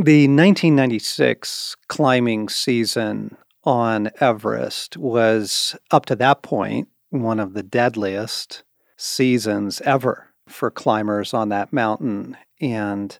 The 0.00 0.28
1996 0.28 1.74
climbing 1.88 2.48
season 2.50 3.36
on 3.64 4.10
Everest 4.20 4.96
was, 4.96 5.74
up 5.90 6.06
to 6.06 6.14
that 6.14 6.42
point, 6.42 6.86
one 7.10 7.40
of 7.40 7.54
the 7.54 7.64
deadliest 7.64 8.62
seasons 8.96 9.80
ever 9.80 10.28
for 10.46 10.70
climbers 10.70 11.34
on 11.34 11.48
that 11.48 11.72
mountain. 11.72 12.36
And 12.60 13.18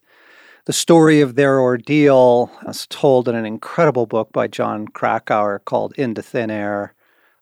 the 0.67 0.72
story 0.72 1.21
of 1.21 1.35
their 1.35 1.61
ordeal 1.61 2.49
is 2.69 2.87
told 2.87 3.29
in 3.29 3.35
an 3.35 3.45
incredible 3.45 4.06
book 4.06 4.33
by 4.33 4.47
Jon 4.47 4.87
Krakauer 4.87 5.58
called 5.58 5.95
Into 5.99 6.22
Thin 6.22 6.49
Air, 6.49 6.95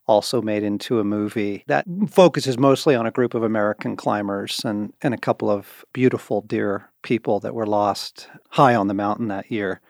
also 0.06 0.40
made 0.40 0.62
into 0.62 0.98
a 0.98 1.04
movie 1.04 1.62
that 1.66 1.84
focuses 2.08 2.56
mostly 2.56 2.94
on 2.94 3.04
a 3.04 3.10
group 3.10 3.34
of 3.34 3.42
American 3.42 3.96
climbers 3.96 4.64
and, 4.64 4.94
and 5.02 5.12
a 5.12 5.18
couple 5.18 5.50
of 5.50 5.84
beautiful, 5.92 6.40
dear 6.40 6.88
people 7.06 7.38
that 7.38 7.54
were 7.54 7.68
lost 7.68 8.28
high 8.48 8.74
on 8.74 8.88
the 8.88 8.94
mountain 8.94 9.28
that 9.28 9.48
year. 9.48 9.80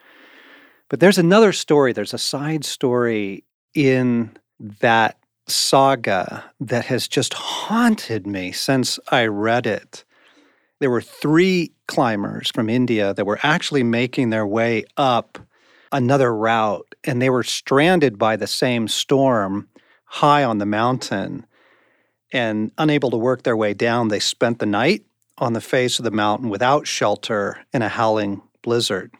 But 0.87 0.99
there's 0.99 1.17
another 1.17 1.51
story, 1.51 1.91
there's 1.91 2.13
a 2.13 2.19
side 2.19 2.63
story 2.63 3.43
in 3.73 4.37
that 4.81 5.17
saga 5.47 6.45
that 6.59 6.85
has 6.85 7.07
just 7.07 7.33
haunted 7.33 8.27
me 8.27 8.51
since 8.51 8.99
I 9.09 9.25
read 9.25 9.65
it. 9.65 10.05
There 10.79 10.91
were 10.91 11.01
three 11.01 11.71
climbers 11.87 12.51
from 12.51 12.69
India 12.69 13.15
that 13.15 13.25
were 13.25 13.39
actually 13.41 13.81
making 13.81 14.29
their 14.29 14.45
way 14.45 14.85
up 14.95 15.39
another 15.91 16.31
route, 16.35 16.93
and 17.03 17.19
they 17.19 17.31
were 17.31 17.43
stranded 17.43 18.19
by 18.19 18.35
the 18.35 18.45
same 18.45 18.87
storm 18.87 19.69
high 20.05 20.43
on 20.43 20.59
the 20.59 20.67
mountain 20.67 21.47
and 22.31 22.71
unable 22.77 23.09
to 23.09 23.17
work 23.17 23.41
their 23.41 23.57
way 23.57 23.73
down. 23.73 24.09
They 24.09 24.19
spent 24.19 24.59
the 24.59 24.67
night 24.67 25.06
on 25.37 25.53
the 25.53 25.61
face 25.61 25.99
of 25.99 26.05
the 26.05 26.11
mountain 26.11 26.49
without 26.49 26.87
shelter 26.87 27.65
in 27.73 27.81
a 27.81 27.89
howling 27.89 28.41
blizzard. 28.61 29.13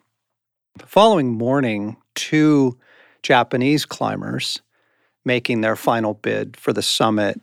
The 0.78 0.88
following 0.88 1.34
morning, 1.34 1.98
two 2.16 2.78
Japanese 3.24 3.86
climbers 3.86 4.62
making 5.26 5.62
their 5.62 5.76
final 5.76 6.14
bid 6.14 6.58
for 6.58 6.74
the 6.74 6.82
summit 6.82 7.42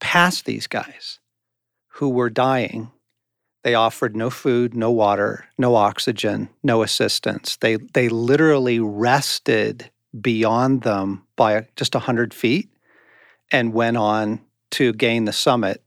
passed 0.00 0.44
these 0.44 0.66
guys 0.66 1.18
who 1.88 2.08
were 2.08 2.30
dying 2.30 2.90
they 3.62 3.74
offered 3.74 4.16
no 4.16 4.30
food, 4.30 4.74
no 4.74 4.90
water, 4.90 5.46
no 5.58 5.74
oxygen, 5.74 6.48
no 6.62 6.82
assistance. 6.82 7.56
They, 7.56 7.76
they 7.76 8.08
literally 8.08 8.80
rested 8.80 9.90
beyond 10.18 10.82
them 10.82 11.24
by 11.36 11.66
just 11.76 11.94
100 11.94 12.32
feet 12.32 12.70
and 13.52 13.74
went 13.74 13.96
on 13.96 14.40
to 14.72 14.92
gain 14.92 15.26
the 15.26 15.32
summit. 15.32 15.82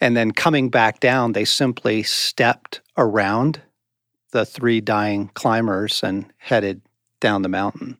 And 0.00 0.16
then 0.16 0.30
coming 0.30 0.68
back 0.68 1.00
down, 1.00 1.32
they 1.32 1.44
simply 1.44 2.04
stepped 2.04 2.80
around 2.96 3.60
the 4.30 4.44
three 4.46 4.80
dying 4.80 5.30
climbers 5.34 6.02
and 6.02 6.26
headed 6.36 6.82
down 7.20 7.42
the 7.42 7.48
mountain. 7.48 7.98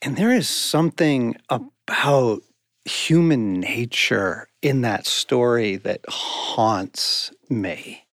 And 0.00 0.16
there 0.16 0.32
is 0.32 0.48
something 0.48 1.36
about 1.48 2.42
human 2.84 3.60
nature 3.60 4.48
in 4.62 4.80
that 4.80 5.06
story 5.06 5.76
that 5.76 6.00
haunts 6.08 7.30
me. 7.48 8.04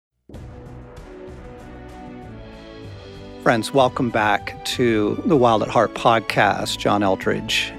Friends, 3.41 3.73
welcome 3.73 4.11
back 4.11 4.63
to 4.65 5.19
the 5.25 5.35
Wild 5.35 5.63
at 5.63 5.69
Heart 5.69 5.95
podcast. 5.95 6.77
John 6.77 7.01
Eldredge 7.01 7.71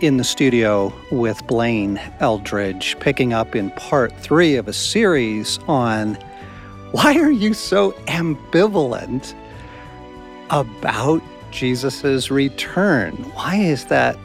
in 0.00 0.16
the 0.16 0.24
studio 0.24 0.92
with 1.10 1.46
Blaine 1.46 2.00
Eldredge, 2.20 2.98
picking 3.00 3.32
up 3.32 3.54
in 3.56 3.70
part 3.72 4.12
three 4.18 4.56
of 4.56 4.68
a 4.68 4.72
series 4.72 5.58
on 5.68 6.14
why 6.92 7.16
are 7.16 7.30
you 7.30 7.54
so 7.54 7.92
ambivalent 8.06 9.34
about 10.50 11.22
Jesus' 11.50 12.30
return? 12.30 13.14
Why 13.34 13.56
is 13.56 13.86
that 13.86 14.16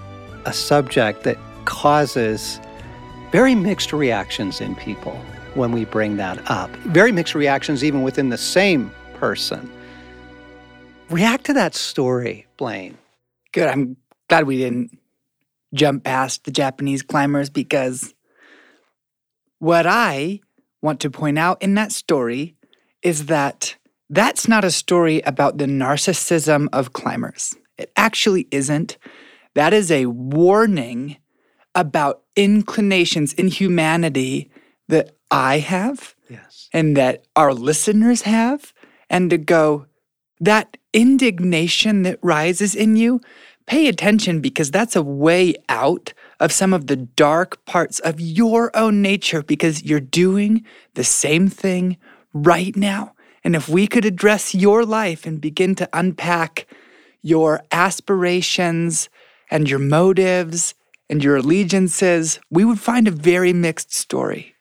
a 0.45 0.53
subject 0.53 1.23
that 1.23 1.37
causes 1.65 2.59
very 3.31 3.55
mixed 3.55 3.93
reactions 3.93 4.61
in 4.61 4.75
people 4.75 5.19
when 5.55 5.71
we 5.71 5.85
bring 5.85 6.17
that 6.17 6.39
up. 6.49 6.69
Very 6.87 7.11
mixed 7.11 7.35
reactions 7.35 7.83
even 7.83 8.03
within 8.03 8.29
the 8.29 8.37
same 8.37 8.91
person. 9.15 9.71
React 11.09 11.45
to 11.45 11.53
that 11.53 11.75
story, 11.75 12.47
Blaine. 12.57 12.97
Good. 13.51 13.67
I'm 13.67 13.97
glad 14.29 14.45
we 14.45 14.57
didn't 14.57 14.97
jump 15.73 16.03
past 16.03 16.43
the 16.43 16.51
Japanese 16.51 17.01
climbers 17.01 17.49
because 17.49 18.13
what 19.59 19.85
I 19.87 20.41
want 20.81 20.99
to 21.01 21.09
point 21.09 21.39
out 21.39 21.61
in 21.61 21.75
that 21.75 21.91
story 21.91 22.55
is 23.01 23.25
that 23.27 23.75
that's 24.09 24.47
not 24.47 24.63
a 24.63 24.71
story 24.71 25.21
about 25.21 25.57
the 25.57 25.65
narcissism 25.65 26.67
of 26.73 26.93
climbers. 26.93 27.55
It 27.77 27.91
actually 27.95 28.47
isn't. 28.51 28.97
That 29.55 29.73
is 29.73 29.91
a 29.91 30.05
warning 30.07 31.17
about 31.75 32.23
inclinations 32.35 33.33
in 33.33 33.47
humanity 33.47 34.51
that 34.87 35.15
I 35.31 35.59
have 35.59 36.15
yes. 36.29 36.69
and 36.73 36.95
that 36.97 37.25
our 37.35 37.53
listeners 37.53 38.23
have, 38.23 38.73
and 39.09 39.29
to 39.29 39.37
go, 39.37 39.87
that 40.39 40.77
indignation 40.93 42.03
that 42.03 42.19
rises 42.21 42.75
in 42.75 42.95
you, 42.95 43.21
pay 43.65 43.87
attention 43.87 44.39
because 44.39 44.71
that's 44.71 44.95
a 44.95 45.03
way 45.03 45.55
out 45.69 46.13
of 46.39 46.51
some 46.51 46.73
of 46.73 46.87
the 46.87 46.95
dark 46.95 47.63
parts 47.65 47.99
of 47.99 48.19
your 48.19 48.75
own 48.75 49.01
nature 49.01 49.41
because 49.41 49.83
you're 49.83 49.99
doing 49.99 50.65
the 50.95 51.03
same 51.03 51.47
thing 51.47 51.97
right 52.33 52.75
now. 52.75 53.13
And 53.43 53.55
if 53.55 53.67
we 53.67 53.87
could 53.87 54.05
address 54.05 54.55
your 54.55 54.85
life 54.85 55.25
and 55.25 55.41
begin 55.41 55.75
to 55.75 55.89
unpack 55.93 56.67
your 57.21 57.63
aspirations 57.71 59.09
and 59.49 59.69
your 59.69 59.79
motives 59.79 60.75
and 61.09 61.23
your 61.23 61.37
allegiances, 61.37 62.39
we 62.49 62.65
would 62.65 62.79
find 62.79 63.07
a 63.07 63.11
very 63.11 63.53
mixed 63.53 63.93
story. 63.93 64.55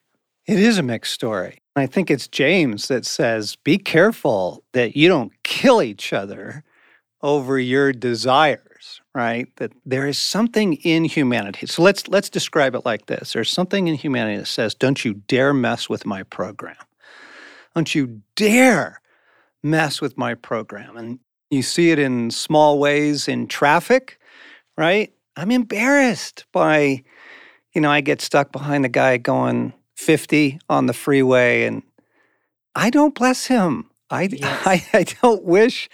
It 0.47 0.59
is 0.59 0.79
a 0.79 0.83
mixed 0.83 1.13
story. 1.13 1.59
I 1.75 1.87
think 1.87 2.11
it's 2.11 2.29
James 2.29 2.89
that 2.89 3.07
says, 3.07 3.57
be 3.57 3.79
careful 3.79 4.63
that 4.73 4.97
you 4.97 5.09
don't 5.09 5.33
kill 5.43 5.81
each 5.83 6.13
other 6.13 6.65
over 7.23 7.59
your 7.59 7.93
desires, 7.93 8.72
right? 9.15 9.55
That 9.57 9.73
there 9.85 10.07
is 10.07 10.19
something 10.19 10.75
in 10.75 11.05
humanity. 11.05 11.67
So 11.67 11.83
let's 11.83 12.09
let's 12.09 12.31
describe 12.31 12.75
it 12.75 12.85
like 12.85 13.07
this. 13.07 13.33
There's 13.33 13.51
something 13.51 13.89
in 13.89 13.95
humanity 13.95 14.39
that 14.39 14.47
says, 14.47 14.75
don't 14.75 15.05
you 15.05 15.15
dare 15.15 15.53
mess 15.53 15.89
with 15.89 16.07
my 16.07 16.23
program. 16.23 16.77
Don't 17.75 17.95
you 17.95 18.23
dare 18.37 19.01
mess 19.63 20.01
with 20.01 20.19
my 20.19 20.35
program. 20.35 20.97
And 20.97 21.19
you 21.51 21.63
see 21.63 21.91
it 21.91 21.99
in 21.99 22.31
small 22.31 22.79
ways 22.79 23.29
in 23.29 23.47
traffic, 23.47 24.19
right? 24.77 25.13
I'm 25.37 25.51
embarrassed 25.51 26.45
by, 26.53 27.05
you 27.73 27.81
know, 27.81 27.91
I 27.91 28.01
get 28.01 28.21
stuck 28.21 28.53
behind 28.53 28.85
the 28.85 28.89
guy 28.89 29.17
going 29.17 29.73
50 29.97 30.59
on 30.69 30.87
the 30.87 30.93
freeway 30.93 31.65
and 31.65 31.83
I 32.75 32.91
don't 32.91 33.15
bless 33.15 33.47
him. 33.47 33.91
I, 34.11 34.23
yes. 34.33 34.63
I, 34.67 34.85
I 34.93 35.05
don't 35.23 35.45
wish, 35.45 35.89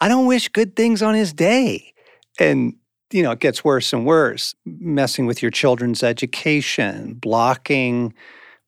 I 0.00 0.08
don't 0.08 0.26
wish 0.26 0.48
good 0.48 0.76
things 0.76 1.02
on 1.02 1.14
his 1.14 1.32
day. 1.32 1.93
And, 2.38 2.74
you 3.12 3.22
know, 3.22 3.32
it 3.32 3.40
gets 3.40 3.64
worse 3.64 3.92
and 3.92 4.06
worse. 4.06 4.54
Messing 4.64 5.26
with 5.26 5.42
your 5.42 5.50
children's 5.50 6.02
education, 6.02 7.14
blocking 7.14 8.14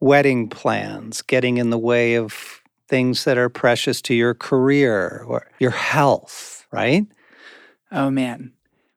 wedding 0.00 0.48
plans, 0.48 1.22
getting 1.22 1.56
in 1.56 1.70
the 1.70 1.78
way 1.78 2.14
of 2.14 2.62
things 2.88 3.24
that 3.24 3.38
are 3.38 3.48
precious 3.48 4.00
to 4.02 4.14
your 4.14 4.34
career 4.34 5.24
or 5.26 5.46
your 5.58 5.70
health, 5.70 6.66
right? 6.70 7.06
Oh, 7.90 8.10
man. 8.10 8.52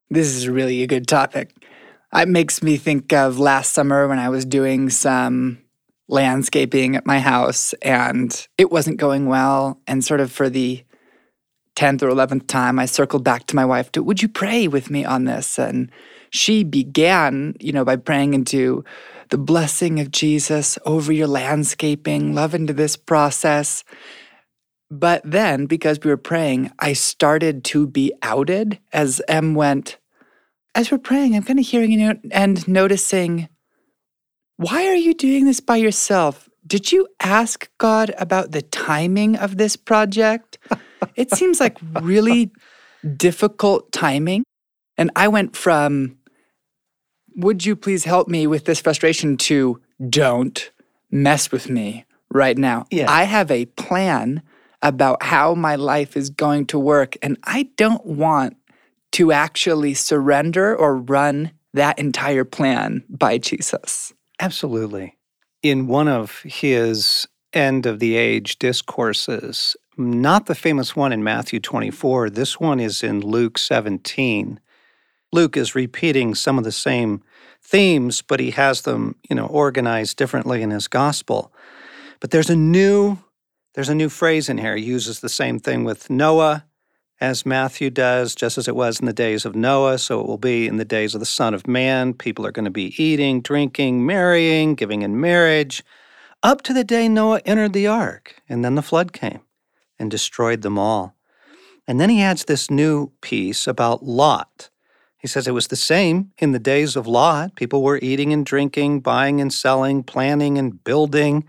This 0.10 0.28
is 0.28 0.50
really 0.50 0.84
a 0.84 0.88
good 0.88 1.08
topic. 1.08 1.52
It 2.14 2.28
makes 2.28 2.64
me 2.64 2.78
think 2.78 3.14
of 3.14 3.40
last 3.40 3.74
summer 3.74 4.08
when 4.08 4.20
I 4.20 4.30
was 4.30 4.46
doing 4.46 4.90
some 4.90 5.60
landscaping 6.08 6.96
at 6.96 7.06
my 7.06 7.20
house 7.20 7.74
and 7.84 8.48
it 8.58 8.72
wasn't 8.72 8.98
going 8.98 9.28
well. 9.28 9.80
And 9.88 10.04
sort 10.04 10.20
of 10.20 10.32
for 10.32 10.50
the 10.50 10.84
10th 11.80 12.02
or 12.02 12.10
11th 12.10 12.48
time, 12.48 12.78
I 12.78 12.86
circled 12.86 13.24
back 13.24 13.46
to 13.48 13.56
my 13.56 13.64
wife 13.64 13.90
to, 13.94 14.04
Would 14.04 14.22
you 14.22 14.28
pray 14.28 14.68
with 14.68 14.90
me 14.90 15.06
on 15.06 15.24
this? 15.24 15.58
And 15.58 15.90
she 16.30 16.66
began, 16.66 17.56
you 17.62 17.72
know, 17.72 17.86
by 17.86 17.96
praying 17.96 18.34
into 18.34 18.84
the 19.30 19.38
blessing 19.38 20.02
of 20.02 20.12
Jesus 20.12 20.78
over 20.86 21.14
your 21.14 21.28
landscaping, 21.28 22.36
love 22.36 22.54
into 22.54 22.74
this 22.74 22.98
process. 22.98 23.86
But 24.92 25.22
then, 25.24 25.68
because 25.68 26.00
we 26.04 26.10
were 26.10 26.18
praying, 26.18 26.72
I 26.80 26.92
started 26.94 27.64
to 27.66 27.88
be 27.88 28.12
outed 28.24 28.80
as 28.92 29.22
M 29.30 29.56
went, 29.56 29.98
as 30.76 30.92
we're 30.92 30.98
praying, 30.98 31.34
I'm 31.34 31.44
kind 31.44 31.60
of 31.60 31.66
hearing 31.66 31.92
you 31.92 32.20
and 32.32 32.68
noticing, 32.68 33.48
why 34.58 34.86
are 34.88 34.96
you 34.96 35.14
doing 35.14 35.46
this 35.46 35.62
by 35.62 35.78
yourself? 35.78 36.50
Did 36.68 36.92
you 36.92 37.08
ask 37.22 37.70
God 37.78 38.14
about 38.18 38.52
the 38.52 38.62
timing 38.62 39.38
of 39.38 39.56
this 39.56 39.78
project? 39.78 40.49
It 41.16 41.32
seems 41.32 41.60
like 41.60 41.78
really 42.02 42.52
difficult 43.16 43.92
timing. 43.92 44.44
And 44.98 45.12
I 45.16 45.28
went 45.28 45.56
from, 45.56 46.18
would 47.36 47.66
you 47.66 47.76
please 47.76 48.04
help 48.04 48.28
me 48.28 48.48
with 48.48 48.66
this 48.66 48.82
frustration 48.82 49.38
to 49.38 49.80
don't 50.10 50.72
mess 51.12 51.52
with 51.52 51.70
me 51.70 52.06
right 52.32 52.58
now. 52.58 52.86
Yeah. 52.92 53.12
I 53.12 53.24
have 53.24 53.52
a 53.52 53.66
plan 53.66 54.42
about 54.82 55.24
how 55.24 55.56
my 55.56 55.76
life 55.76 56.16
is 56.16 56.30
going 56.30 56.66
to 56.68 56.80
work. 56.80 57.18
And 57.22 57.38
I 57.44 57.70
don't 57.76 58.06
want 58.06 58.56
to 59.14 59.32
actually 59.32 59.94
surrender 59.94 60.76
or 60.76 60.96
run 60.96 61.52
that 61.74 62.00
entire 62.00 62.46
plan 62.46 63.04
by 63.10 63.38
Jesus. 63.38 64.14
Absolutely. 64.40 65.18
In 65.62 65.88
one 65.88 66.08
of 66.08 66.40
his 66.44 67.28
end 67.54 67.86
of 67.86 68.00
the 68.00 68.16
age 68.16 68.60
discourses, 68.60 69.76
not 70.00 70.46
the 70.46 70.56
famous 70.56 70.96
one 70.96 71.12
in 71.12 71.24
Matthew 71.24 71.60
24, 71.60 72.30
this 72.30 72.60
one 72.60 72.80
is 72.80 73.04
in 73.04 73.22
Luke 73.22 73.58
17. 73.58 74.60
Luke 75.32 75.58
is 75.58 75.76
repeating 75.76 76.34
some 76.34 76.58
of 76.58 76.64
the 76.64 76.72
same 76.72 77.22
themes, 77.62 78.22
but 78.22 78.40
he 78.40 78.52
has 78.52 78.82
them, 78.82 79.16
you 79.30 79.36
know, 79.36 79.46
organized 79.46 80.18
differently 80.18 80.62
in 80.62 80.72
his 80.72 80.88
gospel. 80.88 81.54
But 82.20 82.32
there's 82.32 82.50
a 82.50 82.56
new 82.56 83.20
there's 83.76 83.90
a 83.90 83.96
new 83.96 84.10
phrase 84.10 84.50
in 84.50 84.58
here. 84.58 84.76
He 84.76 84.84
uses 84.84 85.20
the 85.20 85.30
same 85.30 85.60
thing 85.60 85.84
with 85.84 86.10
Noah 86.10 86.66
as 87.22 87.46
Matthew 87.46 87.90
does, 87.90 88.34
just 88.34 88.58
as 88.58 88.68
it 88.68 88.76
was 88.76 89.00
in 89.00 89.06
the 89.06 89.14
days 89.14 89.46
of 89.46 89.56
Noah, 89.56 90.00
so 90.00 90.20
it 90.20 90.26
will 90.26 90.40
be 90.40 90.68
in 90.68 90.78
the 90.78 90.86
days 90.86 91.14
of 91.14 91.20
the 91.20 91.26
Son 91.26 91.54
of 91.54 91.68
Man. 91.68 92.14
People 92.14 92.46
are 92.46 92.52
going 92.52 92.66
to 92.66 92.72
be 92.72 93.02
eating, 93.02 93.42
drinking, 93.42 94.06
marrying, 94.06 94.74
giving 94.74 95.04
in 95.04 95.22
marriage, 95.22 95.84
up 96.42 96.62
to 96.64 96.74
the 96.74 96.84
day 96.84 97.08
Noah 97.08 97.42
entered 97.46 97.74
the 97.74 97.88
ark, 97.88 98.42
and 98.50 98.66
then 98.66 98.76
the 98.76 98.82
flood 98.82 99.14
came 99.14 99.42
and 100.00 100.10
destroyed 100.10 100.62
them 100.62 100.80
all. 100.80 101.16
And 101.88 102.00
then 102.00 102.10
he 102.10 102.22
adds 102.22 102.46
this 102.46 102.70
new 102.70 103.12
piece 103.22 103.68
about 103.68 104.04
Lot. 104.04 104.70
He 105.18 105.28
says 105.28 105.48
it 105.48 105.54
was 105.54 105.68
the 105.68 105.76
same 105.76 106.32
in 106.38 106.54
the 106.54 106.60
days 106.60 106.96
of 106.96 107.08
Lot. 107.08 107.56
People 107.56 107.84
were 107.84 108.00
eating 108.02 108.32
and 108.32 108.46
drinking, 108.46 109.02
buying 109.02 109.42
and 109.42 109.52
selling, 109.52 110.04
planning 110.04 110.58
and 110.58 110.82
building. 110.84 111.46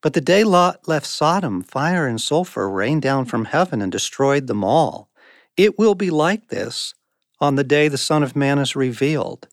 But 0.00 0.12
the 0.12 0.20
day 0.20 0.44
Lot 0.44 0.86
left 0.86 1.06
Sodom, 1.06 1.62
fire 1.62 2.06
and 2.06 2.20
sulfur 2.20 2.70
rained 2.70 3.02
down 3.02 3.24
from 3.24 3.46
heaven 3.46 3.82
and 3.82 3.90
destroyed 3.90 4.46
them 4.46 4.62
all. 4.62 5.10
It 5.56 5.78
will 5.78 5.94
be 5.94 6.10
like 6.10 6.48
this 6.48 6.94
on 7.40 7.56
the 7.56 7.64
day 7.64 7.88
the 7.88 7.98
Son 7.98 8.22
of 8.22 8.36
Man 8.36 8.58
is 8.58 8.76
revealed. 8.76 9.48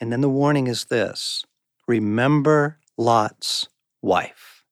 And 0.00 0.12
then 0.12 0.20
the 0.20 0.28
warning 0.28 0.66
is 0.66 0.86
this 0.86 1.44
remember 1.86 2.78
Lot's 2.96 3.68
wife. 4.02 4.64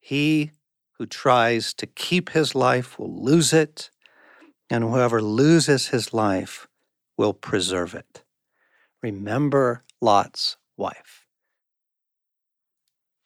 He 0.00 0.52
who 0.98 1.06
tries 1.06 1.74
to 1.74 1.86
keep 1.86 2.30
his 2.30 2.54
life 2.54 2.98
will 2.98 3.22
lose 3.22 3.52
it, 3.52 3.90
and 4.70 4.84
whoever 4.84 5.20
loses 5.20 5.88
his 5.88 6.12
life 6.14 6.68
will 7.16 7.32
preserve 7.32 7.94
it. 7.94 8.22
Remember 9.02 9.84
Lot's 10.00 10.56
wife. 10.76 11.26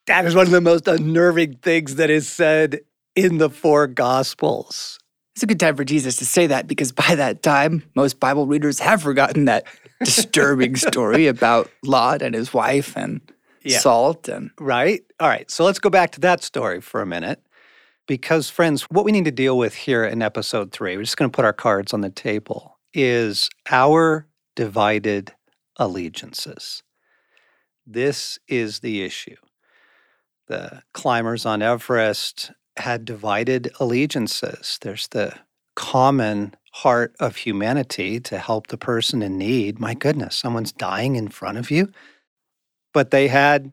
That 0.07 0.25
is 0.25 0.35
one 0.35 0.45
of 0.45 0.51
the 0.51 0.61
most 0.61 0.87
unnerving 0.87 1.57
things 1.57 1.95
that 1.95 2.09
is 2.09 2.27
said 2.27 2.79
in 3.15 3.39
the 3.39 3.49
four 3.49 3.87
Gospels. 3.87 4.99
It's 5.35 5.43
a 5.43 5.47
good 5.47 5.59
time 5.59 5.75
for 5.75 5.83
Jesus 5.83 6.17
to 6.17 6.25
say 6.25 6.47
that 6.47 6.65
because 6.65 6.91
by 6.91 7.13
that 7.15 7.43
time, 7.43 7.83
most 7.95 8.19
Bible 8.19 8.47
readers 8.47 8.79
have 8.79 9.01
forgotten 9.01 9.45
that 9.45 9.65
disturbing 10.03 10.75
story 10.75 11.27
about 11.27 11.69
Lot 11.83 12.21
and 12.21 12.33
his 12.33 12.53
wife 12.53 12.95
and 12.95 13.21
yeah. 13.63 13.79
salt 13.79 14.27
and 14.27 14.51
right. 14.59 15.03
All 15.19 15.27
right. 15.27 15.49
So 15.51 15.65
let's 15.65 15.79
go 15.79 15.89
back 15.89 16.11
to 16.11 16.19
that 16.21 16.41
story 16.41 16.81
for 16.81 17.01
a 17.01 17.05
minute. 17.05 17.41
Because, 18.07 18.49
friends, 18.49 18.83
what 18.83 19.05
we 19.05 19.11
need 19.11 19.25
to 19.25 19.31
deal 19.31 19.57
with 19.57 19.75
here 19.75 20.05
in 20.05 20.21
episode 20.21 20.71
three, 20.71 20.95
we're 20.95 21.03
just 21.03 21.17
going 21.17 21.29
to 21.29 21.35
put 21.35 21.45
our 21.45 21.53
cards 21.53 21.93
on 21.93 22.01
the 22.01 22.09
table, 22.09 22.79
is 22.93 23.49
our 23.69 24.27
divided 24.55 25.33
allegiances. 25.75 26.83
This 27.85 28.39
is 28.47 28.79
the 28.79 29.03
issue 29.03 29.35
the 30.47 30.81
climbers 30.93 31.45
on 31.45 31.61
Everest 31.61 32.51
had 32.77 33.05
divided 33.05 33.71
allegiances. 33.79 34.77
There's 34.81 35.07
the 35.09 35.33
common 35.75 36.55
heart 36.73 37.15
of 37.19 37.37
humanity 37.37 38.19
to 38.21 38.37
help 38.39 38.67
the 38.67 38.77
person 38.77 39.21
in 39.21 39.37
need. 39.37 39.79
My 39.79 39.93
goodness, 39.93 40.35
someone's 40.35 40.71
dying 40.71 41.15
in 41.15 41.27
front 41.27 41.57
of 41.57 41.69
you. 41.69 41.91
But 42.93 43.11
they 43.11 43.27
had 43.27 43.71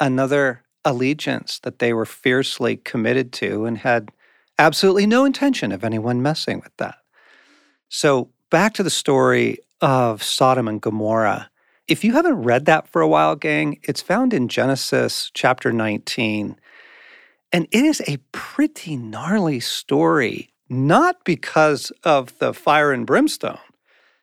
another 0.00 0.62
allegiance 0.86 1.58
that 1.58 1.80
they 1.80 1.92
were 1.92 2.06
fiercely 2.06 2.76
committed 2.76 3.32
to 3.34 3.66
and 3.66 3.76
had 3.78 4.10
absolutely 4.58 5.06
no 5.06 5.26
intention 5.26 5.72
of 5.72 5.84
anyone 5.84 6.22
messing 6.22 6.60
with 6.60 6.74
that. 6.78 6.96
So, 7.88 8.30
back 8.50 8.72
to 8.74 8.82
the 8.82 8.90
story 8.90 9.58
of 9.80 10.22
Sodom 10.22 10.68
and 10.68 10.80
Gomorrah. 10.80 11.50
If 11.88 12.04
you 12.04 12.12
haven't 12.14 12.42
read 12.42 12.64
that 12.64 12.88
for 12.88 13.02
a 13.02 13.08
while, 13.08 13.36
gang, 13.36 13.78
it's 13.82 14.00
found 14.00 14.32
in 14.32 14.48
Genesis 14.48 15.30
chapter 15.34 15.72
19. 15.72 16.56
And 17.52 17.68
it 17.70 17.84
is 17.84 18.02
a 18.06 18.18
pretty 18.32 18.96
gnarly 18.96 19.60
story, 19.60 20.52
not 20.68 21.24
because 21.24 21.92
of 22.02 22.38
the 22.38 22.54
fire 22.54 22.92
and 22.92 23.06
brimstone. 23.06 23.58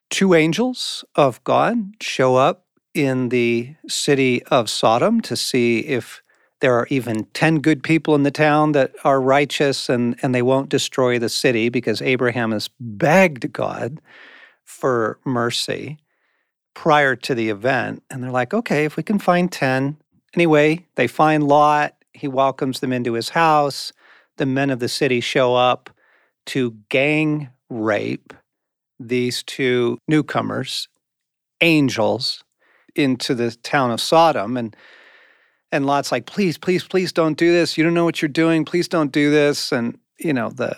Two 0.09 0.33
angels 0.33 1.05
of 1.15 1.43
God 1.43 1.95
show 2.01 2.35
up 2.35 2.65
in 2.93 3.29
the 3.29 3.75
city 3.87 4.43
of 4.43 4.69
Sodom 4.69 5.21
to 5.21 5.35
see 5.35 5.79
if 5.79 6.22
there 6.63 6.79
are 6.79 6.87
even 6.89 7.25
10 7.33 7.59
good 7.59 7.83
people 7.83 8.15
in 8.15 8.23
the 8.23 8.31
town 8.31 8.71
that 8.71 8.93
are 9.03 9.19
righteous 9.19 9.89
and, 9.89 10.17
and 10.23 10.33
they 10.33 10.41
won't 10.41 10.69
destroy 10.69 11.19
the 11.19 11.27
city 11.27 11.67
because 11.67 12.01
Abraham 12.01 12.53
has 12.53 12.69
begged 12.79 13.51
God 13.51 13.99
for 14.63 15.19
mercy 15.25 15.97
prior 16.73 17.17
to 17.17 17.35
the 17.35 17.49
event. 17.49 18.01
And 18.09 18.23
they're 18.23 18.31
like, 18.31 18.53
okay, 18.53 18.85
if 18.85 18.95
we 18.95 19.03
can 19.03 19.19
find 19.19 19.51
10. 19.51 19.97
Anyway, 20.35 20.85
they 20.95 21.05
find 21.05 21.43
Lot. 21.43 21.95
He 22.13 22.29
welcomes 22.29 22.79
them 22.79 22.93
into 22.93 23.11
his 23.11 23.27
house. 23.27 23.91
The 24.37 24.45
men 24.45 24.69
of 24.69 24.79
the 24.79 24.87
city 24.87 25.19
show 25.19 25.55
up 25.55 25.89
to 26.45 26.77
gang 26.87 27.49
rape 27.69 28.31
these 28.97 29.43
two 29.43 29.97
newcomers, 30.07 30.87
angels, 31.59 32.41
into 32.95 33.35
the 33.35 33.51
town 33.51 33.91
of 33.91 33.99
Sodom. 33.99 34.55
And 34.55 34.73
and 35.73 35.85
Lot's 35.85 36.11
like, 36.11 36.25
please, 36.25 36.57
please, 36.57 36.83
please 36.83 37.11
don't 37.11 37.37
do 37.37 37.51
this. 37.51 37.77
You 37.77 37.83
don't 37.83 37.93
know 37.93 38.05
what 38.05 38.21
you're 38.21 38.29
doing. 38.29 38.63
Please 38.63 38.87
don't 38.87 39.11
do 39.11 39.31
this. 39.31 39.71
And, 39.71 39.97
you 40.19 40.33
know, 40.33 40.49
the 40.49 40.77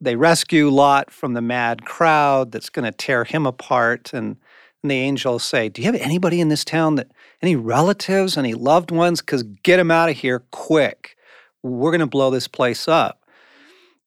they 0.00 0.14
rescue 0.14 0.68
Lot 0.68 1.10
from 1.10 1.34
the 1.34 1.42
mad 1.42 1.84
crowd 1.84 2.52
that's 2.52 2.70
going 2.70 2.84
to 2.84 2.96
tear 2.96 3.24
him 3.24 3.46
apart. 3.46 4.12
And 4.14 4.36
and 4.82 4.90
the 4.90 4.96
angels 4.96 5.44
say, 5.44 5.68
Do 5.68 5.82
you 5.82 5.86
have 5.86 6.00
anybody 6.00 6.40
in 6.40 6.48
this 6.48 6.64
town 6.64 6.94
that, 6.96 7.10
any 7.42 7.56
relatives, 7.56 8.36
any 8.36 8.54
loved 8.54 8.90
ones? 8.90 9.20
Because 9.20 9.42
get 9.42 9.78
them 9.78 9.90
out 9.90 10.08
of 10.08 10.16
here 10.16 10.44
quick. 10.52 11.16
We're 11.62 11.90
going 11.90 12.00
to 12.00 12.06
blow 12.06 12.30
this 12.30 12.48
place 12.48 12.86
up. 12.86 13.24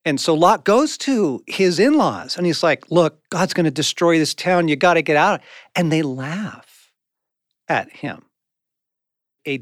And 0.06 0.20
so 0.20 0.34
Lot 0.34 0.64
goes 0.64 0.98
to 1.00 1.44
his 1.46 1.78
in 1.78 1.94
laws 1.94 2.38
and 2.38 2.46
he's 2.46 2.64
like, 2.64 2.90
Look, 2.90 3.20
God's 3.30 3.54
going 3.54 3.66
to 3.66 3.72
destroy 3.72 4.18
this 4.18 4.34
town. 4.34 4.70
You 4.70 4.76
got 4.76 4.94
to 4.94 5.02
get 5.02 5.18
out. 5.18 5.42
And 5.76 5.92
they 5.92 6.02
laugh 6.02 6.92
at 7.68 7.92
him. 7.92 8.24
A 9.46 9.58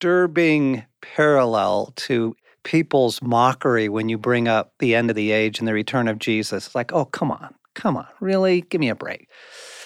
disturbing 0.00 0.82
parallel 1.02 1.92
to 1.94 2.34
people's 2.62 3.20
mockery 3.20 3.88
when 3.88 4.08
you 4.08 4.16
bring 4.16 4.48
up 4.48 4.72
the 4.78 4.94
end 4.94 5.10
of 5.10 5.16
the 5.16 5.30
age 5.30 5.58
and 5.58 5.68
the 5.68 5.74
return 5.74 6.08
of 6.08 6.18
Jesus. 6.18 6.66
It's 6.66 6.74
like, 6.74 6.90
Oh, 6.92 7.04
come 7.04 7.30
on, 7.30 7.54
come 7.74 7.98
on, 7.98 8.06
really? 8.18 8.62
Give 8.62 8.80
me 8.80 8.88
a 8.88 8.94
break. 8.94 9.28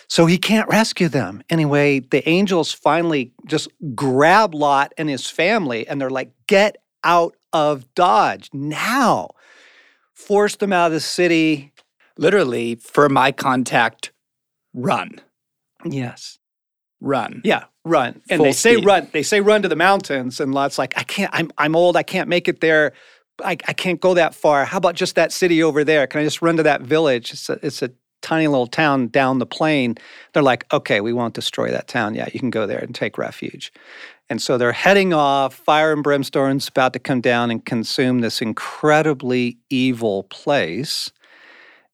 So 0.07 0.27
he 0.27 0.39
can't 0.39 0.69
rescue 0.69 1.09
them. 1.09 1.43
Anyway, 1.51 1.99
the 1.99 2.27
angels 2.29 2.73
finally 2.73 3.33
just 3.47 3.69
grab 3.95 4.55
Lot 4.55 4.93
and 4.97 5.09
his 5.09 5.29
family 5.29 5.87
and 5.89 6.01
they're 6.01 6.11
like, 6.11 6.31
get 6.47 6.77
out 7.03 7.35
of 7.53 7.93
Dodge 7.95 8.51
now. 8.53 9.31
Force 10.13 10.55
them 10.57 10.73
out 10.73 10.87
of 10.87 10.93
the 10.93 11.01
city. 11.01 11.73
Literally, 12.17 12.77
for 12.77 13.09
my 13.09 13.33
contact, 13.33 14.13
run. 14.73 15.21
Yes. 15.85 16.39
Run. 17.05 17.43
Yeah, 17.45 17.65
run. 17.85 18.21
And 18.31 18.39
Full 18.39 18.45
they 18.47 18.53
say 18.53 18.75
speed. 18.75 18.87
run. 18.87 19.09
They 19.13 19.23
say 19.23 19.41
run 19.41 19.63
to 19.63 19.69
the 19.69 19.77
mountains. 19.77 20.41
And 20.41 20.55
Lot's 20.55 20.79
like, 20.79 20.95
I 20.97 21.03
can't, 21.05 21.31
I'm, 21.35 21.51
I'm 21.59 21.77
old. 21.77 21.97
I 21.97 22.03
can't 22.03 22.29
make 22.29 22.49
it 22.49 22.61
there. 22.61 22.93
I, 23.45 23.53
I 23.53 23.73
can't 23.73 24.01
go 24.01 24.15
that 24.15 24.35
far. 24.35 24.65
How 24.65 24.79
about 24.79 24.95
just 24.95 25.15
that 25.17 25.33
city 25.33 25.63
over 25.63 25.85
there? 25.85 26.07
Can 26.07 26.21
I 26.21 26.25
just 26.25 26.41
run 26.41 26.57
to 26.57 26.63
that 26.63 26.83
village? 26.83 27.33
It's 27.33 27.49
a, 27.49 27.59
it's 27.63 27.83
a 27.83 27.91
tiny 28.25 28.49
little 28.49 28.67
town 28.67 29.09
down 29.09 29.39
the 29.39 29.47
plain, 29.47 29.97
they're 30.33 30.43
like, 30.43 30.65
okay, 30.73 31.01
we 31.01 31.13
won't 31.13 31.35
destroy 31.35 31.71
that 31.71 31.87
town. 31.87 32.15
Yeah, 32.15 32.29
you 32.33 32.41
can 32.41 32.51
go 32.51 32.67
there 32.67 32.79
and 32.79 32.95
take 32.95 33.19
refuge. 33.19 33.73
And 34.31 34.41
so 34.41 34.57
they're 34.57 34.73
heading 34.73 35.13
off. 35.13 35.55
Fire 35.55 35.93
and 35.93 36.03
brimstone's 36.03 36.67
about 36.67 36.95
to 36.95 36.99
come 36.99 37.21
down 37.21 37.51
and 37.51 37.65
consume 37.65 38.21
this 38.21 38.41
incredibly 38.41 39.59
evil 39.69 40.25
place. 40.25 41.13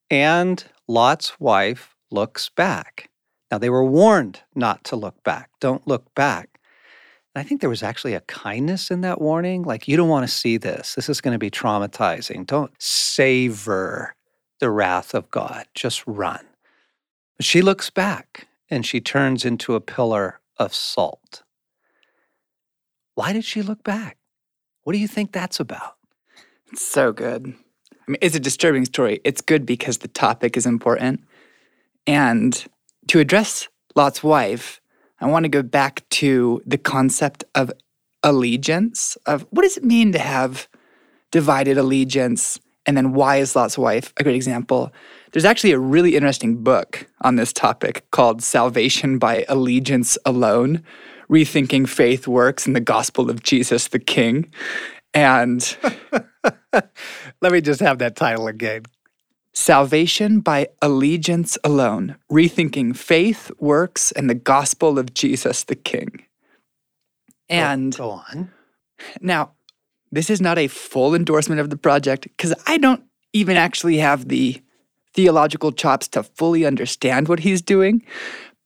And 0.08 0.64
Lot's 0.86 1.38
wife 1.40 1.96
looks 2.10 2.48
back. 2.48 3.09
Now, 3.50 3.58
they 3.58 3.70
were 3.70 3.84
warned 3.84 4.40
not 4.54 4.84
to 4.84 4.96
look 4.96 5.22
back. 5.24 5.50
Don't 5.60 5.86
look 5.86 6.14
back. 6.14 6.60
And 7.34 7.44
I 7.44 7.46
think 7.46 7.60
there 7.60 7.70
was 7.70 7.82
actually 7.82 8.14
a 8.14 8.20
kindness 8.22 8.90
in 8.90 9.00
that 9.02 9.20
warning. 9.20 9.62
Like, 9.62 9.88
you 9.88 9.96
don't 9.96 10.08
want 10.08 10.26
to 10.26 10.32
see 10.32 10.56
this. 10.56 10.94
This 10.94 11.08
is 11.08 11.20
going 11.20 11.32
to 11.32 11.38
be 11.38 11.50
traumatizing. 11.50 12.46
Don't 12.46 12.72
savor 12.78 14.14
the 14.60 14.70
wrath 14.70 15.14
of 15.14 15.30
God. 15.30 15.66
Just 15.74 16.04
run. 16.06 16.46
But 17.36 17.46
she 17.46 17.62
looks 17.62 17.90
back 17.90 18.48
and 18.68 18.86
she 18.86 19.00
turns 19.00 19.44
into 19.44 19.74
a 19.74 19.80
pillar 19.80 20.40
of 20.58 20.74
salt. 20.74 21.42
Why 23.14 23.32
did 23.32 23.44
she 23.44 23.62
look 23.62 23.82
back? 23.82 24.16
What 24.82 24.92
do 24.92 24.98
you 24.98 25.08
think 25.08 25.32
that's 25.32 25.60
about? 25.60 25.96
It's 26.72 26.86
so 26.86 27.12
good. 27.12 27.46
I 27.46 28.10
mean, 28.10 28.18
it's 28.20 28.36
a 28.36 28.40
disturbing 28.40 28.84
story. 28.84 29.20
It's 29.24 29.40
good 29.40 29.66
because 29.66 29.98
the 29.98 30.08
topic 30.08 30.56
is 30.56 30.66
important. 30.66 31.24
And 32.06 32.64
to 33.10 33.18
address 33.18 33.66
Lot's 33.96 34.22
wife, 34.22 34.80
I 35.20 35.26
want 35.26 35.42
to 35.42 35.48
go 35.48 35.62
back 35.62 36.08
to 36.10 36.62
the 36.64 36.78
concept 36.78 37.42
of 37.56 37.72
allegiance, 38.22 39.18
of 39.26 39.44
what 39.50 39.62
does 39.62 39.76
it 39.76 39.82
mean 39.82 40.12
to 40.12 40.20
have 40.20 40.68
divided 41.32 41.76
allegiance? 41.76 42.60
And 42.86 42.96
then 42.96 43.12
why 43.12 43.38
is 43.38 43.56
Lot's 43.56 43.76
wife 43.76 44.12
a 44.16 44.22
great 44.22 44.36
example? 44.36 44.92
There's 45.32 45.44
actually 45.44 45.72
a 45.72 45.78
really 45.80 46.14
interesting 46.14 46.62
book 46.62 47.04
on 47.22 47.34
this 47.34 47.52
topic 47.52 48.08
called 48.12 48.44
Salvation 48.44 49.18
by 49.18 49.44
Allegiance 49.48 50.16
Alone 50.24 50.84
Rethinking 51.28 51.88
Faith 51.88 52.28
Works 52.28 52.68
in 52.68 52.74
the 52.74 52.80
Gospel 52.80 53.28
of 53.28 53.42
Jesus 53.42 53.88
the 53.88 53.98
King. 53.98 54.52
And 55.14 55.76
let 57.42 57.50
me 57.50 57.60
just 57.60 57.80
have 57.80 57.98
that 57.98 58.14
title 58.14 58.46
again 58.46 58.82
Salvation 59.52 60.40
by 60.40 60.68
Allegiance 60.80 61.58
Alone 61.64 62.16
Rethinking 62.30 62.96
Faith 62.96 63.50
Works 63.58 64.12
and 64.12 64.30
the 64.30 64.34
Gospel 64.34 64.98
of 64.98 65.12
Jesus 65.12 65.64
the 65.64 65.74
King. 65.74 66.24
And 67.48 67.96
go, 67.96 68.04
go 68.04 68.10
on. 68.10 68.52
Now, 69.20 69.52
this 70.12 70.30
is 70.30 70.40
not 70.40 70.58
a 70.58 70.68
full 70.68 71.14
endorsement 71.14 71.60
of 71.60 71.70
the 71.70 71.76
project 71.76 72.24
because 72.24 72.54
I 72.66 72.78
don't 72.78 73.02
even 73.32 73.56
actually 73.56 73.98
have 73.98 74.28
the 74.28 74.62
theological 75.14 75.72
chops 75.72 76.08
to 76.08 76.22
fully 76.22 76.64
understand 76.64 77.28
what 77.28 77.40
he's 77.40 77.62
doing. 77.62 78.04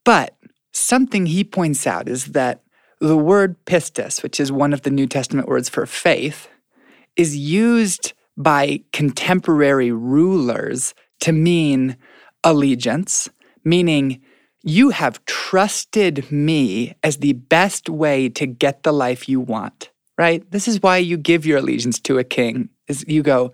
But 0.04 0.36
something 0.72 1.26
he 1.26 1.44
points 1.44 1.86
out 1.86 2.08
is 2.08 2.26
that 2.26 2.62
the 3.00 3.16
word 3.16 3.56
pistis, 3.64 4.22
which 4.22 4.38
is 4.38 4.52
one 4.52 4.72
of 4.72 4.82
the 4.82 4.90
New 4.90 5.06
Testament 5.06 5.48
words 5.48 5.68
for 5.68 5.86
faith, 5.86 6.48
is 7.16 7.36
used 7.36 8.12
by 8.36 8.80
contemporary 8.92 9.92
rulers 9.92 10.94
to 11.20 11.32
mean 11.32 11.96
allegiance, 12.42 13.28
meaning 13.64 14.20
you 14.62 14.90
have 14.90 15.24
trusted 15.26 16.30
me 16.32 16.94
as 17.02 17.18
the 17.18 17.34
best 17.34 17.88
way 17.88 18.28
to 18.30 18.46
get 18.46 18.82
the 18.82 18.92
life 18.92 19.28
you 19.28 19.40
want, 19.40 19.90
right? 20.18 20.50
This 20.50 20.66
is 20.66 20.82
why 20.82 20.98
you 20.98 21.16
give 21.16 21.46
your 21.46 21.58
allegiance 21.58 22.00
to 22.00 22.18
a 22.18 22.24
king. 22.24 22.70
Is 22.88 23.04
you 23.06 23.22
go, 23.22 23.52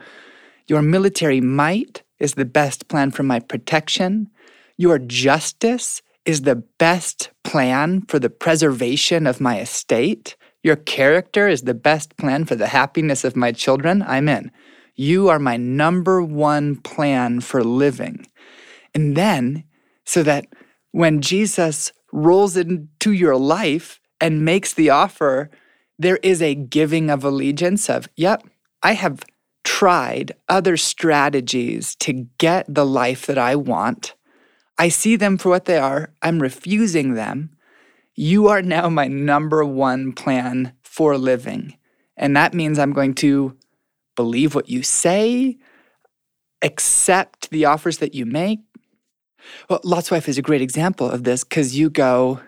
your 0.69 0.83
military 0.83 1.41
might 1.41 2.03
is 2.19 2.35
the 2.35 2.45
best 2.45 2.89
plan 2.89 3.11
for 3.11 3.23
my 3.23 3.41
protection. 3.41 4.29
Your 4.77 4.99
justice 4.99 6.01
is 6.25 6.43
the 6.43 6.57
best 6.57 7.31
plan 7.45 8.03
for 8.03 8.19
the 8.19 8.31
preservation 8.31 9.27
of 9.27 9.41
my 9.41 9.61
estate. 9.61 10.37
Your 10.63 10.77
character 10.77 11.49
is 11.49 11.63
the 11.63 11.75
best 11.75 12.17
plan 12.17 12.45
for 12.45 12.55
the 12.55 12.69
happiness 12.69 13.25
of 13.25 13.35
my 13.37 13.53
children. 13.53 14.03
I'm 14.07 14.29
in. 14.29 14.53
You 15.01 15.31
are 15.31 15.39
my 15.39 15.57
number 15.57 16.23
one 16.23 16.77
plan 16.77 17.41
for 17.41 17.65
living. 17.65 18.27
And 18.95 19.17
then, 19.17 19.65
so 20.05 20.23
that 20.25 20.45
when 20.91 21.23
Jesus 21.23 21.95
rolls 22.13 22.55
into 22.55 23.11
your 23.11 23.37
life 23.37 23.99
and 24.21 24.45
makes 24.45 24.75
the 24.75 24.91
offer, 24.91 25.51
there 25.99 26.19
is 26.23 26.43
a 26.43 26.55
giving 26.55 27.09
of 27.09 27.25
allegiance 27.25 27.89
of, 27.89 28.11
yep, 28.15 28.43
I 28.83 28.93
have 28.93 29.25
tried 29.65 30.33
other 30.51 30.77
strategies 30.77 31.95
to 32.01 32.27
get 32.37 32.67
the 32.69 32.85
life 32.85 33.25
that 33.25 33.39
I 33.39 33.57
want. 33.57 34.15
I 34.77 34.91
see 34.91 35.17
them 35.17 35.39
for 35.39 35.49
what 35.49 35.65
they 35.65 35.79
are. 35.79 36.13
I'm 36.21 36.43
refusing 36.43 37.15
them. 37.15 37.57
You 38.17 38.49
are 38.49 38.61
now 38.61 38.91
my 38.91 39.09
number 39.09 39.65
one 39.65 40.13
plan 40.13 40.75
for 40.83 41.17
living. 41.17 41.79
And 42.19 42.37
that 42.37 42.53
means 42.53 42.79
I'm 42.79 42.93
going 42.93 43.15
to 43.15 43.57
believe 44.21 44.55
what 44.55 44.69
you 44.69 44.83
say, 44.83 45.57
accept 46.61 47.49
the 47.49 47.65
offers 47.65 47.97
that 47.99 48.15
you 48.15 48.27
make. 48.27 48.61
Well, 49.71 49.81
Lot's 49.83 50.11
wife 50.11 50.29
is 50.29 50.37
a 50.37 50.43
great 50.43 50.61
example 50.61 51.11
of 51.11 51.25
this 51.25 51.43
because 51.43 51.75
you 51.75 51.89
go, 51.89 52.39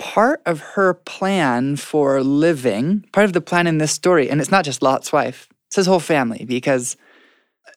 part 0.00 0.42
of 0.44 0.58
her 0.74 0.94
plan 0.94 1.76
for 1.76 2.20
living, 2.20 3.04
part 3.12 3.26
of 3.26 3.32
the 3.32 3.40
plan 3.40 3.68
in 3.68 3.78
this 3.78 3.92
story, 3.92 4.28
and 4.28 4.40
it's 4.40 4.50
not 4.50 4.64
just 4.64 4.82
Lot's 4.82 5.12
wife, 5.12 5.48
it's 5.68 5.76
his 5.76 5.86
whole 5.86 6.00
family, 6.00 6.44
because 6.44 6.96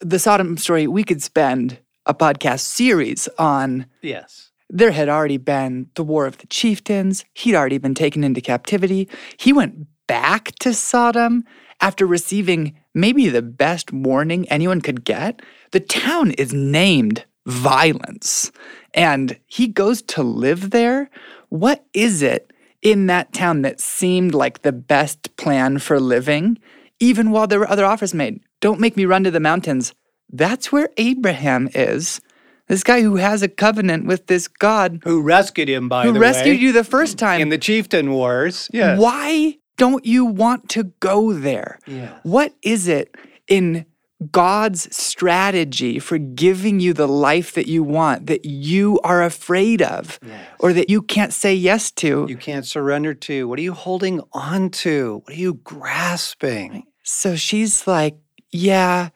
the 0.00 0.18
Sodom 0.18 0.56
story, 0.56 0.88
we 0.88 1.04
could 1.04 1.22
spend 1.22 1.78
a 2.06 2.14
podcast 2.14 2.62
series 2.62 3.28
on. 3.38 3.86
Yes. 4.02 4.50
There 4.68 4.90
had 4.90 5.08
already 5.08 5.36
been 5.36 5.90
the 5.94 6.02
War 6.02 6.26
of 6.26 6.38
the 6.38 6.48
Chieftains. 6.48 7.24
He'd 7.34 7.54
already 7.54 7.78
been 7.78 7.94
taken 7.94 8.24
into 8.24 8.40
captivity. 8.40 9.08
He 9.36 9.52
went 9.52 9.86
back 10.08 10.56
to 10.58 10.74
Sodom 10.74 11.44
after 11.80 12.06
receiving 12.06 12.78
maybe 12.94 13.28
the 13.28 13.42
best 13.42 13.92
warning 13.92 14.48
anyone 14.48 14.80
could 14.80 15.04
get. 15.04 15.40
The 15.72 15.80
town 15.80 16.32
is 16.32 16.52
named 16.52 17.24
Violence, 17.46 18.52
and 18.92 19.38
he 19.46 19.68
goes 19.68 20.02
to 20.02 20.22
live 20.22 20.70
there. 20.70 21.10
What 21.48 21.84
is 21.94 22.20
it 22.20 22.52
in 22.82 23.06
that 23.06 23.32
town 23.32 23.62
that 23.62 23.80
seemed 23.80 24.34
like 24.34 24.62
the 24.62 24.72
best 24.72 25.34
plan 25.36 25.78
for 25.78 25.98
living, 25.98 26.58
even 27.00 27.30
while 27.30 27.46
there 27.46 27.58
were 27.58 27.70
other 27.70 27.86
offers 27.86 28.12
made? 28.12 28.40
Don't 28.60 28.80
make 28.80 28.96
me 28.96 29.06
run 29.06 29.24
to 29.24 29.30
the 29.30 29.40
mountains. 29.40 29.94
That's 30.30 30.70
where 30.70 30.90
Abraham 30.98 31.70
is. 31.74 32.20
This 32.66 32.84
guy 32.84 33.00
who 33.00 33.16
has 33.16 33.40
a 33.42 33.48
covenant 33.48 34.04
with 34.04 34.26
this 34.26 34.46
God 34.46 35.00
who 35.04 35.22
rescued 35.22 35.70
him 35.70 35.88
by 35.88 36.02
who 36.04 36.12
the 36.12 36.20
way. 36.20 36.26
Who 36.26 36.32
rescued 36.32 36.60
you 36.60 36.72
the 36.72 36.84
first 36.84 37.16
time 37.18 37.40
in 37.40 37.48
the 37.48 37.56
chieftain 37.56 38.10
wars. 38.12 38.68
Yes. 38.74 39.00
Why 39.00 39.56
don't 39.78 40.04
you 40.04 40.24
want 40.26 40.68
to 40.70 40.84
go 41.00 41.32
there? 41.32 41.78
Yes. 41.86 42.12
What 42.22 42.52
is 42.62 42.86
it 42.88 43.14
in 43.48 43.86
God's 44.32 44.94
strategy 44.94 46.00
for 46.00 46.18
giving 46.18 46.80
you 46.80 46.92
the 46.92 47.06
life 47.06 47.54
that 47.54 47.68
you 47.68 47.84
want 47.84 48.26
that 48.26 48.44
you 48.44 48.98
are 49.04 49.22
afraid 49.22 49.80
of 49.80 50.18
Yes. 50.26 50.48
or 50.58 50.72
that 50.72 50.90
you 50.90 51.00
can't 51.02 51.32
say 51.32 51.54
yes 51.54 51.90
to? 51.92 52.26
You 52.28 52.36
can't 52.36 52.66
surrender 52.66 53.14
to. 53.14 53.46
What 53.48 53.58
are 53.60 53.62
you 53.62 53.74
holding 53.74 54.20
on 54.32 54.70
to? 54.82 55.22
What 55.24 55.34
are 55.36 55.40
you 55.40 55.54
grasping? 55.54 56.84
So 57.04 57.36
she's 57.36 57.86
like, 57.86 58.16
Yeah, 58.50 59.10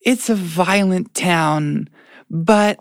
it's 0.00 0.30
a 0.30 0.34
violent 0.34 1.14
town, 1.14 1.88
but 2.30 2.80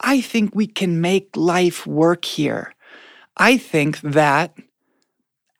I 0.00 0.20
think 0.22 0.54
we 0.54 0.66
can 0.66 1.00
make 1.02 1.36
life 1.36 1.86
work 1.86 2.24
here. 2.24 2.72
I 3.36 3.58
think 3.58 4.00
that 4.00 4.54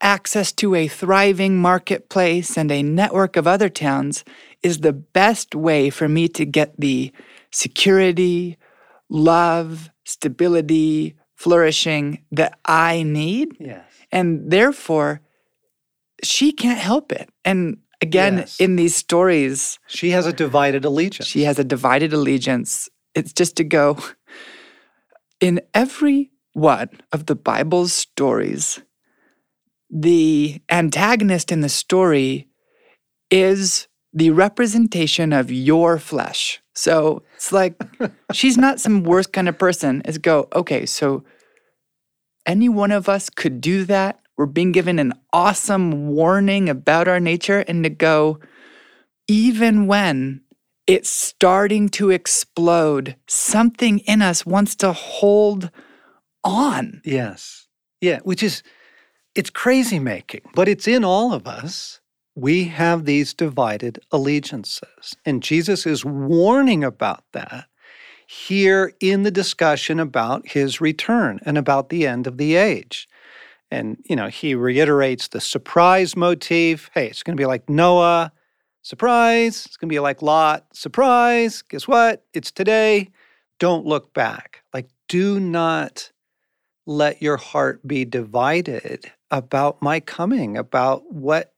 access 0.01 0.53
to 0.53 0.75
a 0.75 0.89
thriving 0.89 1.59
marketplace 1.59 2.57
and 2.57 2.71
a 2.73 2.83
network 2.83 3.37
of 3.37 3.47
other 3.47 3.69
towns 3.69 4.25
is 4.63 4.79
the 4.81 4.93
best 4.93 5.55
way 5.55 5.91
for 5.91 6.09
me 6.09 6.29
to 6.29 6.45
get 6.45 6.75
the 6.79 7.13
security, 7.51 8.57
love, 9.09 9.91
stability, 10.05 11.15
flourishing 11.37 12.23
that 12.33 12.59
I 12.65 13.03
need. 13.03 13.57
Yes. 13.59 13.85
And 14.13 14.51
therefore, 14.51 15.21
she 16.23 16.53
can't 16.53 16.79
help 16.79 17.13
it. 17.13 17.29
And 17.45 17.79
again, 18.03 18.39
Yes. 18.39 18.61
in 18.61 18.77
these 18.77 18.95
stories, 18.95 19.79
She 19.87 20.11
has 20.11 20.27
a 20.27 20.33
divided 20.33 20.85
allegiance. 20.85 21.29
she 21.29 21.45
has 21.45 21.59
a 21.59 21.65
divided 21.65 22.13
allegiance. 22.13 22.89
It's 23.15 23.33
just 23.33 23.57
to 23.57 23.65
go 23.65 23.99
in 25.41 25.61
every 25.75 26.31
one 26.53 26.89
of 27.13 27.27
the 27.27 27.35
Bible's 27.37 27.93
stories, 27.93 28.81
the 29.91 30.61
antagonist 30.71 31.51
in 31.51 31.61
the 31.61 31.69
story 31.69 32.49
is 33.31 33.89
the 34.13 34.31
representation 34.31 35.33
of 35.33 35.51
your 35.51 35.99
flesh. 35.99 36.61
So 36.75 37.23
it's 37.37 37.53
like 37.53 37.81
she's 38.33 38.57
not 38.57 38.81
some 38.81 39.03
worse 39.03 39.27
kind 39.27 39.49
of 39.49 39.59
person. 39.59 40.03
It's 40.05 40.19
go, 40.19 40.49
okay, 40.55 40.87
so 40.87 41.25
any 42.47 42.69
one 42.69 42.91
of 42.91 43.09
us 43.09 43.31
could 43.31 43.61
do 43.61 43.85
that. 43.85 44.21
We're 44.37 44.47
being 44.47 44.73
given 44.73 44.99
an 44.99 45.13
awesome 45.33 46.09
warning 46.09 46.69
about 46.69 47.09
our 47.09 47.21
nature, 47.21 47.59
and 47.61 47.85
to 47.85 47.91
go, 47.91 48.39
even 49.29 49.87
when 49.87 50.41
it's 50.87 51.11
starting 51.11 51.91
to 51.91 52.11
explode, 52.11 53.17
something 53.29 53.99
in 54.01 54.23
us 54.23 54.47
wants 54.47 54.75
to 54.77 54.93
hold 54.93 55.71
on. 56.43 57.03
Yes. 57.05 57.69
Yeah, 58.01 58.21
which 58.25 58.43
is, 58.43 58.63
it's 59.41 59.49
crazy 59.49 59.99
making, 59.99 60.43
but 60.55 60.69
it's 60.69 60.87
in 60.87 61.03
all 61.03 61.33
of 61.33 61.47
us. 61.47 61.99
We 62.35 62.65
have 62.65 63.07
these 63.07 63.33
divided 63.33 63.99
allegiances. 64.13 65.17
And 65.25 65.43
Jesus 65.43 65.87
is 65.87 66.05
warning 66.05 66.85
about 66.85 67.25
that 67.33 67.65
here 68.27 68.93
in 69.01 69.23
the 69.23 69.31
discussion 69.31 69.99
about 69.99 70.47
his 70.47 70.83
return 70.83 71.41
and 71.47 71.57
about 71.57 71.89
the 71.89 72.07
end 72.07 72.27
of 72.27 72.37
the 72.37 72.55
age. 72.55 73.09
And, 73.71 73.97
you 74.05 74.15
know, 74.15 74.27
he 74.27 74.55
reiterates 74.55 75.29
the 75.29 75.41
surprise 75.41 76.15
motif. 76.15 76.91
Hey, 76.93 77.07
it's 77.07 77.23
going 77.23 77.35
to 77.35 77.41
be 77.41 77.47
like 77.47 77.67
Noah, 77.67 78.33
surprise. 78.83 79.65
It's 79.65 79.79
going 79.79 79.89
to 79.89 79.95
be 79.95 80.01
like 80.01 80.21
Lot, 80.21 80.67
surprise. 80.75 81.63
Guess 81.63 81.89
what? 81.89 82.27
It's 82.35 82.51
today. 82.51 83.09
Don't 83.59 83.87
look 83.87 84.13
back. 84.13 84.65
Like, 84.75 84.91
do 85.09 85.41
not 85.41 86.13
let 86.87 87.23
your 87.23 87.37
heart 87.37 87.87
be 87.87 88.05
divided 88.05 89.11
about 89.31 89.81
my 89.81 90.01
coming, 90.01 90.57
about 90.57 91.13
what 91.13 91.53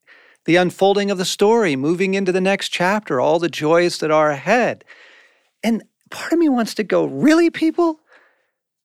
the 0.44 0.56
unfolding 0.56 1.10
of 1.10 1.18
the 1.18 1.24
story, 1.24 1.76
moving 1.76 2.14
into 2.14 2.32
the 2.32 2.40
next 2.40 2.68
chapter, 2.70 3.20
all 3.20 3.38
the 3.38 3.48
joys 3.48 3.98
that 3.98 4.10
are 4.10 4.30
ahead. 4.30 4.84
And 5.62 5.82
part 6.10 6.32
of 6.32 6.38
me 6.38 6.48
wants 6.48 6.74
to 6.74 6.84
go, 6.84 7.04
really, 7.04 7.50
people? 7.50 8.00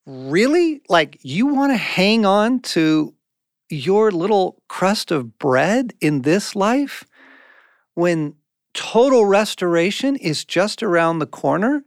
Really? 0.06 0.82
Like, 0.88 1.20
you 1.24 1.48
want 1.48 1.74
to 1.74 1.78
hang 1.78 2.26
on 2.26 2.60
to 2.62 3.14
your 3.70 4.12
little 4.12 4.62
crust 4.70 5.12
of 5.12 5.38
bread 5.40 5.94
in 6.00 6.22
this 6.22 6.56
life 6.56 7.04
when 7.96 8.36
total 8.74 9.26
restoration 9.26 10.16
is 10.16 10.46
just 10.46 10.84
around 10.84 11.20
the 11.20 11.26
corner? 11.26 11.84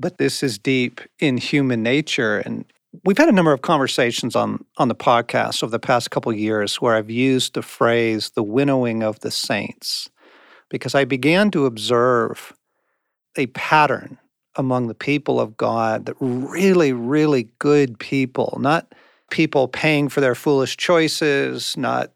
But 0.00 0.18
this 0.18 0.42
is 0.42 0.58
deep 0.58 1.00
in 1.18 1.38
human 1.38 1.82
nature. 1.82 2.38
And 2.38 2.64
we've 3.08 3.16
had 3.16 3.30
a 3.30 3.32
number 3.32 3.54
of 3.54 3.62
conversations 3.62 4.36
on, 4.36 4.62
on 4.76 4.88
the 4.88 4.94
podcast 4.94 5.62
over 5.62 5.70
the 5.70 5.78
past 5.78 6.10
couple 6.10 6.30
years 6.30 6.76
where 6.76 6.94
I've 6.94 7.08
used 7.08 7.54
the 7.54 7.62
phrase 7.62 8.32
the 8.32 8.42
winnowing 8.42 9.02
of 9.02 9.20
the 9.20 9.30
saints 9.30 10.10
because 10.68 10.94
I 10.94 11.06
began 11.06 11.50
to 11.52 11.64
observe 11.64 12.52
a 13.38 13.46
pattern 13.46 14.18
among 14.56 14.88
the 14.88 14.94
people 14.94 15.40
of 15.40 15.56
God 15.56 16.04
that 16.04 16.16
really, 16.20 16.92
really 16.92 17.48
good 17.58 17.98
people, 17.98 18.58
not 18.60 18.94
people 19.30 19.68
paying 19.68 20.10
for 20.10 20.20
their 20.20 20.34
foolish 20.34 20.76
choices, 20.76 21.78
not 21.78 22.12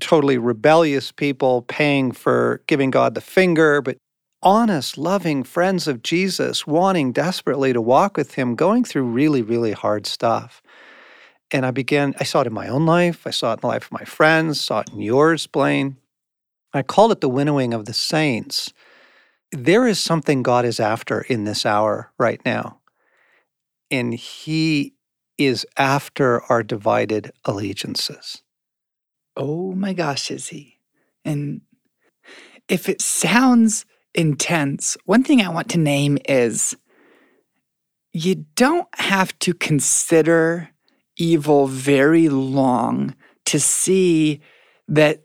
totally 0.00 0.36
rebellious 0.36 1.12
people 1.12 1.62
paying 1.62 2.10
for 2.10 2.60
giving 2.66 2.90
God 2.90 3.14
the 3.14 3.20
finger, 3.20 3.80
but 3.80 3.98
honest, 4.42 4.98
loving 4.98 5.42
friends 5.42 5.88
of 5.88 6.02
Jesus, 6.02 6.66
wanting 6.66 7.12
desperately 7.12 7.72
to 7.72 7.80
walk 7.80 8.16
with 8.16 8.34
him, 8.34 8.54
going 8.54 8.84
through 8.84 9.04
really, 9.04 9.42
really 9.42 9.72
hard 9.72 10.06
stuff. 10.06 10.62
And 11.50 11.64
I 11.64 11.70
began, 11.70 12.14
I 12.20 12.24
saw 12.24 12.42
it 12.42 12.46
in 12.46 12.52
my 12.52 12.68
own 12.68 12.86
life, 12.86 13.26
I 13.26 13.30
saw 13.30 13.50
it 13.50 13.54
in 13.54 13.60
the 13.60 13.66
life 13.68 13.86
of 13.86 13.92
my 13.92 14.04
friends, 14.04 14.60
saw 14.60 14.80
it 14.80 14.90
in 14.90 15.00
yours, 15.00 15.46
Blaine. 15.46 15.96
I 16.72 16.82
called 16.82 17.12
it 17.12 17.20
the 17.20 17.28
winnowing 17.28 17.72
of 17.72 17.86
the 17.86 17.94
saints 17.94 18.72
there 19.52 19.86
is 19.86 19.98
something 19.98 20.42
God 20.42 20.64
is 20.64 20.80
after 20.80 21.22
in 21.22 21.44
this 21.44 21.64
hour 21.64 22.12
right 22.18 22.40
now. 22.44 22.80
And 23.90 24.12
He 24.14 24.94
is 25.38 25.66
after 25.76 26.42
our 26.44 26.62
divided 26.62 27.32
allegiances. 27.44 28.42
Oh 29.36 29.72
my 29.72 29.92
gosh, 29.92 30.30
is 30.30 30.48
He? 30.48 30.80
And 31.24 31.62
if 32.68 32.88
it 32.88 33.00
sounds 33.00 33.86
intense, 34.14 34.96
one 35.04 35.22
thing 35.22 35.40
I 35.40 35.48
want 35.48 35.70
to 35.70 35.78
name 35.78 36.18
is 36.28 36.76
you 38.12 38.46
don't 38.56 38.88
have 38.94 39.38
to 39.40 39.54
consider 39.54 40.70
evil 41.16 41.66
very 41.66 42.28
long 42.28 43.14
to 43.46 43.60
see 43.60 44.40
that 44.88 45.22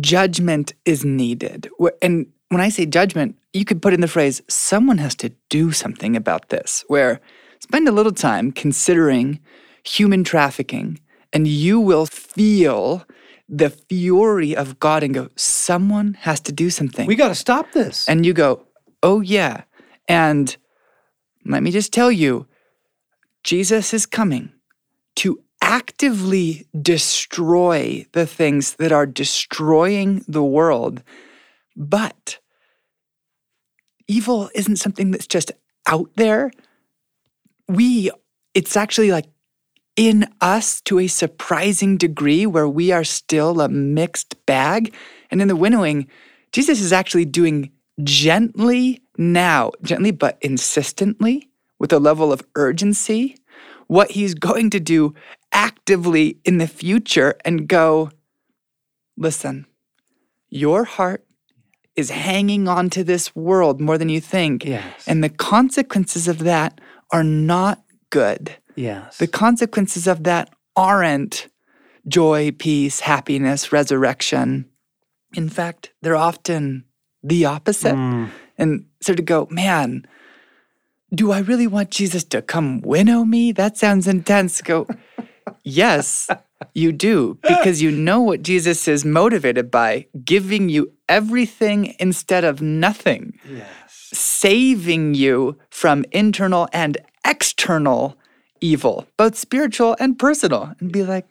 judgment 0.00 0.72
is 0.84 1.04
needed. 1.04 1.68
And 2.00 2.26
when 2.48 2.60
I 2.60 2.68
say 2.68 2.86
judgment, 2.86 3.36
you 3.52 3.64
could 3.64 3.82
put 3.82 3.92
in 3.92 4.00
the 4.00 4.08
phrase, 4.08 4.42
someone 4.48 4.98
has 4.98 5.14
to 5.16 5.30
do 5.50 5.72
something 5.72 6.16
about 6.16 6.48
this, 6.48 6.84
where 6.88 7.20
spend 7.60 7.86
a 7.88 7.92
little 7.92 8.12
time 8.12 8.50
considering 8.52 9.40
human 9.84 10.24
trafficking, 10.24 11.00
and 11.32 11.46
you 11.46 11.80
will 11.80 12.06
feel 12.06 13.04
the 13.52 13.68
fury 13.68 14.56
of 14.56 14.80
God 14.80 15.02
and 15.02 15.12
go, 15.12 15.28
someone 15.36 16.14
has 16.20 16.40
to 16.40 16.52
do 16.52 16.70
something. 16.70 17.06
We 17.06 17.14
got 17.14 17.28
to 17.28 17.34
stop 17.34 17.70
this. 17.72 18.08
And 18.08 18.24
you 18.24 18.32
go, 18.32 18.66
oh, 19.02 19.20
yeah. 19.20 19.64
And 20.08 20.56
let 21.44 21.62
me 21.62 21.70
just 21.70 21.92
tell 21.92 22.10
you, 22.10 22.46
Jesus 23.44 23.92
is 23.92 24.06
coming 24.06 24.52
to 25.16 25.42
actively 25.60 26.66
destroy 26.80 28.06
the 28.12 28.26
things 28.26 28.76
that 28.76 28.90
are 28.90 29.06
destroying 29.06 30.24
the 30.26 30.42
world. 30.42 31.02
But 31.76 32.38
evil 34.08 34.48
isn't 34.54 34.76
something 34.76 35.10
that's 35.10 35.26
just 35.26 35.52
out 35.86 36.10
there. 36.16 36.50
We, 37.68 38.10
it's 38.54 38.78
actually 38.78 39.10
like 39.10 39.26
in 39.96 40.26
us 40.40 40.80
to 40.82 40.98
a 40.98 41.06
surprising 41.06 41.96
degree 41.96 42.46
where 42.46 42.68
we 42.68 42.92
are 42.92 43.04
still 43.04 43.60
a 43.60 43.68
mixed 43.68 44.44
bag. 44.46 44.94
And 45.30 45.42
in 45.42 45.48
the 45.48 45.56
winnowing, 45.56 46.08
Jesus 46.52 46.80
is 46.80 46.92
actually 46.92 47.24
doing 47.24 47.70
gently 48.02 49.02
now, 49.18 49.72
gently 49.82 50.10
but 50.10 50.38
insistently, 50.40 51.48
with 51.78 51.92
a 51.92 51.98
level 51.98 52.32
of 52.32 52.46
urgency, 52.54 53.36
what 53.86 54.12
he's 54.12 54.34
going 54.34 54.70
to 54.70 54.80
do 54.80 55.14
actively 55.52 56.38
in 56.44 56.58
the 56.58 56.66
future 56.66 57.34
and 57.44 57.68
go, 57.68 58.10
listen, 59.16 59.66
your 60.48 60.84
heart 60.84 61.24
is 61.94 62.10
hanging 62.10 62.68
on 62.68 62.88
to 62.90 63.04
this 63.04 63.34
world 63.36 63.80
more 63.80 63.98
than 63.98 64.08
you 64.08 64.20
think. 64.20 64.64
Yes. 64.64 65.06
And 65.06 65.22
the 65.22 65.28
consequences 65.28 66.26
of 66.26 66.38
that 66.40 66.80
are 67.10 67.24
not 67.24 67.82
good. 68.08 68.56
Yes. 68.74 69.18
The 69.18 69.26
consequences 69.26 70.06
of 70.06 70.24
that 70.24 70.50
aren't 70.76 71.48
joy, 72.06 72.50
peace, 72.52 73.00
happiness, 73.00 73.72
resurrection. 73.72 74.68
In 75.34 75.48
fact, 75.48 75.92
they're 76.02 76.16
often 76.16 76.84
the 77.22 77.44
opposite. 77.44 77.94
Mm. 77.94 78.30
And 78.58 78.86
so 79.00 79.14
to 79.14 79.22
go, 79.22 79.46
man, 79.50 80.06
do 81.14 81.30
I 81.30 81.40
really 81.40 81.66
want 81.66 81.90
Jesus 81.90 82.24
to 82.24 82.42
come 82.42 82.80
winnow 82.80 83.24
me? 83.24 83.52
That 83.52 83.76
sounds 83.76 84.08
intense. 84.08 84.60
Go, 84.62 84.86
yes, 85.62 86.28
you 86.74 86.92
do, 86.92 87.38
because 87.42 87.82
you 87.82 87.90
know 87.90 88.20
what 88.20 88.42
Jesus 88.42 88.88
is 88.88 89.04
motivated 89.04 89.70
by 89.70 90.06
giving 90.24 90.68
you 90.68 90.92
everything 91.08 91.94
instead 91.98 92.44
of 92.44 92.62
nothing, 92.62 93.38
yes. 93.48 94.10
saving 94.12 95.14
you 95.14 95.58
from 95.70 96.04
internal 96.12 96.68
and 96.72 96.96
external 97.26 98.16
evil, 98.62 99.06
both 99.16 99.36
spiritual 99.36 99.96
and 100.00 100.18
personal, 100.18 100.74
and 100.80 100.92
be 100.92 101.02
like, 101.02 101.26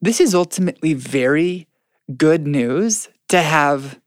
this 0.00 0.20
is 0.20 0.34
ultimately 0.34 0.94
very 0.94 1.66
good 2.16 2.46
news 2.46 3.08
to 3.28 3.42
have 3.42 3.98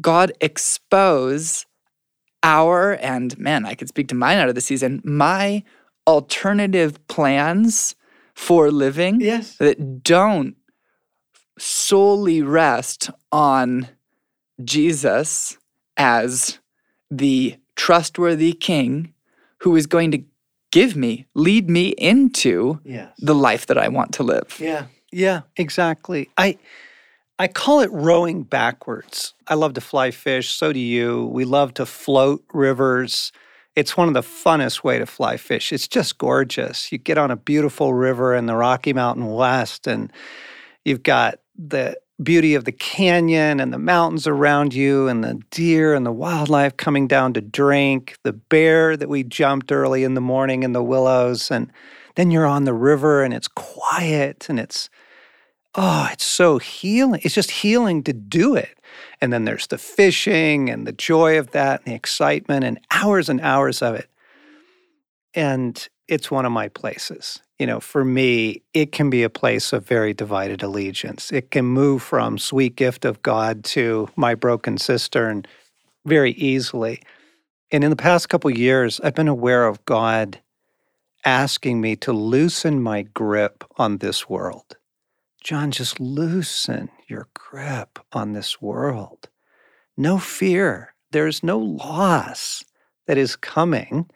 God 0.00 0.32
expose 0.40 1.66
our, 2.42 2.92
and 3.00 3.38
man, 3.38 3.64
I 3.64 3.74
could 3.74 3.88
speak 3.88 4.08
to 4.08 4.14
mine 4.14 4.38
out 4.38 4.48
of 4.48 4.54
the 4.54 4.60
season, 4.60 5.00
my 5.04 5.62
alternative 6.06 7.06
plans 7.08 7.94
for 8.34 8.70
living 8.70 9.20
yes. 9.20 9.56
that 9.56 10.02
don't 10.02 10.56
solely 11.58 12.42
rest 12.42 13.10
on 13.30 13.88
Jesus 14.62 15.56
as 15.96 16.58
the 17.10 17.56
trustworthy 17.76 18.52
king 18.52 19.14
who 19.60 19.76
is 19.76 19.86
going 19.86 20.10
to 20.10 20.24
give 20.74 20.96
me, 20.96 21.26
lead 21.34 21.70
me 21.70 21.90
into 21.90 22.80
yes. 22.84 23.12
the 23.18 23.34
life 23.34 23.66
that 23.66 23.78
I 23.78 23.86
want 23.88 24.12
to 24.14 24.24
live. 24.24 24.56
Yeah. 24.58 24.86
Yeah, 25.12 25.42
exactly. 25.56 26.28
I 26.36 26.58
I 27.38 27.46
call 27.46 27.80
it 27.80 27.90
rowing 27.92 28.42
backwards. 28.42 29.34
I 29.46 29.54
love 29.54 29.74
to 29.74 29.80
fly 29.80 30.10
fish, 30.10 30.50
so 30.50 30.72
do 30.72 30.80
you. 30.80 31.26
We 31.26 31.44
love 31.44 31.74
to 31.74 31.86
float 31.86 32.44
rivers. 32.52 33.32
It's 33.76 33.96
one 33.96 34.08
of 34.08 34.14
the 34.14 34.22
funnest 34.22 34.82
way 34.82 34.98
to 34.98 35.06
fly 35.06 35.36
fish. 35.36 35.72
It's 35.72 35.86
just 35.86 36.18
gorgeous. 36.18 36.90
You 36.90 36.98
get 36.98 37.18
on 37.18 37.30
a 37.30 37.36
beautiful 37.36 37.94
river 37.94 38.34
in 38.34 38.46
the 38.46 38.56
Rocky 38.56 38.92
Mountain 38.92 39.26
West 39.26 39.86
and 39.86 40.12
you've 40.84 41.02
got 41.02 41.38
the 41.56 41.96
beauty 42.22 42.54
of 42.54 42.64
the 42.64 42.72
canyon 42.72 43.60
and 43.60 43.72
the 43.72 43.78
mountains 43.78 44.26
around 44.26 44.72
you 44.72 45.08
and 45.08 45.24
the 45.24 45.40
deer 45.50 45.94
and 45.94 46.06
the 46.06 46.12
wildlife 46.12 46.76
coming 46.76 47.08
down 47.08 47.32
to 47.34 47.40
drink, 47.40 48.16
the 48.22 48.32
bear 48.32 48.96
that 48.96 49.08
we 49.08 49.24
jumped 49.24 49.72
early 49.72 50.04
in 50.04 50.14
the 50.14 50.20
morning 50.20 50.62
in 50.62 50.72
the 50.72 50.82
willows 50.82 51.50
and 51.50 51.72
then 52.14 52.30
you're 52.30 52.46
on 52.46 52.64
the 52.64 52.74
river 52.74 53.22
and 53.22 53.34
it's 53.34 53.48
quiet 53.48 54.46
and 54.48 54.60
it's 54.60 54.88
oh, 55.74 56.08
it's 56.12 56.24
so 56.24 56.58
healing. 56.58 57.20
It's 57.24 57.34
just 57.34 57.50
healing 57.50 58.04
to 58.04 58.12
do 58.12 58.54
it. 58.54 58.78
And 59.20 59.32
then 59.32 59.44
there's 59.44 59.66
the 59.66 59.78
fishing 59.78 60.70
and 60.70 60.86
the 60.86 60.92
joy 60.92 61.38
of 61.38 61.50
that 61.50 61.80
and 61.80 61.92
the 61.92 61.96
excitement 61.96 62.64
and 62.64 62.80
hours 62.90 63.28
and 63.28 63.40
hours 63.40 63.82
of 63.82 63.96
it. 63.96 64.08
And 65.34 65.88
it's 66.06 66.30
one 66.30 66.46
of 66.46 66.52
my 66.52 66.68
places. 66.68 67.40
You 67.58 67.66
know, 67.66 67.78
for 67.78 68.04
me, 68.04 68.62
it 68.72 68.90
can 68.90 69.10
be 69.10 69.22
a 69.22 69.30
place 69.30 69.72
of 69.72 69.86
very 69.86 70.12
divided 70.12 70.62
allegiance. 70.62 71.30
It 71.30 71.52
can 71.52 71.64
move 71.64 72.02
from 72.02 72.36
sweet 72.36 72.74
gift 72.74 73.04
of 73.04 73.22
God 73.22 73.62
to 73.64 74.08
my 74.16 74.34
broken 74.34 74.76
cistern 74.76 75.44
very 76.04 76.32
easily. 76.32 77.00
And 77.70 77.84
in 77.84 77.90
the 77.90 77.96
past 77.96 78.28
couple 78.28 78.50
years, 78.50 79.00
I've 79.00 79.14
been 79.14 79.28
aware 79.28 79.66
of 79.66 79.84
God 79.84 80.40
asking 81.24 81.80
me 81.80 81.96
to 81.96 82.12
loosen 82.12 82.82
my 82.82 83.02
grip 83.02 83.64
on 83.76 83.98
this 83.98 84.28
world. 84.28 84.76
John, 85.42 85.70
just 85.70 86.00
loosen 86.00 86.90
your 87.06 87.28
grip 87.34 87.98
on 88.12 88.32
this 88.32 88.60
world. 88.60 89.28
No 89.96 90.18
fear. 90.18 90.94
There's 91.12 91.42
no 91.42 91.58
loss 91.58 92.64
that 93.06 93.16
is 93.16 93.36
coming. 93.36 94.10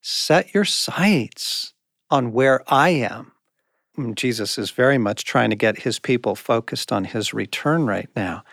Set 0.00 0.54
your 0.54 0.64
sights 0.64 1.74
on 2.10 2.32
where 2.32 2.62
I 2.68 2.90
am. 2.90 3.32
Mm, 3.98 4.14
Jesus 4.14 4.58
is 4.58 4.70
very 4.70 4.98
much 4.98 5.24
trying 5.24 5.50
to 5.50 5.56
get 5.56 5.80
his 5.80 5.98
people 5.98 6.34
focused 6.34 6.92
on 6.92 7.04
his 7.04 7.34
return 7.34 7.86
right 7.86 8.08
now. 8.16 8.44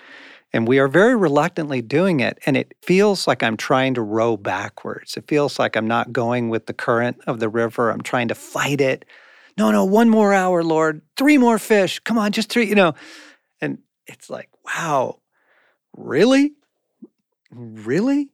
And 0.54 0.68
we 0.68 0.80
are 0.80 0.88
very 0.88 1.16
reluctantly 1.16 1.82
doing 1.82 2.20
it. 2.20 2.40
And 2.46 2.58
it 2.58 2.74
feels 2.82 3.28
like 3.28 3.44
I'm 3.44 3.58
trying 3.58 3.94
to 3.96 4.02
row 4.02 4.38
backwards. 4.38 5.18
It 5.18 5.28
feels 5.28 5.60
like 5.60 5.76
I'm 5.76 5.88
not 5.88 6.14
going 6.14 6.50
with 6.50 6.66
the 6.68 6.74
current 6.74 7.20
of 7.28 7.40
the 7.40 7.50
river. 7.50 7.92
I'm 7.92 8.02
trying 8.02 8.30
to 8.30 8.36
fight 8.36 8.82
it. 8.82 9.06
No, 9.58 9.72
no, 9.72 9.84
one 9.86 10.10
more 10.10 10.34
hour, 10.34 10.64
Lord. 10.64 11.02
Three 11.18 11.38
more 11.38 11.60
fish. 11.60 12.00
Come 12.00 12.18
on, 12.18 12.32
just 12.32 12.50
three, 12.50 12.68
you 12.68 12.76
know. 12.76 12.94
And 13.60 13.80
it's 14.08 14.30
like, 14.30 14.50
wow, 14.66 15.20
really? 15.96 16.54
Really? 17.52 18.30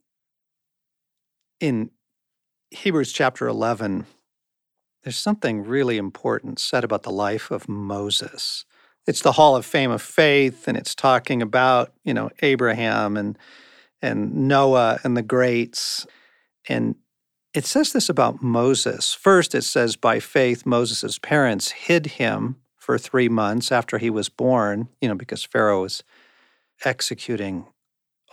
In 1.59 1.91
Hebrews 2.71 3.13
chapter 3.13 3.47
11, 3.47 4.05
there's 5.03 5.17
something 5.17 5.63
really 5.63 5.97
important 5.97 6.59
said 6.59 6.83
about 6.83 7.03
the 7.03 7.11
life 7.11 7.51
of 7.51 7.67
Moses. 7.67 8.65
It's 9.05 9.21
the 9.21 9.33
Hall 9.33 9.55
of 9.55 9.65
Fame 9.65 9.91
of 9.91 10.01
faith, 10.01 10.67
and 10.67 10.77
it's 10.77 10.95
talking 10.95 11.41
about, 11.41 11.93
you 12.03 12.13
know, 12.13 12.29
Abraham 12.41 13.17
and 13.17 13.37
and 14.01 14.47
Noah 14.47 14.99
and 15.03 15.15
the 15.15 15.21
greats. 15.21 16.05
And 16.67 16.95
it 17.53 17.65
says 17.65 17.93
this 17.93 18.09
about 18.09 18.41
Moses. 18.41 19.13
First, 19.13 19.55
it 19.55 19.61
says, 19.63 19.95
by 19.95 20.19
faith, 20.19 20.65
Moses' 20.65 21.19
parents 21.19 21.71
hid 21.71 22.07
him 22.07 22.57
for 22.75 22.97
three 22.97 23.29
months 23.29 23.71
after 23.71 23.97
he 23.97 24.09
was 24.09 24.27
born, 24.27 24.89
you 24.99 25.07
know, 25.07 25.15
because 25.15 25.45
Pharaoh 25.45 25.83
was 25.83 26.03
executing 26.83 27.65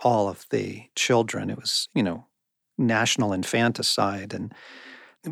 all 0.03 0.27
of 0.27 0.45
the 0.49 0.87
children. 0.95 1.49
It 1.49 1.57
was, 1.57 1.87
you 1.93 2.03
know, 2.03 2.25
national 2.77 3.31
infanticide. 3.31 4.33
And 4.33 4.53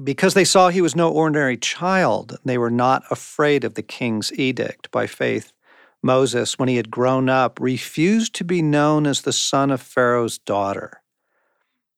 because 0.04 0.34
they 0.34 0.45
saw 0.45 0.69
he 0.69 0.82
was 0.82 0.95
no 0.95 1.12
ordinary 1.12 1.58
child, 1.58 2.38
they 2.45 2.58
were 2.58 2.71
not 2.71 3.04
afraid 3.10 3.63
of 3.63 3.73
the 3.73 3.82
king's 3.82 4.32
edict. 4.34 4.91
By 4.91 5.08
faith, 5.08 5.52
Moses, 6.02 6.58
when 6.58 6.69
he 6.69 6.78
had 6.78 6.91
grown 6.91 7.30
up, 7.30 7.60
refused 7.60 8.36
to 8.36 8.43
be 8.43 8.62
known 8.62 9.06
as 9.06 9.21
the 9.21 9.34
son 9.34 9.71
of 9.71 9.82
Pharaoh's 9.82 10.38
daughter. 10.38 11.02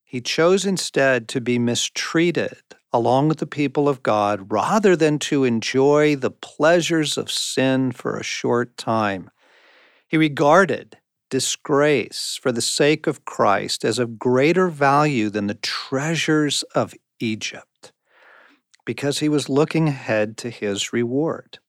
He 0.03 0.21
chose 0.21 0.65
instead 0.65 1.27
to 1.29 1.41
be 1.41 1.59
mistreated 1.59 2.57
along 2.93 3.29
with 3.29 3.37
the 3.37 3.47
people 3.47 3.87
of 3.87 4.03
God 4.03 4.51
rather 4.51 4.95
than 4.95 5.19
to 5.19 5.45
enjoy 5.45 6.15
the 6.15 6.31
pleasures 6.31 7.17
of 7.17 7.31
sin 7.31 7.91
for 7.91 8.17
a 8.17 8.23
short 8.23 8.75
time. 8.77 9.29
He 10.07 10.17
regarded 10.17 10.97
disgrace 11.29 12.37
for 12.41 12.51
the 12.51 12.61
sake 12.61 13.07
of 13.07 13.23
Christ 13.23 13.85
as 13.85 13.97
of 13.97 14.19
greater 14.19 14.67
value 14.67 15.29
than 15.29 15.47
the 15.47 15.53
treasures 15.55 16.63
of 16.75 16.93
Egypt, 17.19 17.70
because 18.85 19.19
he 19.19 19.29
was 19.29 19.49
looking 19.49 19.87
ahead 19.87 20.37
to 20.37 20.49
his 20.49 20.93
reward. 20.93 21.59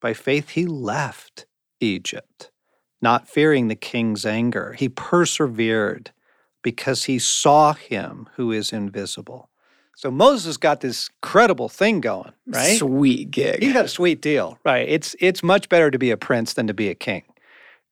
By 0.00 0.14
faith, 0.14 0.50
he 0.50 0.66
left 0.66 1.46
Egypt, 1.80 2.50
not 3.00 3.28
fearing 3.28 3.68
the 3.68 3.74
king's 3.74 4.24
anger. 4.24 4.74
He 4.74 4.88
persevered 4.88 6.12
because 6.62 7.04
he 7.04 7.18
saw 7.18 7.72
him 7.72 8.28
who 8.36 8.52
is 8.52 8.72
invisible. 8.72 9.50
So 9.96 10.12
Moses 10.12 10.56
got 10.56 10.80
this 10.80 11.10
credible 11.22 11.68
thing 11.68 12.00
going, 12.00 12.32
right? 12.46 12.78
Sweet 12.78 13.32
gig. 13.32 13.62
He 13.62 13.72
got 13.72 13.86
a 13.86 13.88
sweet 13.88 14.22
deal, 14.22 14.58
right? 14.64 14.88
It's 14.88 15.16
it's 15.18 15.42
much 15.42 15.68
better 15.68 15.90
to 15.90 15.98
be 15.98 16.12
a 16.12 16.16
prince 16.16 16.52
than 16.52 16.68
to 16.68 16.74
be 16.74 16.88
a 16.88 16.94
king 16.94 17.24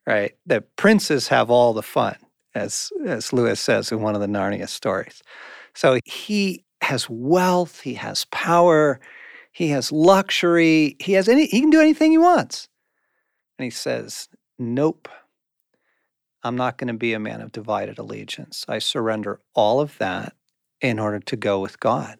right? 0.06 0.34
The 0.46 0.62
princes 0.76 1.28
have 1.28 1.50
all 1.50 1.74
the 1.74 1.82
fun, 1.82 2.16
as 2.54 2.90
as 3.04 3.32
Lewis 3.32 3.60
says 3.60 3.92
in 3.92 4.00
one 4.00 4.14
of 4.14 4.20
the 4.20 4.26
Narnia 4.26 4.68
stories. 4.68 5.22
So 5.74 5.98
he 6.04 6.64
has 6.86 7.08
wealth, 7.08 7.80
he 7.80 7.94
has 7.94 8.24
power, 8.26 9.00
he 9.52 9.68
has 9.68 9.92
luxury, 9.92 10.96
he 11.00 11.12
has 11.12 11.28
any 11.28 11.46
he 11.46 11.60
can 11.60 11.70
do 11.70 11.80
anything 11.80 12.10
he 12.10 12.18
wants. 12.18 12.68
And 13.58 13.64
he 13.64 13.70
says, 13.70 14.28
Nope. 14.58 15.08
I'm 16.42 16.56
not 16.56 16.78
going 16.78 16.88
to 16.88 16.94
be 16.94 17.12
a 17.12 17.18
man 17.18 17.40
of 17.40 17.50
divided 17.50 17.98
allegiance. 17.98 18.64
I 18.68 18.78
surrender 18.78 19.40
all 19.54 19.80
of 19.80 19.98
that 19.98 20.34
in 20.80 21.00
order 21.00 21.18
to 21.18 21.36
go 21.36 21.58
with 21.58 21.80
God. 21.80 22.18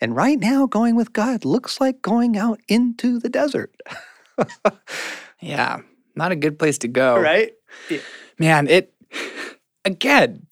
And 0.00 0.14
right 0.14 0.38
now, 0.38 0.66
going 0.66 0.96
with 0.96 1.14
God 1.14 1.46
looks 1.46 1.80
like 1.80 2.02
going 2.02 2.36
out 2.36 2.60
into 2.68 3.18
the 3.18 3.30
desert. 3.30 3.74
yeah 5.40 5.80
not 6.16 6.32
a 6.32 6.36
good 6.36 6.58
place 6.58 6.78
to 6.78 6.88
go. 6.88 7.20
Right? 7.20 7.52
Yeah. 7.90 7.98
Man, 8.38 8.68
it 8.68 8.94
again, 9.84 10.46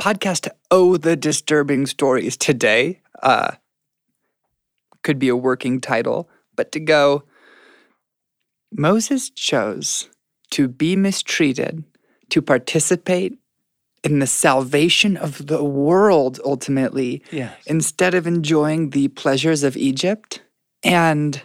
podcast 0.00 0.40
to 0.40 0.54
Oh 0.70 0.96
the 0.96 1.14
Disturbing 1.14 1.86
Stories 1.86 2.36
today. 2.36 3.02
Uh 3.22 3.52
could 5.02 5.18
be 5.18 5.28
a 5.28 5.36
working 5.36 5.80
title, 5.80 6.28
but 6.56 6.72
to 6.72 6.80
go 6.80 7.24
Moses 8.72 9.30
chose 9.30 10.08
to 10.50 10.68
be 10.68 10.96
mistreated, 10.96 11.84
to 12.30 12.42
participate 12.42 13.38
in 14.02 14.18
the 14.18 14.26
salvation 14.26 15.16
of 15.16 15.46
the 15.46 15.62
world 15.62 16.40
ultimately, 16.44 17.22
yes. 17.30 17.54
instead 17.66 18.14
of 18.14 18.26
enjoying 18.26 18.90
the 18.90 19.08
pleasures 19.08 19.62
of 19.62 19.76
Egypt. 19.76 20.42
And 20.82 21.42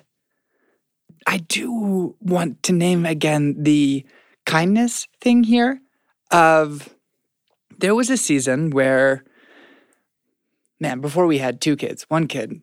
I 1.28 1.40
do 1.40 2.16
want 2.22 2.64
to 2.64 2.72
name 2.72 3.06
again 3.06 3.56
the 3.58 4.06
kindness 4.46 5.08
thing 5.20 5.44
here 5.44 5.82
of 6.32 6.95
there 7.80 7.96
was 7.96 8.10
a 8.10 8.18
season 8.18 8.70
where 8.70 9.24
man 10.80 11.02
before 11.02 11.26
we 11.26 11.38
had 11.38 11.62
two 11.62 11.76
kids 11.76 12.06
one 12.10 12.28
kid 12.28 12.62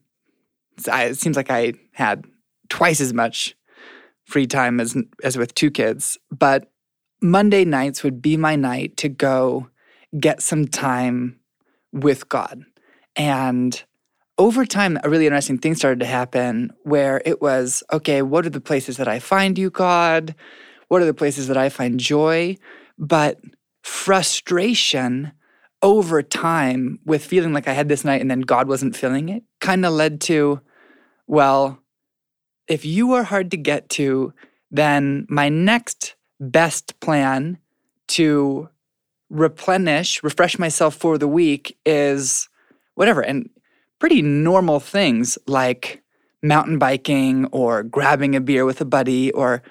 it 0.86 1.16
seems 1.16 1.36
like 1.36 1.50
i 1.50 1.72
had 1.92 2.24
twice 2.68 3.00
as 3.00 3.12
much 3.12 3.56
free 4.24 4.46
time 4.46 4.80
as 4.80 4.96
as 5.22 5.36
with 5.36 5.54
two 5.54 5.70
kids 5.70 6.18
but 6.30 6.70
monday 7.20 7.64
nights 7.64 8.02
would 8.02 8.20
be 8.22 8.36
my 8.36 8.56
night 8.56 8.96
to 8.96 9.08
go 9.08 9.68
get 10.18 10.42
some 10.42 10.66
time 10.66 11.38
with 11.92 12.28
god 12.28 12.64
and 13.16 13.84
over 14.38 14.64
time, 14.64 14.98
a 15.04 15.10
really 15.10 15.26
interesting 15.26 15.58
thing 15.58 15.74
started 15.74 16.00
to 16.00 16.06
happen 16.06 16.72
where 16.82 17.22
it 17.24 17.42
was 17.42 17.82
okay, 17.92 18.22
what 18.22 18.46
are 18.46 18.50
the 18.50 18.60
places 18.60 18.96
that 18.96 19.08
I 19.08 19.18
find 19.18 19.58
you, 19.58 19.70
God? 19.70 20.34
What 20.88 21.02
are 21.02 21.06
the 21.06 21.14
places 21.14 21.48
that 21.48 21.56
I 21.56 21.68
find 21.68 22.00
joy? 22.00 22.56
But 22.98 23.38
frustration 23.82 25.32
over 25.82 26.22
time 26.22 26.98
with 27.04 27.24
feeling 27.24 27.52
like 27.52 27.66
I 27.66 27.72
had 27.72 27.88
this 27.88 28.04
night 28.04 28.20
and 28.20 28.30
then 28.30 28.42
God 28.42 28.68
wasn't 28.68 28.96
feeling 28.96 29.28
it 29.28 29.42
kind 29.60 29.84
of 29.84 29.92
led 29.92 30.20
to, 30.22 30.60
well, 31.26 31.78
if 32.68 32.84
you 32.84 33.12
are 33.12 33.24
hard 33.24 33.50
to 33.50 33.56
get 33.56 33.88
to, 33.90 34.32
then 34.70 35.26
my 35.28 35.48
next 35.48 36.14
best 36.40 36.98
plan 37.00 37.58
to 38.08 38.68
replenish, 39.30 40.22
refresh 40.22 40.58
myself 40.58 40.94
for 40.94 41.18
the 41.18 41.28
week 41.28 41.78
is 41.86 42.48
whatever. 42.94 43.20
And 43.22 43.48
pretty 43.98 44.20
normal 44.20 44.80
things 44.80 45.38
like 45.46 46.02
mountain 46.42 46.78
biking 46.78 47.46
or 47.46 47.82
grabbing 47.82 48.34
a 48.34 48.40
beer 48.40 48.64
with 48.64 48.80
a 48.80 48.84
buddy 48.84 49.30
or 49.32 49.62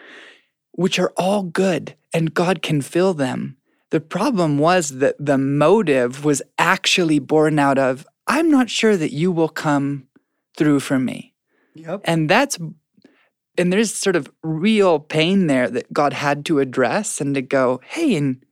which 0.71 0.97
are 0.99 1.13
all 1.17 1.43
good 1.43 1.95
and 2.13 2.33
God 2.33 2.61
can 2.61 2.81
fill 2.81 3.13
them. 3.13 3.57
The 3.91 4.01
problem 4.01 4.57
was 4.57 4.97
that 4.97 5.15
the 5.19 5.37
motive 5.37 6.25
was 6.25 6.41
actually 6.57 7.19
born 7.19 7.59
out 7.59 7.77
of 7.77 8.05
I'm 8.27 8.49
not 8.49 8.69
sure 8.69 8.95
that 8.95 9.11
you 9.11 9.31
will 9.31 9.49
come 9.49 10.07
through 10.55 10.79
for 10.79 10.97
me. 10.97 11.33
Yep. 11.75 12.01
And 12.05 12.29
that's 12.29 12.57
and 13.57 13.71
there's 13.71 13.93
sort 13.93 14.15
of 14.15 14.31
real 14.41 14.99
pain 14.99 15.47
there 15.47 15.69
that 15.69 15.91
God 15.91 16.13
had 16.13 16.45
to 16.45 16.59
address 16.59 17.21
and 17.21 17.35
to 17.35 17.41
go, 17.41 17.81
"Hey, 17.85 18.15
and 18.15 18.43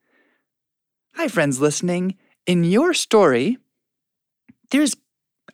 hi 1.16 1.28
friends 1.28 1.60
listening, 1.60 2.16
in 2.46 2.64
your 2.64 2.94
story 2.94 3.58
there's 4.72 4.96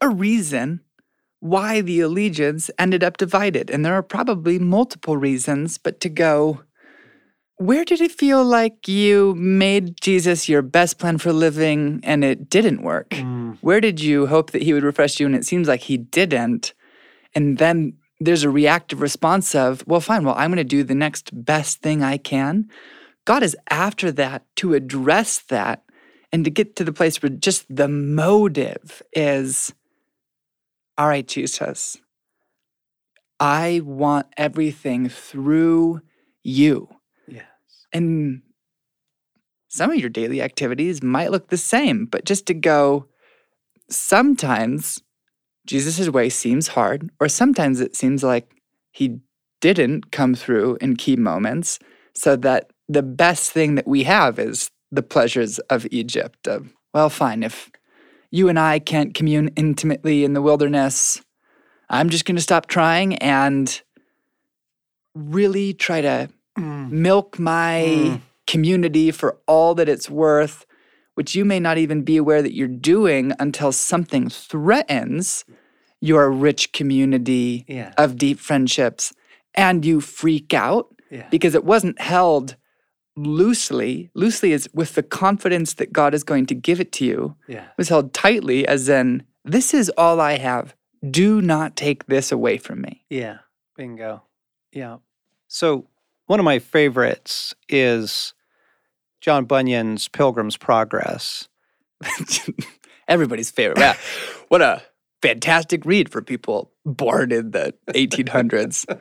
a 0.02 0.10
reason 0.10 0.82
why 1.40 1.82
the 1.82 2.00
allegiance 2.00 2.72
ended 2.80 3.04
up 3.04 3.18
divided. 3.18 3.70
And 3.70 3.86
there 3.86 3.94
are 3.94 4.04
probably 4.04 4.58
multiple 4.60 5.18
reasons, 5.18 5.78
but 5.78 6.00
to 6.02 6.10
go, 6.10 6.64
where 7.58 7.86
did 7.86 8.02
it 8.02 8.12
feel 8.12 8.44
like 8.44 8.88
you 8.88 9.34
made 9.36 10.00
Jesus 10.02 10.50
your 10.50 10.62
best 10.62 10.98
plan 11.00 11.18
for 11.18 11.32
living 11.32 12.02
and 12.04 12.24
it 12.24 12.50
didn't 12.50 12.82
work? 12.82 13.12
Mm. 13.12 13.58
Where 13.62 13.80
did 13.80 14.02
you 14.02 14.28
hope 14.28 14.52
that 14.52 14.64
he 14.64 14.74
would 14.74 14.84
refresh 14.84 15.20
you 15.20 15.26
and 15.26 15.36
it 15.36 15.46
seems 15.46 15.68
like 15.68 15.82
he 15.82 15.98
didn't? 15.98 16.74
And 17.34 17.58
then 17.58 17.94
there's 18.20 18.44
a 18.44 18.50
reactive 18.50 19.02
response 19.02 19.56
of, 19.56 19.86
well, 19.88 20.02
fine, 20.02 20.24
well, 20.24 20.36
I'm 20.38 20.50
going 20.50 20.58
to 20.58 20.64
do 20.64 20.84
the 20.84 20.96
next 20.96 21.30
best 21.46 21.82
thing 21.82 22.04
I 22.04 22.18
can. 22.18 22.70
God 23.24 23.42
is 23.42 23.56
after 23.70 24.12
that 24.14 24.44
to 24.58 24.74
address 24.74 25.40
that 25.40 25.84
and 26.32 26.44
to 26.44 26.52
get 26.52 26.76
to 26.76 26.84
the 26.84 26.94
place 26.94 27.22
where 27.22 27.30
just 27.30 27.66
the 27.74 27.88
motive 27.88 29.02
is 29.14 29.74
all 30.98 31.08
right, 31.08 31.28
Jesus, 31.28 31.98
I 33.38 33.82
want 33.84 34.28
everything 34.38 35.10
through 35.10 36.02
you. 36.42 36.95
And 37.96 38.42
some 39.70 39.90
of 39.90 39.98
your 39.98 40.10
daily 40.10 40.42
activities 40.42 41.02
might 41.02 41.32
look 41.32 41.48
the 41.48 41.56
same, 41.56 42.08
but 42.08 42.26
just 42.26 42.46
to 42.48 42.54
go, 42.54 43.08
sometimes 43.90 45.02
Jesus' 45.66 46.10
way 46.10 46.28
seems 46.28 46.68
hard, 46.68 47.10
or 47.22 47.30
sometimes 47.30 47.80
it 47.80 47.96
seems 47.96 48.22
like 48.22 48.52
he 48.92 49.20
didn't 49.62 50.12
come 50.12 50.36
through 50.36 50.78
in 50.82 50.98
key 50.98 51.16
moments, 51.16 51.80
so 52.14 52.36
that 52.36 52.70
the 52.90 53.02
best 53.02 53.52
thing 53.52 53.76
that 53.76 53.88
we 53.88 54.04
have 54.04 54.40
is 54.40 54.70
the 54.92 55.02
pleasures 55.02 55.60
of 55.60 55.88
Egypt. 55.90 56.50
Of, 56.50 56.74
well, 56.94 57.10
fine, 57.10 57.44
if 57.44 57.72
you 58.30 58.50
and 58.50 58.60
I 58.60 58.80
can't 58.80 59.14
commune 59.14 59.52
intimately 59.56 60.26
in 60.26 60.34
the 60.34 60.42
wilderness, 60.42 61.22
I'm 61.90 62.10
just 62.10 62.26
going 62.26 62.36
to 62.36 62.42
stop 62.42 62.66
trying 62.68 63.16
and 63.20 63.82
really 65.14 65.74
try 65.74 66.02
to 66.02 66.30
Mm. 66.58 66.90
milk 66.92 67.38
my 67.40 67.84
Mm. 67.88 68.22
community 68.48 69.12
for 69.12 69.38
all 69.48 69.76
that 69.76 69.90
it's 69.90 70.10
worth, 70.10 70.66
which 71.16 71.36
you 71.36 71.44
may 71.46 71.60
not 71.60 71.78
even 71.78 72.02
be 72.04 72.16
aware 72.18 72.42
that 72.42 72.54
you're 72.56 72.68
doing 72.68 73.34
until 73.40 73.72
something 73.72 74.30
threatens 74.30 75.44
your 76.02 76.30
rich 76.32 76.72
community 76.72 77.66
Yeah. 77.68 77.94
of 77.98 78.18
deep 78.18 78.40
friendships 78.40 79.14
and 79.54 79.84
you 79.86 80.00
freak 80.02 80.54
out 80.54 80.88
Yeah. 81.12 81.28
because 81.30 81.56
it 81.56 81.66
wasn't 81.66 82.00
held 82.00 82.56
loosely. 83.18 84.10
Loosely 84.14 84.52
is 84.52 84.70
with 84.74 84.96
the 84.96 85.04
confidence 85.04 85.74
that 85.76 85.94
God 85.94 86.14
is 86.14 86.24
going 86.24 86.46
to 86.48 86.56
give 86.56 86.80
it 86.80 86.92
to 86.94 87.06
you. 87.06 87.36
Yeah. 87.48 87.64
It 87.66 87.78
was 87.78 87.90
held 87.90 88.14
tightly 88.14 88.68
as 88.68 88.90
in, 88.90 89.24
this 89.44 89.74
is 89.74 89.90
all 89.98 90.20
I 90.20 90.38
have. 90.38 90.76
Do 91.10 91.42
not 91.42 91.76
take 91.76 92.06
this 92.08 92.32
away 92.32 92.58
from 92.58 92.82
me. 92.82 93.04
Yeah. 93.10 93.40
Bingo. 93.78 94.24
Yeah. 94.72 94.98
So 95.48 95.88
one 96.28 96.40
of 96.40 96.44
my 96.44 96.60
favorites 96.60 97.54
is 97.70 98.34
John 99.22 99.46
Bunyan's 99.46 100.08
Pilgrim's 100.08 100.58
Progress. 100.58 101.48
Everybody's 103.08 103.52
favorite. 103.52 103.80
Wow. 103.80 103.96
What 104.50 104.62
a 104.62 104.82
fantastic 105.22 105.86
read 105.86 106.10
for 106.10 106.22
people 106.22 106.72
born 106.86 107.32
in 107.32 107.52
the 107.52 107.74
1800s. 107.90 108.86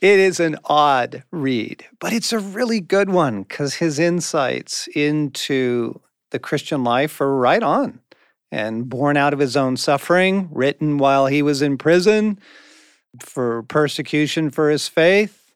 It 0.00 0.18
is 0.18 0.40
an 0.40 0.56
odd 0.64 1.24
read, 1.30 1.84
but 1.98 2.14
it's 2.14 2.32
a 2.32 2.38
really 2.38 2.80
good 2.80 3.10
one 3.10 3.42
because 3.42 3.74
his 3.74 3.98
insights 3.98 4.88
into 4.94 6.00
the 6.30 6.38
Christian 6.38 6.82
life 6.82 7.20
are 7.20 7.36
right 7.36 7.62
on 7.62 8.00
and 8.50 8.88
born 8.88 9.18
out 9.18 9.34
of 9.34 9.38
his 9.38 9.58
own 9.58 9.76
suffering, 9.76 10.48
written 10.52 10.96
while 10.96 11.26
he 11.26 11.42
was 11.42 11.60
in 11.60 11.76
prison 11.76 12.38
for 13.20 13.62
persecution 13.64 14.48
for 14.48 14.70
his 14.70 14.88
faith. 14.88 15.49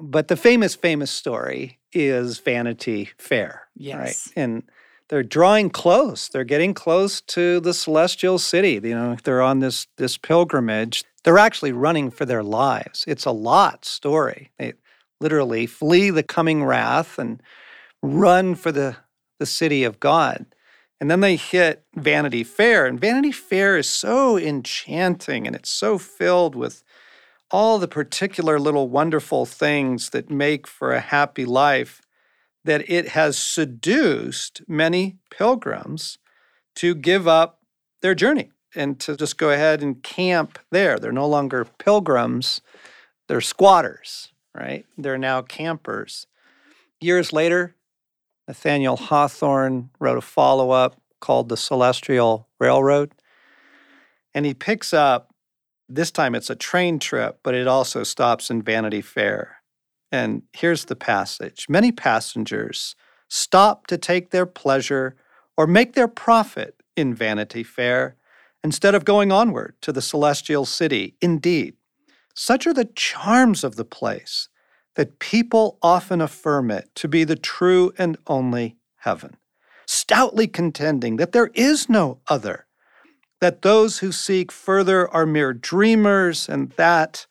But 0.00 0.28
the 0.28 0.36
famous, 0.36 0.74
famous 0.74 1.10
story 1.10 1.78
is 1.92 2.38
Vanity 2.38 3.10
Fair. 3.18 3.68
Yes. 3.74 3.98
Right. 3.98 4.42
And 4.42 4.62
they're 5.08 5.22
drawing 5.22 5.70
close. 5.70 6.28
They're 6.28 6.44
getting 6.44 6.72
close 6.72 7.20
to 7.22 7.60
the 7.60 7.74
celestial 7.74 8.38
city. 8.38 8.80
You 8.82 8.94
know, 8.94 9.16
they're 9.24 9.42
on 9.42 9.58
this 9.58 9.88
this 9.96 10.16
pilgrimage. 10.16 11.04
They're 11.24 11.38
actually 11.38 11.72
running 11.72 12.10
for 12.10 12.24
their 12.24 12.42
lives. 12.42 13.04
It's 13.06 13.24
a 13.24 13.32
lot 13.32 13.84
story. 13.84 14.50
They 14.58 14.74
literally 15.20 15.66
flee 15.66 16.10
the 16.10 16.22
coming 16.22 16.64
wrath 16.64 17.18
and 17.18 17.42
run 18.02 18.54
for 18.54 18.72
the 18.72 18.96
the 19.38 19.46
city 19.46 19.84
of 19.84 20.00
God. 20.00 20.46
And 21.00 21.10
then 21.10 21.20
they 21.20 21.36
hit 21.36 21.82
Vanity 21.96 22.44
Fair, 22.44 22.86
and 22.86 23.00
Vanity 23.00 23.32
Fair 23.32 23.76
is 23.78 23.88
so 23.88 24.38
enchanting 24.38 25.46
and 25.46 25.56
it's 25.56 25.70
so 25.70 25.98
filled 25.98 26.54
with 26.54 26.84
all 27.50 27.78
the 27.78 27.88
particular 27.88 28.58
little 28.58 28.88
wonderful 28.88 29.46
things 29.46 30.10
that 30.10 30.30
make 30.30 30.66
for 30.66 30.92
a 30.92 31.00
happy 31.00 31.44
life 31.44 32.00
that 32.64 32.88
it 32.90 33.08
has 33.08 33.38
seduced 33.38 34.62
many 34.68 35.16
pilgrims 35.30 36.18
to 36.76 36.94
give 36.94 37.26
up 37.26 37.60
their 38.02 38.14
journey 38.14 38.50
and 38.74 39.00
to 39.00 39.16
just 39.16 39.36
go 39.36 39.50
ahead 39.50 39.82
and 39.82 40.02
camp 40.02 40.58
there. 40.70 40.98
They're 40.98 41.12
no 41.12 41.26
longer 41.26 41.64
pilgrims, 41.64 42.60
they're 43.28 43.40
squatters, 43.40 44.32
right? 44.54 44.86
They're 44.96 45.18
now 45.18 45.42
campers. 45.42 46.26
Years 47.00 47.32
later, 47.32 47.74
Nathaniel 48.46 48.96
Hawthorne 48.96 49.90
wrote 49.98 50.18
a 50.18 50.22
follow 50.22 50.70
up 50.70 51.00
called 51.20 51.48
The 51.48 51.56
Celestial 51.56 52.48
Railroad. 52.58 53.12
And 54.34 54.44
he 54.44 54.54
picks 54.54 54.92
up, 54.92 55.29
this 55.90 56.10
time 56.10 56.34
it's 56.34 56.50
a 56.50 56.54
train 56.54 56.98
trip, 56.98 57.40
but 57.42 57.54
it 57.54 57.66
also 57.66 58.02
stops 58.02 58.50
in 58.50 58.62
Vanity 58.62 59.00
Fair. 59.00 59.56
And 60.12 60.42
here's 60.52 60.86
the 60.86 60.96
passage 60.96 61.66
Many 61.68 61.92
passengers 61.92 62.94
stop 63.28 63.86
to 63.88 63.98
take 63.98 64.30
their 64.30 64.46
pleasure 64.46 65.16
or 65.56 65.66
make 65.66 65.94
their 65.94 66.08
profit 66.08 66.82
in 66.96 67.14
Vanity 67.14 67.62
Fair 67.62 68.16
instead 68.62 68.94
of 68.94 69.04
going 69.04 69.32
onward 69.32 69.74
to 69.82 69.92
the 69.92 70.02
celestial 70.02 70.64
city. 70.64 71.16
Indeed, 71.20 71.74
such 72.34 72.66
are 72.66 72.74
the 72.74 72.90
charms 72.94 73.64
of 73.64 73.76
the 73.76 73.84
place 73.84 74.48
that 74.96 75.18
people 75.18 75.78
often 75.82 76.20
affirm 76.20 76.70
it 76.70 76.90
to 76.96 77.08
be 77.08 77.24
the 77.24 77.36
true 77.36 77.92
and 77.98 78.16
only 78.26 78.76
heaven, 78.98 79.36
stoutly 79.86 80.46
contending 80.46 81.16
that 81.16 81.32
there 81.32 81.50
is 81.54 81.88
no 81.88 82.20
other, 82.28 82.66
that 83.40 83.62
those 83.62 83.98
who 83.98 84.12
seek 84.12 84.52
further 84.52 85.08
are 85.08 85.26
mere 85.26 85.52
dreamers, 85.52 86.48
and 86.48 86.70
that 86.72 87.26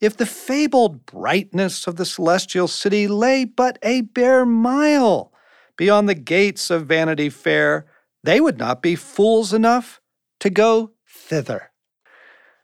if 0.00 0.16
the 0.16 0.26
fabled 0.26 1.06
brightness 1.06 1.86
of 1.86 1.96
the 1.96 2.04
celestial 2.04 2.68
city 2.68 3.06
lay 3.06 3.44
but 3.44 3.78
a 3.82 4.02
bare 4.02 4.44
mile 4.44 5.32
beyond 5.76 6.08
the 6.08 6.14
gates 6.14 6.70
of 6.70 6.86
Vanity 6.86 7.30
Fair, 7.30 7.86
they 8.22 8.40
would 8.40 8.58
not 8.58 8.82
be 8.82 8.96
fools 8.96 9.52
enough 9.52 10.00
to 10.40 10.50
go 10.50 10.90
thither. 11.08 11.70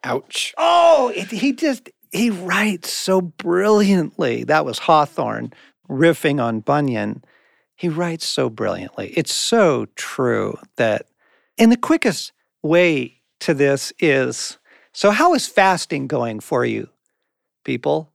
Ouch. 0.04 0.54
Oh, 0.58 1.12
it, 1.14 1.30
he 1.30 1.52
just, 1.52 1.90
he 2.10 2.30
writes 2.30 2.90
so 2.92 3.20
brilliantly. 3.20 4.44
That 4.44 4.64
was 4.64 4.80
Hawthorne 4.80 5.52
riffing 5.88 6.42
on 6.42 6.60
Bunyan. 6.60 7.22
He 7.76 7.88
writes 7.88 8.26
so 8.26 8.50
brilliantly. 8.50 9.12
It's 9.16 9.32
so 9.32 9.86
true 9.96 10.58
that, 10.76 11.06
in 11.56 11.70
the 11.70 11.76
quickest 11.76 12.32
way 12.62 13.20
to 13.40 13.54
this 13.54 13.92
is 13.98 14.58
so, 14.92 15.10
how 15.10 15.34
is 15.34 15.46
fasting 15.46 16.06
going 16.08 16.40
for 16.40 16.64
you, 16.64 16.88
people? 17.64 18.12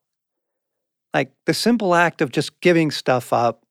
Like 1.13 1.31
the 1.45 1.53
simple 1.53 1.95
act 1.95 2.21
of 2.21 2.31
just 2.31 2.60
giving 2.60 2.91
stuff 2.91 3.31
up 3.31 3.65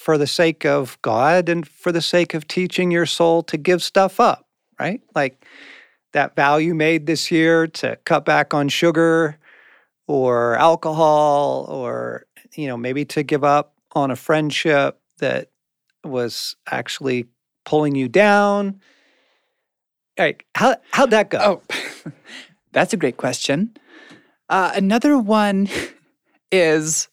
for 0.00 0.18
the 0.18 0.26
sake 0.26 0.66
of 0.66 1.00
God 1.02 1.48
and 1.48 1.66
for 1.66 1.92
the 1.92 2.02
sake 2.02 2.34
of 2.34 2.48
teaching 2.48 2.90
your 2.90 3.06
soul 3.06 3.44
to 3.44 3.56
give 3.56 3.82
stuff 3.82 4.18
up, 4.18 4.48
right? 4.80 5.00
Like 5.14 5.46
that 6.12 6.34
vow 6.34 6.56
you 6.56 6.74
made 6.74 7.06
this 7.06 7.30
year 7.30 7.68
to 7.68 7.96
cut 8.04 8.24
back 8.24 8.52
on 8.52 8.68
sugar 8.68 9.38
or 10.08 10.56
alcohol 10.56 11.66
or 11.70 12.26
you 12.56 12.66
know 12.66 12.76
maybe 12.76 13.04
to 13.04 13.22
give 13.22 13.44
up 13.44 13.74
on 13.92 14.10
a 14.10 14.16
friendship 14.16 15.00
that 15.18 15.50
was 16.04 16.56
actually 16.68 17.26
pulling 17.64 17.94
you 17.94 18.08
down 18.08 18.80
like 20.18 20.46
how 20.54 20.76
how'd 20.92 21.10
that 21.10 21.30
go 21.30 21.38
Oh, 21.40 22.12
that's 22.72 22.92
a 22.92 22.96
great 22.96 23.16
question. 23.16 23.76
Uh, 24.48 24.72
another 24.74 25.18
one 25.18 25.68
is 26.52 27.08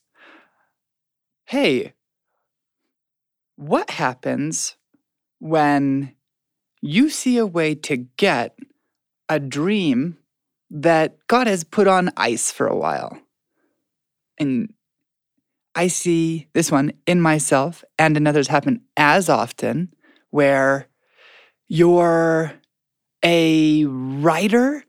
hey, 1.46 1.94
what 3.56 3.90
happens 3.90 4.76
when 5.40 6.16
you 6.82 7.10
see 7.10 7.38
a 7.38 7.46
way 7.46 7.76
to 7.76 7.98
get 7.98 8.58
a 9.28 9.40
dream 9.40 10.18
that 10.70 11.18
God 11.28 11.48
has 11.48 11.64
put 11.64 11.88
on 11.88 12.12
ice 12.16 12.52
for 12.52 12.68
a 12.68 12.78
while? 12.78 13.18
And 14.38 14.74
I 15.76 15.88
see 15.88 16.48
this 16.54 16.72
one 16.72 16.94
in 17.06 17.22
myself 17.22 17.84
and 17.98 18.16
in 18.18 18.28
others 18.28 18.48
happen 18.48 18.82
as 18.98 19.30
often 19.30 19.94
where 20.30 20.88
you're 21.68 22.59
a 23.24 23.86
writer 23.86 24.84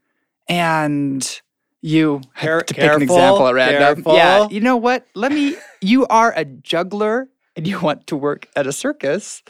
and 0.48 1.40
you 1.82 2.20
Care- 2.36 2.58
have 2.58 2.66
to 2.66 2.74
pick 2.74 2.82
an 2.82 2.88
careful, 2.88 3.02
example 3.02 3.46
at 3.48 3.54
random. 3.54 4.02
Yeah, 4.06 4.48
you 4.50 4.60
know 4.60 4.76
what? 4.76 5.06
Let 5.14 5.32
me. 5.32 5.56
You 5.80 6.06
are 6.08 6.32
a 6.36 6.44
juggler 6.44 7.28
and 7.56 7.66
you 7.66 7.80
want 7.80 8.06
to 8.08 8.16
work 8.16 8.46
at 8.56 8.66
a 8.66 8.72
circus, 8.72 9.42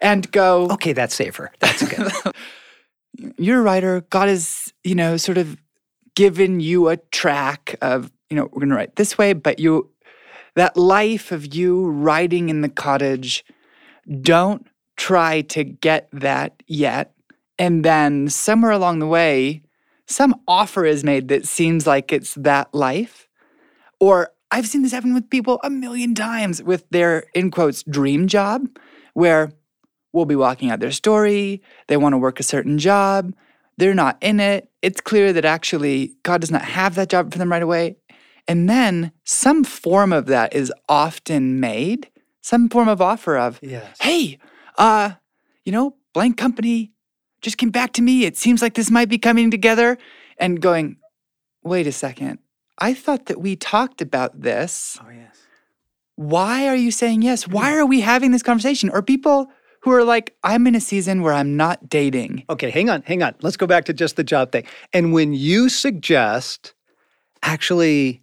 and 0.00 0.30
go. 0.30 0.68
okay 0.72 0.92
that's 0.92 1.14
safer 1.14 1.50
that's 1.60 1.86
good 1.86 2.12
You're 3.38 3.58
a 3.58 3.62
writer. 3.62 4.02
God 4.10 4.28
has 4.28 4.72
you 4.84 4.94
know 4.94 5.16
sort 5.16 5.36
of 5.36 5.56
given 6.14 6.60
you 6.60 6.88
a 6.88 6.96
track 6.96 7.76
of 7.82 8.10
you 8.30 8.36
know 8.36 8.48
we're 8.52 8.60
gonna 8.60 8.76
write 8.76 8.96
this 8.96 9.18
way, 9.18 9.32
but 9.32 9.58
you 9.58 9.90
that 10.56 10.76
life 10.76 11.32
of 11.32 11.54
you 11.54 11.88
writing 11.90 12.48
in 12.48 12.60
the 12.62 12.68
cottage. 12.68 13.44
Don't 14.22 14.66
try 14.96 15.42
to 15.42 15.64
get 15.64 16.08
that 16.12 16.62
yet. 16.66 17.12
And 17.60 17.84
then 17.84 18.30
somewhere 18.30 18.72
along 18.72 19.00
the 19.00 19.06
way, 19.06 19.62
some 20.06 20.34
offer 20.48 20.86
is 20.86 21.04
made 21.04 21.28
that 21.28 21.46
seems 21.46 21.86
like 21.86 22.10
it's 22.10 22.34
that 22.36 22.74
life. 22.74 23.28
Or 24.00 24.30
I've 24.50 24.66
seen 24.66 24.80
this 24.82 24.92
happen 24.92 25.12
with 25.12 25.28
people 25.28 25.60
a 25.62 25.68
million 25.68 26.14
times 26.14 26.62
with 26.62 26.88
their, 26.88 27.24
in 27.34 27.50
quotes, 27.50 27.82
dream 27.82 28.28
job, 28.28 28.66
where 29.12 29.52
we'll 30.14 30.24
be 30.24 30.34
walking 30.34 30.70
out 30.70 30.80
their 30.80 30.90
story. 30.90 31.62
They 31.86 31.98
want 31.98 32.14
to 32.14 32.18
work 32.18 32.40
a 32.40 32.42
certain 32.42 32.78
job. 32.78 33.34
They're 33.76 33.92
not 33.94 34.16
in 34.22 34.40
it. 34.40 34.70
It's 34.80 35.02
clear 35.02 35.30
that 35.34 35.44
actually 35.44 36.14
God 36.22 36.40
does 36.40 36.50
not 36.50 36.62
have 36.62 36.94
that 36.94 37.10
job 37.10 37.30
for 37.30 37.38
them 37.38 37.52
right 37.52 37.62
away. 37.62 37.96
And 38.48 38.70
then 38.70 39.12
some 39.24 39.64
form 39.64 40.14
of 40.14 40.24
that 40.26 40.54
is 40.54 40.72
often 40.88 41.60
made, 41.60 42.08
some 42.40 42.70
form 42.70 42.88
of 42.88 43.02
offer 43.02 43.36
of, 43.36 43.60
Yes. 43.62 43.98
hey, 44.00 44.38
uh, 44.78 45.12
you 45.66 45.72
know, 45.72 45.96
blank 46.14 46.38
company 46.38 46.92
just 47.40 47.58
came 47.58 47.70
back 47.70 47.92
to 47.94 48.02
me. 48.02 48.24
It 48.24 48.36
seems 48.36 48.62
like 48.62 48.74
this 48.74 48.90
might 48.90 49.08
be 49.08 49.18
coming 49.18 49.50
together. 49.50 49.98
And 50.38 50.60
going, 50.60 50.96
wait 51.62 51.86
a 51.86 51.92
second. 51.92 52.38
I 52.78 52.94
thought 52.94 53.26
that 53.26 53.40
we 53.40 53.56
talked 53.56 54.00
about 54.00 54.40
this. 54.40 54.98
Oh, 55.02 55.10
yes. 55.10 55.36
Why 56.16 56.66
are 56.66 56.76
you 56.76 56.90
saying 56.90 57.22
yes? 57.22 57.46
Why 57.46 57.72
mm. 57.72 57.76
are 57.76 57.86
we 57.86 58.00
having 58.00 58.30
this 58.30 58.42
conversation? 58.42 58.88
Or 58.90 59.02
people 59.02 59.50
who 59.82 59.92
are 59.92 60.04
like, 60.04 60.36
I'm 60.42 60.66
in 60.66 60.74
a 60.74 60.80
season 60.80 61.22
where 61.22 61.32
I'm 61.32 61.56
not 61.56 61.88
dating. 61.88 62.44
Okay, 62.50 62.70
hang 62.70 62.90
on, 62.90 63.02
hang 63.02 63.22
on. 63.22 63.34
Let's 63.40 63.56
go 63.56 63.66
back 63.66 63.84
to 63.86 63.92
just 63.92 64.16
the 64.16 64.24
job 64.24 64.52
thing. 64.52 64.64
And 64.92 65.12
when 65.12 65.32
you 65.32 65.68
suggest, 65.68 66.74
actually, 67.42 68.22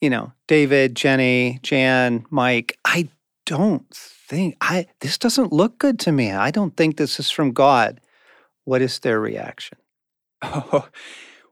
you 0.00 0.10
know, 0.10 0.32
David, 0.48 0.94
Jenny, 0.94 1.60
Jan, 1.62 2.26
Mike, 2.30 2.78
I 2.84 3.08
don't 3.46 3.86
think 3.90 4.56
I 4.60 4.86
this 5.00 5.18
doesn't 5.18 5.52
look 5.52 5.78
good 5.78 5.98
to 6.00 6.12
me. 6.12 6.32
I 6.32 6.50
don't 6.50 6.76
think 6.76 6.96
this 6.96 7.18
is 7.18 7.30
from 7.30 7.52
God. 7.52 8.00
What 8.64 8.82
is 8.82 8.98
their 8.98 9.20
reaction? 9.20 9.78
Oh, 10.42 10.88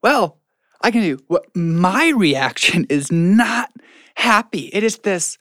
well, 0.03 0.39
I 0.81 0.91
can 0.91 1.03
do 1.03 1.19
what 1.29 1.55
my 1.57 2.09
reaction 2.09 2.87
is 2.89 3.11
not 3.13 3.71
happy. 4.17 4.71
It 4.73 4.83
is 4.83 4.99
this 4.99 5.39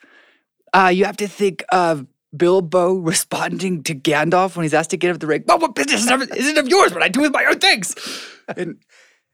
uh, 0.74 0.92
you 0.94 1.06
have 1.06 1.18
to 1.18 1.28
think 1.28 1.64
of 1.72 2.06
Bilbo 2.36 2.94
responding 2.94 3.84
to 3.84 3.96
Gandalf 3.96 4.56
when 4.56 4.64
he's 4.64 4.74
asked 4.74 4.92
to 4.92 4.98
get 4.98 5.14
up 5.14 5.20
the 5.20 5.28
ring. 5.28 5.44
Well, 5.48 5.60
what 5.60 5.76
business 5.76 6.10
is 6.10 6.48
it 6.48 6.58
of 6.58 6.68
yours 6.68 6.94
when 6.94 7.04
I 7.04 7.10
do 7.10 7.22
with 7.22 7.34
my 7.34 7.46
own 7.46 7.60
things? 7.60 7.96
And 8.56 8.78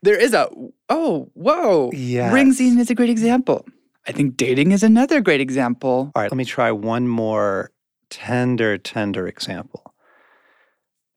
there 0.02 0.20
is 0.20 0.34
a 0.34 0.50
oh 0.90 1.30
whoa. 1.34 1.92
Yes. 1.94 2.34
Ring 2.34 2.54
scene 2.54 2.80
is 2.80 2.90
a 2.90 2.96
great 2.96 3.10
example. 3.10 3.66
I 4.08 4.12
think 4.14 4.38
dating 4.38 4.72
is 4.72 4.84
another 4.84 5.22
great 5.22 5.42
example. 5.42 6.12
All 6.16 6.22
right, 6.22 6.32
let 6.32 6.38
me 6.38 6.46
try 6.46 6.72
one 6.72 7.08
more 7.08 7.72
tender, 8.10 8.78
tender 8.78 9.28
example. 9.28 9.94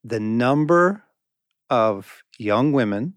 The 0.03 0.19
number 0.19 1.05
of 1.71 2.23
young 2.39 2.73
women 2.73 3.15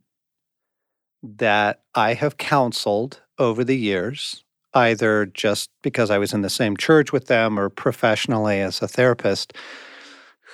that 1.21 1.81
I 1.95 2.13
have 2.13 2.37
counseled 2.37 3.21
over 3.37 3.63
the 3.63 3.77
years, 3.77 4.43
either 4.73 5.25
just 5.25 5.69
because 5.81 6.09
I 6.09 6.17
was 6.17 6.33
in 6.33 6.41
the 6.41 6.49
same 6.49 6.77
church 6.77 7.11
with 7.11 7.27
them 7.27 7.59
or 7.59 7.69
professionally 7.69 8.59
as 8.59 8.81
a 8.81 8.87
therapist, 8.87 9.53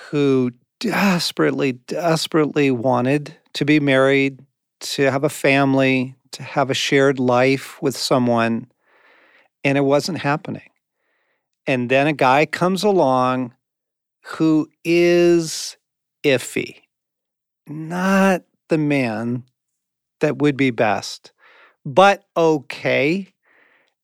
who 0.08 0.52
desperately, 0.78 1.72
desperately 1.72 2.70
wanted 2.70 3.36
to 3.52 3.64
be 3.64 3.80
married, 3.80 4.40
to 4.80 5.10
have 5.10 5.24
a 5.24 5.28
family, 5.28 6.16
to 6.32 6.42
have 6.42 6.70
a 6.70 6.74
shared 6.74 7.18
life 7.18 7.80
with 7.82 7.96
someone, 7.96 8.66
and 9.62 9.76
it 9.76 9.82
wasn't 9.82 10.18
happening. 10.18 10.70
And 11.66 11.90
then 11.90 12.06
a 12.06 12.12
guy 12.12 12.46
comes 12.46 12.82
along 12.82 13.54
who 14.24 14.68
is 14.84 15.76
iffy, 16.24 16.82
not 17.70 18.42
the 18.68 18.78
man 18.78 19.44
that 20.20 20.38
would 20.38 20.56
be 20.56 20.70
best, 20.70 21.32
but 21.84 22.24
okay. 22.36 23.32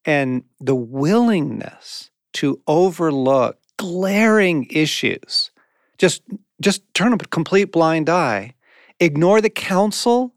And 0.05 0.44
the 0.61 0.74
willingness 0.74 2.11
to 2.35 2.61
overlook 2.66 3.59
glaring 3.76 4.66
issues, 4.70 5.50
just, 5.98 6.22
just 6.61 6.83
turn 6.94 7.12
a 7.12 7.18
complete 7.18 7.72
blind 7.72 8.09
eye, 8.09 8.55
ignore 9.00 9.40
the 9.40 9.50
counsel 9.50 10.35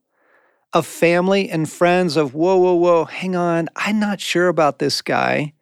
of 0.73 0.85
family 0.85 1.49
and 1.49 1.69
friends 1.69 2.17
of, 2.17 2.33
whoa, 2.33 2.57
whoa, 2.57 2.73
whoa, 2.73 3.05
hang 3.05 3.35
on, 3.35 3.69
I'm 3.75 3.99
not 3.99 4.19
sure 4.19 4.47
about 4.47 4.79
this 4.79 5.01
guy. 5.01 5.53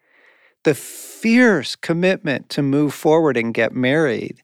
The 0.64 0.74
fierce 0.74 1.76
commitment 1.76 2.50
to 2.50 2.62
move 2.62 2.94
forward 2.94 3.38
and 3.38 3.54
get 3.54 3.74
married. 3.74 4.44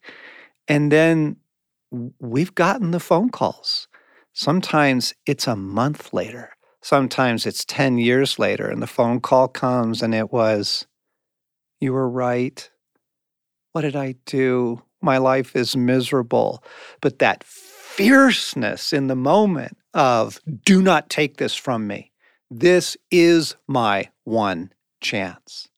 And 0.68 0.92
then 0.92 1.38
we've 2.20 2.56
gotten 2.56 2.92
the 2.92 3.00
phone 3.00 3.30
calls. 3.30 3.88
Sometimes 4.34 5.14
it's 5.26 5.48
a 5.48 5.56
month 5.56 6.14
later. 6.14 6.52
Sometimes 6.82 7.46
it's 7.46 7.64
10 7.66 7.98
years 7.98 8.40
later, 8.40 8.70
and 8.70 8.82
the 8.82 8.88
phone 8.88 9.22
call 9.22 9.48
comes 9.48 10.02
and 10.02 10.14
it 10.14 10.34
was, 10.34 10.86
You 11.80 11.94
were 11.94 12.10
right. 12.10 12.70
What 13.72 13.82
did 13.82 13.96
I 13.96 14.16
do? 14.26 14.82
My 15.02 15.18
life 15.18 15.56
is 15.56 15.78
miserable. 15.78 16.64
But 17.02 17.20
that 17.20 17.44
fierceness 17.44 18.92
in 18.92 19.08
the 19.08 19.16
moment 19.16 19.78
of, 19.94 20.40
Do 20.66 20.82
not 20.82 21.10
take 21.10 21.38
this 21.38 21.56
from 21.56 21.88
me. 21.88 22.12
This 22.50 22.98
is 23.12 23.56
my 23.68 24.10
one 24.24 24.74
chance. 25.00 25.70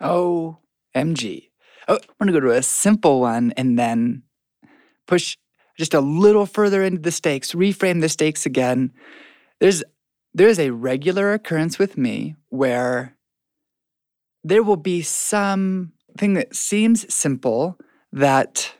Oh, 0.00 0.58
MG. 0.94 1.50
Oh, 1.88 1.94
I'm 1.94 2.26
going 2.26 2.32
to 2.32 2.40
go 2.40 2.46
to 2.46 2.56
a 2.56 2.62
simple 2.62 3.20
one 3.20 3.52
and 3.56 3.78
then 3.78 4.22
push 5.06 5.36
just 5.78 5.94
a 5.94 6.00
little 6.00 6.46
further 6.46 6.82
into 6.82 7.00
the 7.00 7.10
stakes, 7.10 7.52
reframe 7.52 8.00
the 8.00 8.08
stakes 8.08 8.46
again. 8.46 8.92
There's 9.60 9.82
there's 10.34 10.58
a 10.58 10.70
regular 10.70 11.32
occurrence 11.32 11.78
with 11.78 11.96
me 11.96 12.34
where 12.48 13.16
there 14.42 14.62
will 14.62 14.76
be 14.76 15.00
some 15.00 15.92
thing 16.18 16.34
that 16.34 16.54
seems 16.54 17.12
simple 17.12 17.78
that 18.12 18.72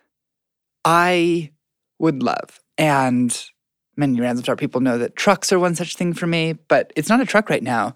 I 0.84 1.52
would 1.98 2.22
love. 2.22 2.60
And 2.76 3.50
many 3.96 4.20
Ransomed 4.20 4.46
Heart 4.46 4.58
people 4.58 4.80
know 4.80 4.98
that 4.98 5.16
trucks 5.16 5.52
are 5.52 5.58
one 5.58 5.74
such 5.74 5.96
thing 5.96 6.12
for 6.12 6.26
me, 6.26 6.52
but 6.52 6.92
it's 6.96 7.08
not 7.08 7.20
a 7.20 7.26
truck 7.26 7.48
right 7.48 7.62
now. 7.62 7.94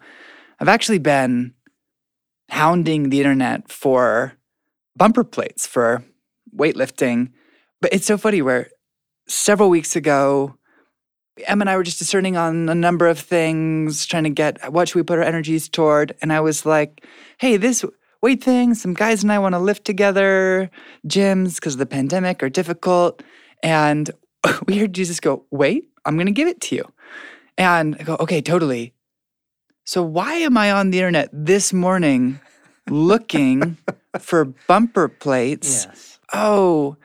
I've 0.60 0.68
actually 0.68 0.98
been 0.98 1.54
hounding 2.48 3.10
the 3.10 3.18
internet 3.18 3.70
for 3.70 4.34
bumper 4.96 5.24
plates 5.24 5.66
for 5.66 6.04
weightlifting. 6.56 7.30
But 7.80 7.92
it's 7.92 8.06
so 8.06 8.18
funny 8.18 8.42
where 8.42 8.70
several 9.28 9.70
weeks 9.70 9.94
ago, 9.96 10.56
Em 11.46 11.60
and 11.60 11.70
I 11.70 11.76
were 11.76 11.84
just 11.84 11.98
discerning 11.98 12.36
on 12.36 12.68
a 12.68 12.74
number 12.74 13.06
of 13.06 13.18
things, 13.18 14.06
trying 14.06 14.24
to 14.24 14.30
get 14.30 14.72
what 14.72 14.88
should 14.88 14.96
we 14.96 15.02
put 15.02 15.18
our 15.18 15.24
energies 15.24 15.68
toward. 15.68 16.14
And 16.20 16.32
I 16.32 16.40
was 16.40 16.66
like, 16.66 17.04
hey, 17.38 17.56
this 17.56 17.84
weight 18.22 18.42
thing, 18.42 18.74
some 18.74 18.94
guys 18.94 19.22
and 19.22 19.30
I 19.30 19.38
want 19.38 19.54
to 19.54 19.58
lift 19.58 19.84
together. 19.84 20.70
Gyms, 21.06 21.56
because 21.56 21.74
of 21.74 21.78
the 21.78 21.86
pandemic, 21.86 22.42
are 22.42 22.48
difficult. 22.48 23.22
And 23.62 24.10
we 24.66 24.78
heard 24.78 24.92
Jesus 24.92 25.20
go, 25.20 25.44
wait, 25.50 25.88
I'm 26.04 26.16
going 26.16 26.26
to 26.26 26.32
give 26.32 26.48
it 26.48 26.60
to 26.62 26.76
you. 26.76 26.84
And 27.56 27.96
I 27.98 28.02
go, 28.02 28.16
okay, 28.20 28.40
totally. 28.40 28.94
So 29.84 30.02
why 30.02 30.34
am 30.34 30.56
I 30.56 30.70
on 30.70 30.90
the 30.90 30.98
internet 30.98 31.30
this 31.32 31.72
morning 31.72 32.40
looking 32.88 33.78
for 34.18 34.44
bumper 34.44 35.08
plates? 35.08 35.86
Yes. 35.86 36.18
Oh, 36.32 36.96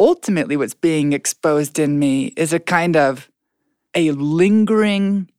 ultimately, 0.00 0.56
what's 0.56 0.74
being 0.74 1.12
exposed 1.12 1.78
in 1.78 1.98
me 1.98 2.32
is 2.36 2.52
a 2.52 2.58
kind 2.58 2.96
of 2.96 3.30
a 3.94 4.10
lingering 4.12 5.30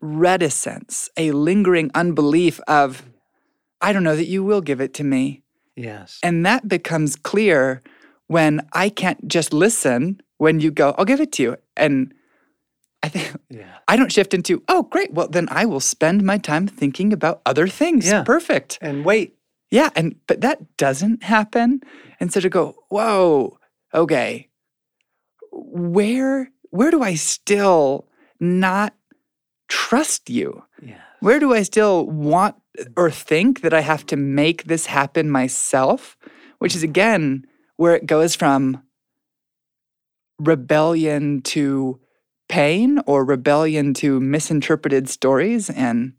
reticence, 0.00 1.10
a 1.16 1.32
lingering 1.32 1.90
unbelief 1.94 2.60
of, 2.66 3.02
I 3.80 3.92
don't 3.92 4.04
know 4.04 4.16
that 4.16 4.28
you 4.28 4.42
will 4.44 4.60
give 4.60 4.80
it 4.80 4.94
to 4.94 5.04
me. 5.04 5.42
Yes. 5.76 6.18
And 6.22 6.46
that 6.46 6.68
becomes 6.68 7.16
clear 7.16 7.82
when 8.28 8.66
I 8.72 8.88
can't 8.88 9.26
just 9.28 9.52
listen 9.52 10.22
when 10.38 10.60
you 10.60 10.70
go, 10.70 10.94
I'll 10.96 11.04
give 11.04 11.20
it 11.20 11.32
to 11.32 11.42
you. 11.42 11.56
And 11.76 12.14
I 13.02 13.08
think 13.08 13.34
yeah. 13.48 13.78
I 13.88 13.96
don't 13.96 14.12
shift 14.12 14.34
into, 14.34 14.62
oh, 14.68 14.84
great. 14.84 15.12
Well, 15.12 15.28
then 15.28 15.48
I 15.50 15.64
will 15.64 15.80
spend 15.80 16.22
my 16.22 16.38
time 16.38 16.68
thinking 16.68 17.12
about 17.12 17.42
other 17.44 17.66
things. 17.66 18.06
Yeah. 18.06 18.22
Perfect. 18.22 18.78
And 18.80 19.04
wait. 19.04 19.36
Yeah. 19.72 19.88
And, 19.96 20.16
but 20.26 20.42
that 20.42 20.76
doesn't 20.76 21.22
happen. 21.22 21.80
And 22.20 22.30
so 22.30 22.40
to 22.40 22.50
go, 22.50 22.76
whoa, 22.90 23.58
okay, 23.94 24.50
where, 25.50 26.50
where 26.68 26.90
do 26.90 27.02
I 27.02 27.14
still 27.14 28.06
not 28.38 28.94
trust 29.68 30.28
you? 30.28 30.62
Yeah. 30.82 31.00
Where 31.20 31.40
do 31.40 31.54
I 31.54 31.62
still 31.62 32.04
want 32.04 32.56
or 32.98 33.10
think 33.10 33.62
that 33.62 33.72
I 33.72 33.80
have 33.80 34.04
to 34.06 34.16
make 34.16 34.64
this 34.64 34.86
happen 34.86 35.30
myself? 35.30 36.18
Which 36.58 36.76
is 36.76 36.82
mm-hmm. 36.82 36.90
again 36.90 37.46
where 37.76 37.96
it 37.96 38.04
goes 38.04 38.34
from 38.34 38.82
rebellion 40.38 41.40
to 41.42 41.98
pain 42.50 43.00
or 43.06 43.24
rebellion 43.24 43.94
to 43.94 44.20
misinterpreted 44.20 45.08
stories. 45.08 45.70
And 45.70 46.12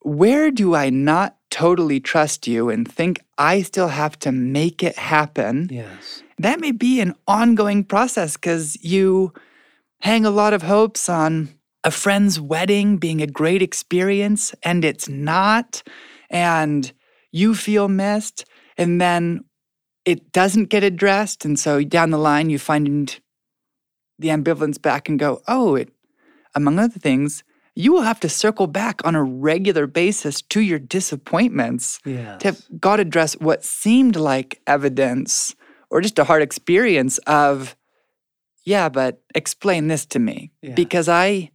where 0.00 0.50
do 0.50 0.74
I 0.74 0.90
not 0.90 1.36
totally 1.50 2.00
trust 2.00 2.46
you 2.46 2.68
and 2.68 2.90
think 2.90 3.20
I 3.36 3.62
still 3.62 3.88
have 3.88 4.18
to 4.20 4.32
make 4.32 4.82
it 4.82 4.96
happen? 4.96 5.68
Yes. 5.70 6.22
That 6.38 6.60
may 6.60 6.72
be 6.72 7.00
an 7.00 7.14
ongoing 7.26 7.84
process 7.84 8.36
because 8.36 8.82
you 8.82 9.32
hang 10.00 10.24
a 10.24 10.30
lot 10.30 10.52
of 10.52 10.62
hopes 10.62 11.08
on 11.08 11.48
a 11.84 11.90
friend's 11.90 12.40
wedding 12.40 12.98
being 12.98 13.22
a 13.22 13.26
great 13.26 13.62
experience 13.62 14.54
and 14.62 14.84
it's 14.84 15.08
not. 15.08 15.82
And 16.30 16.92
you 17.32 17.54
feel 17.54 17.88
missed. 17.88 18.44
And 18.76 19.00
then 19.00 19.44
it 20.04 20.32
doesn't 20.32 20.66
get 20.66 20.84
addressed. 20.84 21.44
And 21.44 21.58
so 21.58 21.82
down 21.82 22.10
the 22.10 22.18
line, 22.18 22.50
you 22.50 22.58
find 22.58 23.18
the 24.18 24.28
ambivalence 24.28 24.80
back 24.80 25.08
and 25.08 25.18
go, 25.18 25.42
oh, 25.48 25.74
it, 25.74 25.90
among 26.54 26.78
other 26.78 26.98
things, 26.98 27.44
you 27.84 27.92
will 27.92 28.02
have 28.02 28.18
to 28.18 28.28
circle 28.28 28.66
back 28.66 28.96
on 29.06 29.14
a 29.14 29.22
regular 29.22 29.86
basis 29.86 30.42
to 30.42 30.60
your 30.60 30.80
disappointments 30.80 32.00
Yes. 32.04 32.40
to 32.40 32.48
have 32.48 32.58
God 32.80 32.98
address 32.98 33.34
what 33.34 33.62
seemed 33.64 34.16
like 34.16 34.60
evidence 34.66 35.54
or 35.88 36.00
just 36.00 36.18
a 36.18 36.24
hard 36.24 36.42
experience 36.42 37.18
of, 37.26 37.76
yeah, 38.64 38.88
but 38.88 39.22
explain 39.34 39.86
this 39.86 40.04
to 40.06 40.18
me. 40.18 40.50
Yeah. 40.60 40.74
Because 40.74 41.08
I 41.08 41.50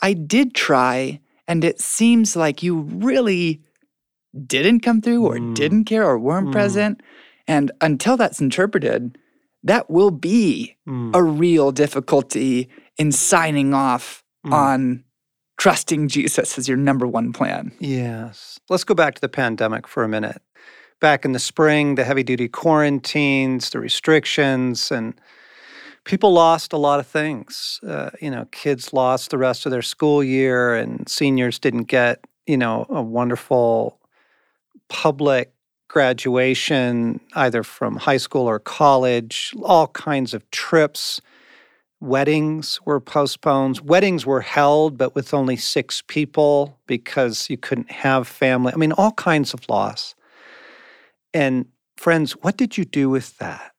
I 0.00 0.14
did 0.14 0.54
try 0.54 1.20
and 1.46 1.64
it 1.64 1.80
seems 1.80 2.34
like 2.36 2.62
you 2.62 2.80
really 2.80 3.60
didn't 4.46 4.80
come 4.80 5.00
through 5.02 5.26
or 5.26 5.36
Mm. 5.38 5.54
didn't 5.54 5.84
care 5.84 6.04
or 6.08 6.18
weren't 6.18 6.48
Mm. 6.48 6.52
present. 6.52 7.00
And 7.46 7.72
until 7.80 8.16
that's 8.16 8.40
interpreted, 8.40 9.18
that 9.64 9.90
will 9.90 10.12
be 10.12 10.76
Mm. 10.86 11.10
a 11.14 11.22
real 11.22 11.72
difficulty 11.72 12.68
in 12.96 13.12
signing 13.12 13.74
off 13.74 14.22
Mm. 14.46 14.52
on 14.52 15.04
trusting 15.58 16.08
Jesus 16.08 16.56
as 16.56 16.68
your 16.68 16.76
number 16.76 17.06
one 17.06 17.32
plan. 17.32 17.72
Yes. 17.80 18.58
Let's 18.70 18.84
go 18.84 18.94
back 18.94 19.14
to 19.16 19.20
the 19.20 19.28
pandemic 19.28 19.86
for 19.86 20.04
a 20.04 20.08
minute. 20.08 20.40
Back 21.00 21.24
in 21.24 21.32
the 21.32 21.38
spring, 21.38 21.96
the 21.96 22.04
heavy 22.04 22.22
duty 22.22 22.48
quarantines, 22.48 23.70
the 23.70 23.78
restrictions, 23.80 24.90
and 24.90 25.20
people 26.04 26.32
lost 26.32 26.72
a 26.72 26.76
lot 26.76 27.00
of 27.00 27.06
things. 27.06 27.80
Uh, 27.86 28.10
you 28.20 28.30
know, 28.30 28.46
kids 28.50 28.92
lost 28.92 29.30
the 29.30 29.38
rest 29.38 29.66
of 29.66 29.70
their 29.70 29.82
school 29.82 30.24
year, 30.24 30.74
and 30.74 31.08
seniors 31.08 31.58
didn't 31.58 31.84
get, 31.84 32.24
you 32.46 32.56
know, 32.56 32.86
a 32.88 33.02
wonderful 33.02 34.00
public 34.88 35.52
graduation 35.88 37.20
either 37.34 37.62
from 37.62 37.96
high 37.96 38.16
school 38.16 38.46
or 38.46 38.58
college, 38.58 39.54
all 39.62 39.88
kinds 39.88 40.34
of 40.34 40.48
trips. 40.50 41.20
Weddings 42.00 42.80
were 42.84 43.00
postponed. 43.00 43.80
Weddings 43.80 44.24
were 44.24 44.40
held, 44.40 44.96
but 44.96 45.14
with 45.14 45.34
only 45.34 45.56
six 45.56 46.02
people 46.06 46.78
because 46.86 47.50
you 47.50 47.56
couldn't 47.56 47.90
have 47.90 48.28
family. 48.28 48.72
I 48.72 48.76
mean, 48.76 48.92
all 48.92 49.12
kinds 49.12 49.52
of 49.52 49.68
loss. 49.68 50.14
And 51.34 51.66
friends, 51.96 52.32
what 52.32 52.56
did 52.56 52.78
you 52.78 52.84
do 52.84 53.10
with 53.10 53.38
that? 53.38 53.72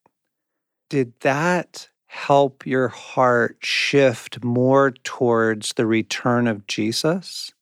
Did 0.89 1.13
that 1.21 1.87
help 2.07 2.65
your 2.65 2.89
heart 2.89 3.57
shift 3.61 4.43
more 4.43 4.91
towards 4.91 5.73
the 5.73 5.85
return 5.85 6.47
of 6.47 6.67
Jesus 6.67 7.53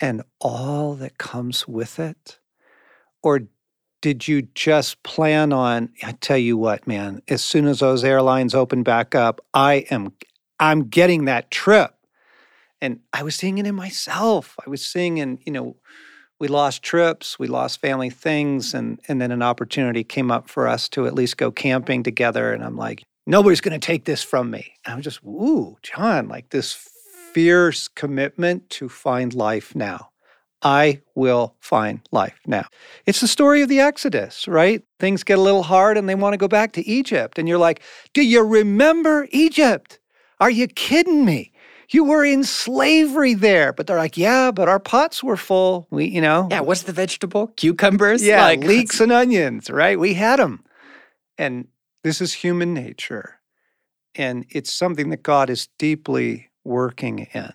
and 0.00 0.22
all 0.40 0.94
that 0.94 1.18
comes 1.18 1.68
with 1.68 2.00
it? 2.00 2.38
Or 3.22 3.42
did 4.04 4.28
you 4.28 4.42
just 4.54 5.02
plan 5.02 5.50
on 5.50 5.88
I 6.02 6.12
tell 6.12 6.36
you 6.36 6.58
what, 6.58 6.86
man, 6.86 7.22
as 7.26 7.42
soon 7.42 7.66
as 7.66 7.80
those 7.80 8.04
airlines 8.04 8.54
open 8.54 8.82
back 8.82 9.14
up, 9.14 9.40
I 9.54 9.86
am 9.90 10.12
I'm 10.60 10.88
getting 10.88 11.24
that 11.24 11.50
trip. 11.50 11.94
And 12.82 13.00
I 13.14 13.22
was 13.22 13.34
seeing 13.34 13.56
it 13.56 13.66
in 13.66 13.74
myself. 13.74 14.56
I 14.66 14.68
was 14.68 14.84
seeing 14.84 15.16
in, 15.16 15.38
you 15.46 15.52
know, 15.52 15.76
we 16.38 16.48
lost 16.48 16.82
trips, 16.82 17.38
we 17.38 17.46
lost 17.46 17.80
family 17.80 18.10
things, 18.10 18.74
and 18.74 19.00
and 19.08 19.22
then 19.22 19.30
an 19.30 19.40
opportunity 19.40 20.04
came 20.04 20.30
up 20.30 20.50
for 20.50 20.68
us 20.68 20.86
to 20.90 21.06
at 21.06 21.14
least 21.14 21.38
go 21.38 21.50
camping 21.50 22.02
together. 22.02 22.52
And 22.52 22.62
I'm 22.62 22.76
like, 22.76 23.04
nobody's 23.26 23.62
gonna 23.62 23.78
take 23.78 24.04
this 24.04 24.22
from 24.22 24.50
me. 24.50 24.74
And 24.84 24.92
I'm 24.92 25.00
just, 25.00 25.24
ooh, 25.24 25.78
John, 25.82 26.28
like 26.28 26.50
this 26.50 26.74
fierce 27.32 27.88
commitment 27.88 28.68
to 28.68 28.90
find 28.90 29.32
life 29.32 29.74
now. 29.74 30.10
I 30.64 31.02
will 31.14 31.54
find 31.60 32.00
life 32.10 32.40
now. 32.46 32.64
It's 33.06 33.20
the 33.20 33.28
story 33.28 33.60
of 33.62 33.68
the 33.68 33.80
Exodus, 33.80 34.48
right? 34.48 34.82
Things 34.98 35.22
get 35.22 35.38
a 35.38 35.42
little 35.42 35.62
hard 35.62 35.98
and 35.98 36.08
they 36.08 36.14
want 36.14 36.32
to 36.32 36.38
go 36.38 36.48
back 36.48 36.72
to 36.72 36.86
Egypt. 36.88 37.38
And 37.38 37.46
you're 37.48 37.58
like, 37.58 37.82
Do 38.14 38.22
you 38.24 38.42
remember 38.42 39.28
Egypt? 39.30 39.98
Are 40.40 40.50
you 40.50 40.66
kidding 40.66 41.24
me? 41.24 41.52
You 41.90 42.02
were 42.04 42.24
in 42.24 42.44
slavery 42.44 43.34
there. 43.34 43.72
But 43.74 43.86
they're 43.86 43.98
like, 43.98 44.16
Yeah, 44.16 44.50
but 44.50 44.68
our 44.68 44.80
pots 44.80 45.22
were 45.22 45.36
full. 45.36 45.86
We, 45.90 46.06
you 46.06 46.22
know, 46.22 46.48
Yeah, 46.50 46.60
what's 46.60 46.82
the 46.82 46.92
vegetable? 46.92 47.48
Cucumbers? 47.48 48.24
yeah, 48.24 48.42
Like, 48.42 48.60
leeks 48.60 49.00
and 49.00 49.12
onions, 49.12 49.68
right? 49.68 50.00
We 50.00 50.14
had 50.14 50.38
them. 50.38 50.64
And 51.36 51.68
this 52.02 52.20
is 52.22 52.32
human 52.32 52.72
nature. 52.72 53.38
And 54.14 54.46
it's 54.48 54.72
something 54.72 55.10
that 55.10 55.22
God 55.22 55.50
is 55.50 55.68
deeply 55.78 56.50
working 56.64 57.26
in. 57.34 57.52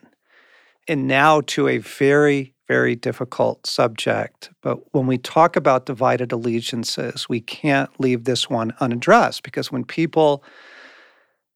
And 0.87 1.07
now 1.07 1.41
to 1.41 1.67
a 1.67 1.77
very, 1.79 2.53
very 2.69 2.95
difficult 2.95 3.65
subject. 3.65 4.51
But 4.61 4.93
when 4.93 5.07
we 5.07 5.17
talk 5.17 5.55
about 5.55 5.87
divided 5.87 6.31
allegiances, 6.31 7.27
we 7.27 7.41
can't 7.41 7.89
leave 7.99 8.23
this 8.23 8.47
one 8.47 8.73
unaddressed 8.79 9.41
because 9.41 9.71
when 9.71 9.83
people, 9.83 10.43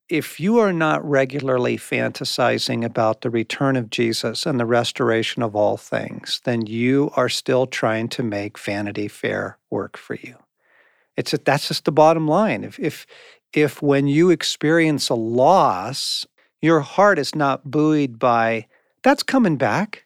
if 0.09 0.39
you 0.39 0.57
are 0.57 0.73
not 0.73 1.07
regularly 1.07 1.77
fantasizing 1.77 2.83
about 2.83 3.21
the 3.21 3.29
return 3.29 3.75
of 3.75 3.91
Jesus 3.91 4.47
and 4.47 4.59
the 4.59 4.65
restoration 4.65 5.43
of 5.43 5.55
all 5.55 5.77
things, 5.77 6.41
then 6.45 6.65
you 6.65 7.11
are 7.15 7.29
still 7.29 7.67
trying 7.67 8.09
to 8.09 8.23
make 8.23 8.57
Vanity 8.57 9.07
Fair 9.07 9.59
work 9.69 9.97
for 9.97 10.15
you. 10.15 10.35
It's 11.15 11.31
a, 11.31 11.37
that's 11.37 11.67
just 11.67 11.85
the 11.85 11.91
bottom 11.91 12.27
line. 12.27 12.63
If 12.63 12.79
if 12.79 13.05
if 13.53 13.83
when 13.83 14.07
you 14.07 14.31
experience 14.31 15.09
a 15.09 15.15
loss, 15.15 16.25
your 16.59 16.79
heart 16.79 17.19
is 17.19 17.35
not 17.35 17.69
buoyed 17.69 18.17
by 18.17 18.65
that's 19.03 19.21
coming 19.21 19.57
back. 19.57 20.02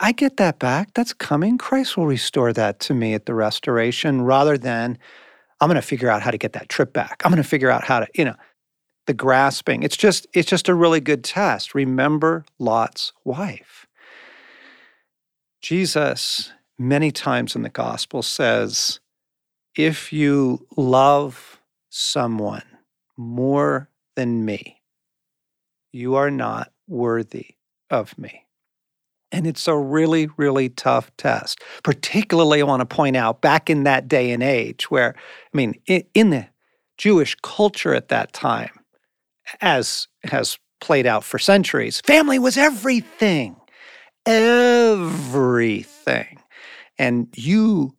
I 0.00 0.12
get 0.12 0.36
that 0.36 0.58
back. 0.58 0.94
That's 0.94 1.12
coming. 1.12 1.58
Christ 1.58 1.96
will 1.96 2.06
restore 2.06 2.52
that 2.52 2.78
to 2.80 2.94
me 2.94 3.14
at 3.14 3.26
the 3.26 3.34
restoration 3.34 4.22
rather 4.22 4.56
than 4.56 4.98
I'm 5.60 5.68
going 5.68 5.80
to 5.80 5.82
figure 5.82 6.08
out 6.08 6.22
how 6.22 6.30
to 6.30 6.38
get 6.38 6.52
that 6.52 6.68
trip 6.68 6.92
back. 6.92 7.22
I'm 7.24 7.32
going 7.32 7.42
to 7.42 7.48
figure 7.48 7.70
out 7.70 7.84
how 7.84 8.00
to, 8.00 8.06
you 8.14 8.24
know, 8.24 8.36
the 9.06 9.14
grasping. 9.14 9.82
It's 9.82 9.96
just 9.96 10.26
it's 10.34 10.48
just 10.48 10.68
a 10.68 10.74
really 10.74 11.00
good 11.00 11.24
test. 11.24 11.74
Remember 11.74 12.44
Lot's 12.58 13.12
wife. 13.24 13.86
Jesus 15.60 16.52
many 16.78 17.10
times 17.10 17.56
in 17.56 17.62
the 17.62 17.68
gospel 17.68 18.22
says, 18.22 19.00
if 19.74 20.12
you 20.12 20.66
love 20.76 21.60
someone 21.88 22.62
more 23.16 23.90
than 24.14 24.44
me, 24.44 24.80
you 25.92 26.14
are 26.14 26.30
not 26.30 26.72
worthy 26.86 27.56
of 27.90 28.16
me. 28.16 28.44
And 29.30 29.46
it's 29.46 29.68
a 29.68 29.76
really, 29.76 30.28
really 30.36 30.70
tough 30.70 31.10
test. 31.16 31.60
Particularly, 31.82 32.60
I 32.60 32.64
want 32.64 32.80
to 32.80 32.86
point 32.86 33.16
out 33.16 33.42
back 33.42 33.68
in 33.68 33.84
that 33.84 34.08
day 34.08 34.30
and 34.30 34.42
age 34.42 34.90
where, 34.90 35.14
I 35.16 35.56
mean, 35.56 35.74
in, 35.86 36.30
the 36.30 36.46
Jewish 36.96 37.36
culture 37.42 37.94
at 37.94 38.08
that 38.08 38.32
time, 38.32 38.70
as 39.60 40.08
has 40.24 40.58
played 40.80 41.06
out 41.06 41.24
for 41.24 41.38
centuries, 41.38 42.00
family 42.00 42.38
was 42.38 42.56
everything. 42.56 43.56
Everything. 44.24 46.38
And 46.98 47.28
you 47.36 47.96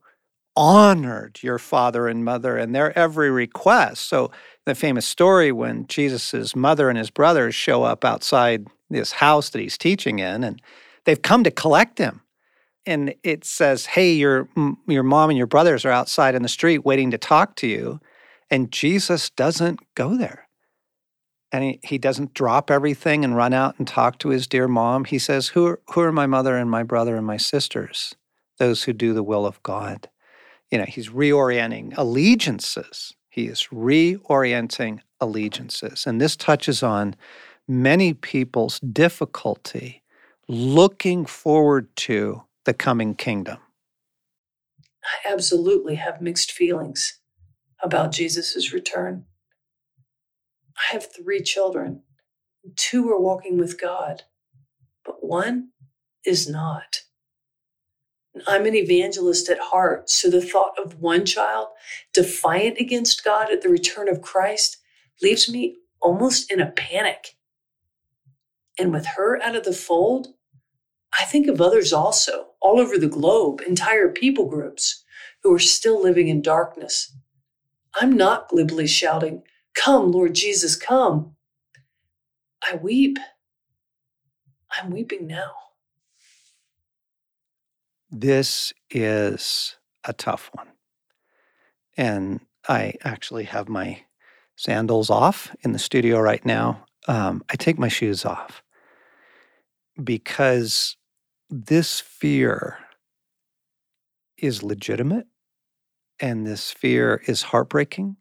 honored 0.56 1.40
your 1.42 1.58
father 1.58 2.08
and 2.08 2.26
mother 2.26 2.58
and 2.58 2.76
their 2.76 2.98
every 2.98 3.32
request. 3.32 4.10
So, 4.10 4.32
the 4.66 4.76
famous 4.76 5.06
story 5.06 5.52
when 5.52 5.88
Jesus' 5.88 6.56
mother 6.56 6.90
and 6.90 6.98
his 6.98 7.10
brothers 7.10 7.56
show 7.56 7.84
up 7.84 8.04
outside 8.04 8.68
this 8.90 9.14
house 9.14 9.50
that 9.50 9.60
he's 9.60 9.78
teaching 9.78 10.20
in, 10.20 10.44
and 10.44 10.62
they've 11.10 11.22
come 11.22 11.44
to 11.44 11.52
collect 11.52 11.98
him. 11.98 12.22
And 12.86 13.14
it 13.24 13.44
says, 13.46 13.88
Hey, 13.88 14.14
your, 14.14 14.48
your 14.88 15.04
mom 15.04 15.30
and 15.30 15.38
your 15.38 15.48
brothers 15.48 15.86
are 15.86 15.92
outside 15.92 16.36
in 16.36 16.44
the 16.44 16.50
street 16.50 16.86
waiting 16.86 17.12
to 17.12 17.18
talk 17.18 17.56
to 17.58 17.68
you. 17.68 18.00
And 18.50 18.72
Jesus 18.72 19.30
doesn't 19.30 19.80
go 19.96 20.18
there. 20.18 20.48
And 21.52 21.64
he, 21.64 21.80
he 21.84 21.98
doesn't 21.98 22.34
drop 22.34 22.72
everything 22.72 23.24
and 23.24 23.36
run 23.36 23.54
out 23.54 23.76
and 23.78 23.88
talk 23.88 24.20
to 24.20 24.30
his 24.30 24.48
dear 24.48 24.68
mom. 24.68 25.06
He 25.06 25.20
says, 25.20 25.50
who 25.50 25.66
are, 25.66 25.82
who 25.94 26.02
are 26.02 26.12
my 26.12 26.28
mother 26.28 26.56
and 26.56 26.70
my 26.70 26.84
brother 26.84 27.16
and 27.16 27.26
my 27.26 27.38
sisters? 27.38 28.16
Those 28.60 28.84
who 28.84 28.94
do 28.94 29.14
the 29.14 29.24
will 29.24 29.46
of 29.46 29.62
God 29.64 30.10
you 30.72 30.78
know, 30.78 30.86
he's 30.86 31.10
reorienting 31.10 31.94
allegiances. 31.98 33.14
He 33.30 33.48
is 33.48 33.68
reorienting 33.72 35.00
allegiances. 35.20 36.06
And 36.06 36.22
this 36.22 36.36
touches 36.36 36.84
on 36.84 37.16
many 37.68 38.14
people's 38.14 38.80
difficulty 38.80 39.99
looking 40.50 41.28
forward 41.28 41.96
to 41.96 42.44
the 42.66 42.74
coming 42.74 43.14
kingdom. 43.14 43.60
I 45.04 45.32
absolutely 45.32 45.96
have 45.96 46.22
mixed 46.22 46.52
feelings 46.52 47.20
about 47.84 48.12
Jesus' 48.12 48.74
return. 48.74 49.26
I 50.76 50.94
have 50.94 51.06
three 51.14 51.44
children. 51.44 52.02
Two 52.76 53.08
are 53.12 53.22
walking 53.22 53.60
with 53.60 53.80
God, 53.80 54.24
but 55.06 55.24
one 55.24 55.70
is 56.26 56.50
not. 56.50 57.02
I'm 58.48 58.66
an 58.66 58.76
evangelist 58.76 59.50
at 59.50 59.60
heart, 59.60 60.10
so 60.10 60.32
the 60.32 60.42
thought 60.42 60.74
of 60.84 61.00
one 61.00 61.28
child 61.28 61.68
defiant 62.12 62.80
against 62.80 63.24
God 63.24 63.52
at 63.52 63.62
the 63.62 63.70
return 63.70 64.10
of 64.10 64.22
Christ 64.24 64.78
leaves 65.22 65.48
me 65.48 65.78
almost 66.02 66.52
in 66.52 66.60
a 66.60 66.72
panic. 66.72 67.36
And 68.80 68.92
with 68.92 69.06
her 69.18 69.40
out 69.44 69.56
of 69.56 69.64
the 69.64 69.74
fold, 69.74 70.30
I 71.20 71.26
think 71.26 71.48
of 71.48 71.60
others 71.60 71.92
also, 71.92 72.48
all 72.62 72.80
over 72.80 72.98
the 72.98 73.10
globe, 73.10 73.62
entire 73.68 74.10
people 74.10 74.46
groups 74.46 75.04
who 75.44 75.54
are 75.54 75.60
still 75.60 76.02
living 76.02 76.30
in 76.30 76.42
darkness. 76.42 77.14
I'm 77.96 78.16
not 78.16 78.48
glibly 78.48 78.88
shouting, 78.88 79.44
Come, 79.76 80.12
Lord 80.12 80.34
Jesus, 80.34 80.76
come. 80.76 81.36
I 82.70 82.76
weep. 82.76 83.18
I'm 84.78 84.92
weeping 84.92 85.28
now. 85.28 85.52
This 88.10 88.74
is 88.90 89.78
a 90.06 90.14
tough 90.14 90.50
one. 90.54 90.68
And 91.98 92.42
I 92.68 92.94
actually 93.04 93.44
have 93.46 93.68
my 93.70 94.04
sandals 94.56 95.10
off 95.10 95.56
in 95.62 95.74
the 95.74 95.80
studio 95.80 96.20
right 96.20 96.46
now. 96.46 96.86
Um, 97.08 97.44
I 97.50 97.56
take 97.56 97.78
my 97.78 97.88
shoes 97.88 98.26
off 98.26 98.64
because 100.04 100.98
this 101.50 102.00
fear 102.00 102.78
is 104.38 104.64
legitimate 104.64 105.28
and 106.20 106.46
this 106.46 106.72
fear 106.72 107.22
is 107.28 107.44
heartbreaking. 107.44 108.18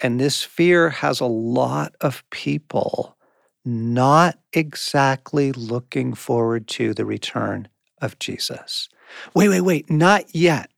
And 0.00 0.18
this 0.18 0.42
fear 0.42 0.90
has 0.90 1.20
a 1.20 1.26
lot 1.26 1.94
of 2.00 2.24
people 2.30 3.16
not 3.64 4.38
exactly 4.52 5.52
looking 5.52 6.14
forward 6.14 6.66
to 6.68 6.94
the 6.94 7.04
return 7.04 7.68
of 8.00 8.18
Jesus. 8.18 8.88
Wait, 9.34 9.48
wait, 9.48 9.60
wait, 9.60 9.90
not 9.90 10.34
yet. 10.34 10.70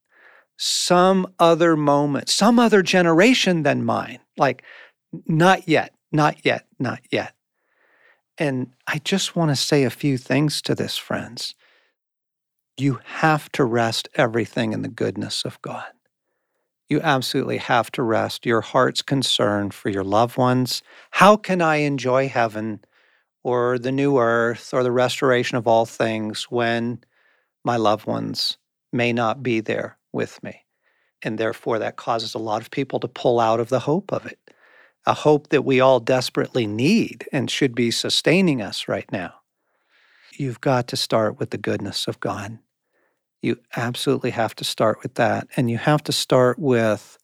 Some 0.57 1.33
other 1.39 1.77
moment, 1.77 2.29
some 2.29 2.59
other 2.59 2.83
generation 2.83 3.63
than 3.63 3.85
mine. 3.85 4.19
Like, 4.37 4.63
not 5.27 5.69
yet, 5.69 5.95
not 6.11 6.45
yet, 6.45 6.67
not 6.79 7.01
yet. 7.11 7.35
And 8.39 8.73
I 8.87 8.99
just 8.99 9.37
want 9.37 9.51
to 9.51 9.57
say 9.57 9.85
a 9.85 9.91
few 9.91 10.19
things 10.19 10.61
to 10.63 10.75
this, 10.75 10.97
friends. 10.97 11.55
You 12.79 13.01
have 13.05 13.53
to 13.53 13.65
rest 13.65 14.09
everything 14.15 14.73
in 14.73 14.83
the 14.83 14.89
goodness 14.89 15.45
of 15.45 15.61
God. 15.61 15.85
You 16.89 17.01
absolutely 17.01 17.59
have 17.59 17.91
to 17.93 18.03
rest 18.03 18.47
your 18.47 18.61
heart's 18.61 19.03
concern 19.03 19.71
for 19.71 19.89
your 19.89 20.05
loved 20.05 20.37
ones. 20.37 20.83
How 21.11 21.37
can 21.37 21.63
I 21.63 21.77
enjoy 21.77 22.29
heaven 22.29 22.81
or 23.43 23.79
the 23.79 23.93
new 23.93 24.19
earth 24.19 24.73
or 24.73 24.83
the 24.83 24.93
restoration 24.93 25.57
of 25.57 25.67
all 25.67 25.87
things 25.87 26.45
when 26.45 27.03
my 27.65 27.77
loved 27.77 28.07
ones 28.07 28.59
may 28.93 29.13
not 29.13 29.43
be 29.43 29.61
there 29.61 29.99
with 30.13 30.43
me? 30.43 30.65
And 31.23 31.39
therefore, 31.39 31.79
that 31.79 31.97
causes 31.97 32.35
a 32.35 32.39
lot 32.39 32.63
of 32.63 32.71
people 32.71 33.01
to 33.01 33.09
pull 33.09 33.39
out 33.39 33.61
of 33.61 33.69
the 33.69 33.81
hope 33.81 34.13
of 34.13 34.27
it, 34.27 34.39
a 35.07 35.15
hope 35.15 35.49
that 35.49 35.65
we 35.65 35.81
all 35.81 36.01
desperately 36.01 36.67
need 36.67 37.29
and 37.33 37.51
should 37.51 37.75
be 37.75 37.91
sustaining 37.91 38.61
us 38.61 38.89
right 38.89 39.11
now. 39.13 39.35
You've 40.37 40.61
got 40.61 40.89
to 40.89 40.97
start 40.97 41.39
with 41.39 41.51
the 41.51 41.59
goodness 41.59 42.09
of 42.09 42.19
God. 42.19 42.59
You 43.43 43.59
absolutely 43.77 44.31
have 44.31 44.55
to 44.57 44.65
start 44.65 45.03
with 45.03 45.15
that. 45.15 45.49
And 45.57 45.71
you 45.71 45.77
have 45.79 46.03
to 46.05 46.13
start 46.13 46.59
with 46.59 47.19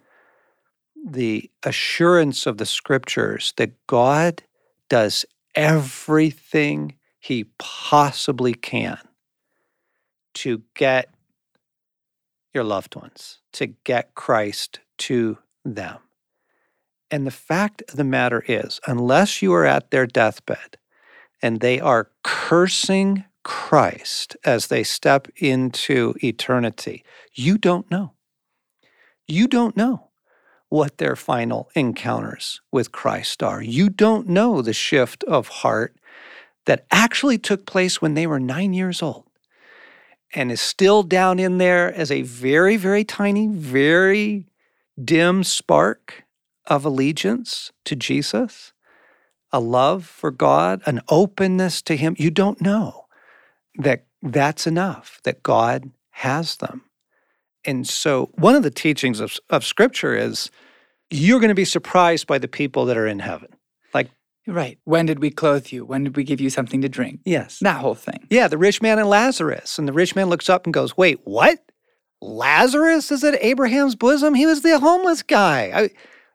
the 1.06 1.50
assurance 1.62 2.44
of 2.44 2.58
the 2.58 2.66
scriptures 2.66 3.54
that 3.56 3.86
God 3.86 4.42
does 4.88 5.24
everything 5.54 6.96
he 7.20 7.44
possibly 7.58 8.52
can 8.52 8.98
to 10.34 10.62
get 10.74 11.08
your 12.52 12.64
loved 12.64 12.96
ones, 12.96 13.38
to 13.52 13.66
get 13.66 14.14
Christ 14.14 14.80
to 14.98 15.38
them. 15.64 15.98
And 17.10 17.26
the 17.26 17.30
fact 17.30 17.82
of 17.88 17.96
the 17.96 18.04
matter 18.04 18.44
is, 18.46 18.80
unless 18.86 19.40
you 19.40 19.52
are 19.54 19.64
at 19.64 19.90
their 19.90 20.06
deathbed 20.06 20.76
and 21.40 21.60
they 21.60 21.80
are 21.80 22.10
cursing 22.22 23.24
Christ 23.44 24.36
as 24.44 24.66
they 24.66 24.82
step 24.82 25.28
into 25.36 26.14
eternity, 26.22 27.04
you 27.32 27.58
don't 27.58 27.90
know. 27.90 28.12
You 29.26 29.46
don't 29.46 29.76
know 29.76 30.08
what 30.68 30.98
their 30.98 31.16
final 31.16 31.70
encounters 31.74 32.60
with 32.70 32.92
Christ 32.92 33.42
are. 33.42 33.62
You 33.62 33.88
don't 33.88 34.28
know 34.28 34.60
the 34.60 34.72
shift 34.72 35.24
of 35.24 35.48
heart 35.48 35.96
that 36.66 36.84
actually 36.90 37.38
took 37.38 37.64
place 37.64 38.02
when 38.02 38.14
they 38.14 38.26
were 38.26 38.40
nine 38.40 38.74
years 38.74 39.02
old 39.02 39.24
and 40.34 40.52
is 40.52 40.60
still 40.60 41.02
down 41.02 41.38
in 41.38 41.58
there 41.58 41.92
as 41.94 42.10
a 42.10 42.22
very, 42.22 42.76
very 42.76 43.04
tiny, 43.04 43.46
very 43.48 44.46
dim 45.02 45.42
spark 45.42 46.24
of 46.66 46.84
allegiance 46.84 47.72
to 47.84 47.96
Jesus, 47.96 48.72
a 49.50 49.60
love 49.60 50.04
for 50.04 50.30
God, 50.30 50.82
an 50.84 51.00
openness 51.08 51.80
to 51.82 51.96
Him. 51.96 52.14
You 52.18 52.30
don't 52.30 52.60
know 52.60 52.97
that 53.78 54.06
that's 54.22 54.66
enough, 54.66 55.20
that 55.24 55.42
God 55.42 55.90
has 56.10 56.56
them. 56.56 56.82
And 57.64 57.86
so, 57.88 58.30
one 58.34 58.54
of 58.54 58.62
the 58.62 58.70
teachings 58.70 59.20
of, 59.20 59.36
of 59.50 59.64
Scripture 59.64 60.14
is 60.16 60.50
you're 61.10 61.40
going 61.40 61.48
to 61.48 61.54
be 61.54 61.64
surprised 61.64 62.26
by 62.26 62.38
the 62.38 62.48
people 62.48 62.84
that 62.86 62.96
are 62.96 63.06
in 63.06 63.18
heaven. 63.20 63.48
Like, 63.94 64.10
Right. 64.46 64.78
When 64.84 65.04
did 65.06 65.20
we 65.20 65.30
clothe 65.30 65.68
you? 65.68 65.84
When 65.84 66.04
did 66.04 66.16
we 66.16 66.24
give 66.24 66.40
you 66.40 66.48
something 66.50 66.80
to 66.80 66.88
drink? 66.88 67.20
yes. 67.24 67.58
That 67.60 67.80
whole 67.80 67.94
thing. 67.94 68.26
Yeah, 68.30 68.48
the 68.48 68.56
rich 68.58 68.80
man 68.80 68.98
and 68.98 69.08
Lazarus. 69.08 69.78
And 69.78 69.86
the 69.86 69.92
rich 69.92 70.16
man 70.16 70.28
looks 70.30 70.48
up 70.48 70.64
and 70.64 70.72
goes, 70.72 70.96
Wait, 70.96 71.20
what? 71.24 71.58
Lazarus 72.20 73.12
is 73.12 73.22
at 73.22 73.42
Abraham's 73.42 73.94
bosom? 73.94 74.34
He 74.34 74.46
was 74.46 74.62
the 74.62 74.78
homeless 74.78 75.22
guy. 75.22 75.70
I, 75.74 75.90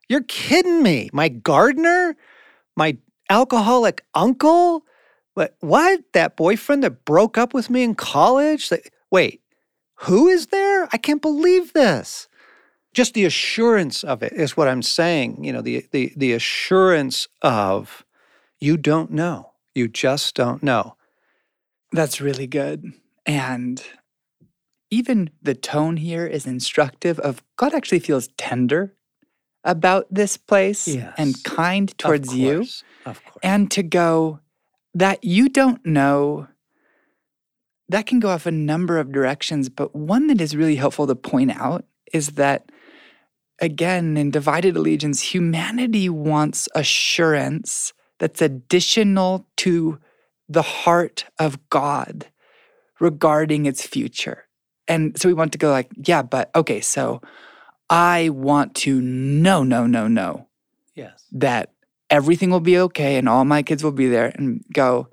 you're 0.07 0.23
kidding 0.23 0.83
me. 0.83 1.09
My 1.11 1.27
gardener? 1.27 2.15
My 2.77 2.97
alcoholic 3.29 4.03
uncle? 4.13 4.85
But 5.36 5.55
what? 5.59 6.01
That 6.13 6.36
boyfriend 6.36 6.84
that 6.84 7.05
broke 7.05 7.38
up 7.38 7.53
with 7.53 7.69
me 7.69 7.84
in 7.84 7.95
college? 7.95 8.71
Wait, 9.11 9.41
who 9.95 10.27
is 10.27 10.47
there? 10.47 10.88
I 10.91 10.97
can't 10.97 11.21
believe 11.21 11.73
this. 11.73 12.27
Just 12.93 13.15
the 13.15 13.25
assurance 13.25 14.03
of 14.03 14.21
it 14.21 14.34
is 14.34 14.55
what 14.55 14.67
I'm 14.67 14.84
saying. 14.84 15.43
You 15.43 15.53
know, 15.53 15.61
the 15.61 15.86
the 15.91 16.13
the 16.15 16.34
assurance 16.34 17.27
of 17.41 18.05
you 18.59 18.77
don't 18.77 19.11
know. 19.11 19.53
You 19.73 19.88
just 19.88 20.36
don't 20.36 20.61
know. 20.61 20.95
That's 21.91 22.21
really 22.21 22.45
good. 22.47 22.93
And 23.25 23.84
even 24.91 25.31
the 25.41 25.55
tone 25.55 25.97
here 25.97 26.27
is 26.27 26.45
instructive 26.45 27.19
of 27.19 27.43
God 27.57 27.73
actually 27.73 27.99
feels 27.99 28.27
tender 28.38 28.93
about 29.63 30.05
this 30.11 30.38
place 30.38 30.88
Yes. 30.88 31.13
and 31.17 31.43
kind 31.43 31.89
Of 31.89 31.97
towards 31.97 32.36
you. 32.36 32.65
Of 33.05 33.23
course. 33.23 33.38
And 33.41 33.71
to 33.71 33.81
go 33.81 34.39
that 34.93 35.23
you 35.23 35.49
don't 35.49 35.85
know, 35.85 36.47
that 37.89 38.05
can 38.05 38.19
go 38.19 38.29
off 38.29 38.45
a 38.45 38.51
number 38.51 38.97
of 38.97 39.11
directions. 39.11 39.69
But 39.69 39.95
one 39.95 40.27
that 40.27 40.41
is 40.41 40.55
really 40.55 40.75
helpful 40.75 41.07
to 41.07 41.15
point 41.15 41.51
out 41.51 41.85
is 42.13 42.31
that, 42.31 42.71
again, 43.59 44.17
in 44.17 44.31
divided 44.31 44.75
allegiance, 44.75 45.21
humanity 45.21 46.09
wants 46.09 46.69
assurance 46.75 47.93
that's 48.19 48.41
additional 48.41 49.47
to 49.57 49.99
the 50.47 50.61
heart 50.61 51.25
of 51.39 51.69
God 51.69 52.27
regarding 52.99 53.65
its 53.65 53.85
future. 53.85 54.45
And 54.87 55.19
so 55.19 55.27
we 55.27 55.33
want 55.33 55.51
to 55.53 55.57
go 55.57 55.71
like, 55.71 55.89
yeah, 56.05 56.21
but 56.21 56.51
okay, 56.55 56.81
so 56.81 57.21
I 57.89 58.29
want 58.29 58.75
to 58.75 59.01
no, 59.01 59.63
no, 59.63 59.87
no, 59.87 60.07
no 60.07 60.47
yes. 60.95 61.25
that 61.31 61.72
everything 62.14 62.51
will 62.51 62.59
be 62.59 62.78
okay 62.78 63.18
and 63.18 63.28
all 63.28 63.43
my 63.43 63.64
kids 63.64 63.84
will 63.84 63.91
be 63.91 64.07
there 64.07 64.32
and 64.36 64.64
go, 64.72 65.07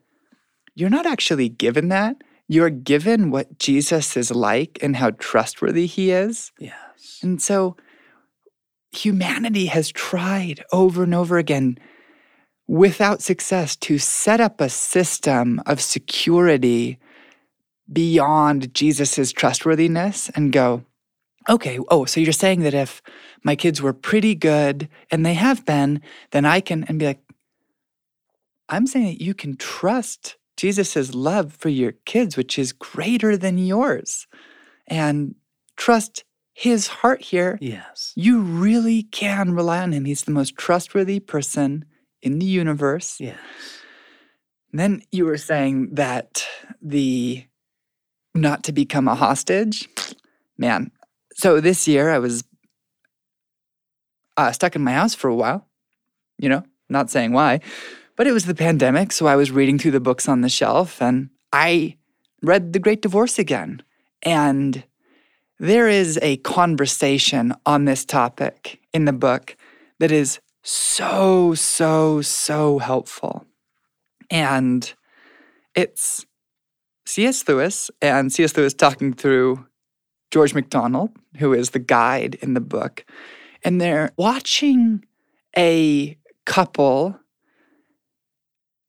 you're 0.75 0.91
not 0.91 1.07
actually 1.07 1.49
given 1.49 1.89
that. 1.89 2.15
You're 2.47 2.69
given 2.69 3.31
what 3.31 3.59
Jesus 3.59 4.19
is 4.19 4.31
like 4.31 4.79
and 4.83 4.97
how 4.97 5.13
trustworthy 5.13 5.87
he 5.87 6.11
is. 6.11 6.53
Yes. 6.59 7.21
And 7.23 7.41
so 7.41 7.75
humanity 8.93 9.67
has 9.67 9.91
tried 9.91 10.63
over 10.73 11.03
and 11.03 11.15
over 11.15 11.39
again 11.39 11.79
without 12.69 13.23
success 13.23 13.77
to 13.77 13.97
set 13.97 14.39
up 14.39 14.61
a 14.61 14.69
system 14.69 15.63
of 15.65 15.81
security 15.81 16.99
beyond 17.91 18.75
Jesus's 18.75 19.33
trustworthiness 19.33 20.29
and 20.35 20.53
go, 20.53 20.85
okay, 21.49 21.79
oh, 21.89 22.05
so 22.05 22.21
you're 22.21 22.33
saying 22.33 22.61
that 22.61 22.75
if 22.75 23.01
my 23.43 23.57
kids 23.57 23.81
were 23.81 23.93
pretty 23.93 24.35
good 24.35 24.89
and 25.11 25.25
they 25.25 25.35
have 25.35 25.65
been, 25.65 26.01
then 26.31 26.45
I 26.45 26.61
can, 26.61 26.85
and 26.85 26.99
be 26.99 27.07
like, 27.07 27.21
I'm 28.69 28.87
saying 28.87 29.07
that 29.07 29.23
you 29.23 29.35
can 29.35 29.57
trust 29.57 30.37
Jesus's 30.57 31.15
love 31.15 31.55
for 31.55 31.69
your 31.69 31.93
kids, 32.05 32.37
which 32.37 32.59
is 32.59 32.73
greater 32.73 33.37
than 33.37 33.59
yours, 33.59 34.27
and 34.87 35.35
trust 35.77 36.25
his 36.53 36.87
heart 36.89 37.23
here. 37.23 37.59
Yes. 37.61 38.13
You 38.15 38.41
really 38.41 39.05
can 39.05 39.55
rely 39.55 39.81
on 39.83 39.93
him. 39.93 40.05
He's 40.05 40.25
the 40.25 40.31
most 40.31 40.57
trustworthy 40.57 41.19
person 41.19 41.87
in 42.23 42.39
the 42.39 42.47
universe. 42.47 43.19
Yes. 43.19 43.39
And 44.71 44.79
then 44.79 45.03
you 45.11 45.25
were 45.25 45.39
saying 45.39 45.95
that 45.95 46.47
the 46.81 47.47
not 48.35 48.63
to 48.65 48.73
become 48.73 49.09
a 49.09 49.15
hostage. 49.15 49.89
Man, 50.59 50.93
so 51.35 51.61
this 51.61 51.89
year 51.89 52.11
I 52.11 52.19
was 52.19 52.45
uh, 54.41 54.53
stuck 54.53 54.75
in 54.75 54.83
my 54.83 54.93
house 54.93 55.15
for 55.15 55.29
a 55.29 55.35
while, 55.35 55.67
you 56.39 56.49
know, 56.49 56.65
not 56.89 57.11
saying 57.11 57.33
why, 57.33 57.61
but 58.17 58.27
it 58.27 58.33
was 58.33 58.47
the 58.47 58.55
pandemic. 58.55 59.13
So 59.13 59.27
I 59.27 59.37
was 59.37 59.51
reading 59.51 59.79
through 59.79 59.93
the 59.93 60.01
books 60.01 60.29
on 60.29 60.41
the 60.41 60.49
shelf 60.49 61.01
and 61.01 61.31
I 61.53 61.97
read 62.43 62.73
The 62.73 62.79
Great 62.79 63.03
Divorce 63.03 63.39
again. 63.39 63.83
And 64.23 64.85
there 65.59 65.89
is 65.89 66.19
a 66.23 66.39
conversation 66.39 67.55
on 67.67 67.85
this 67.85 68.05
topic 68.05 68.81
in 68.93 69.05
the 69.05 69.13
book 69.13 69.57
that 69.99 70.11
is 70.11 70.41
so, 70.63 71.55
so, 71.55 72.23
so 72.23 72.79
helpful. 72.79 73.45
And 74.31 74.93
it's 75.75 76.25
C.S. 77.07 77.47
Lewis 77.47 77.91
and 78.01 78.33
C.S. 78.33 78.57
Lewis 78.57 78.73
talking 78.73 79.13
through 79.13 79.67
George 80.31 80.55
MacDonald, 80.55 81.11
who 81.39 81.53
is 81.53 81.71
the 81.71 81.79
guide 81.79 82.37
in 82.37 82.55
the 82.55 82.61
book, 82.61 83.05
and 83.63 83.81
they're 83.81 84.13
watching 84.17 85.05
a 85.57 86.17
couple 86.45 87.19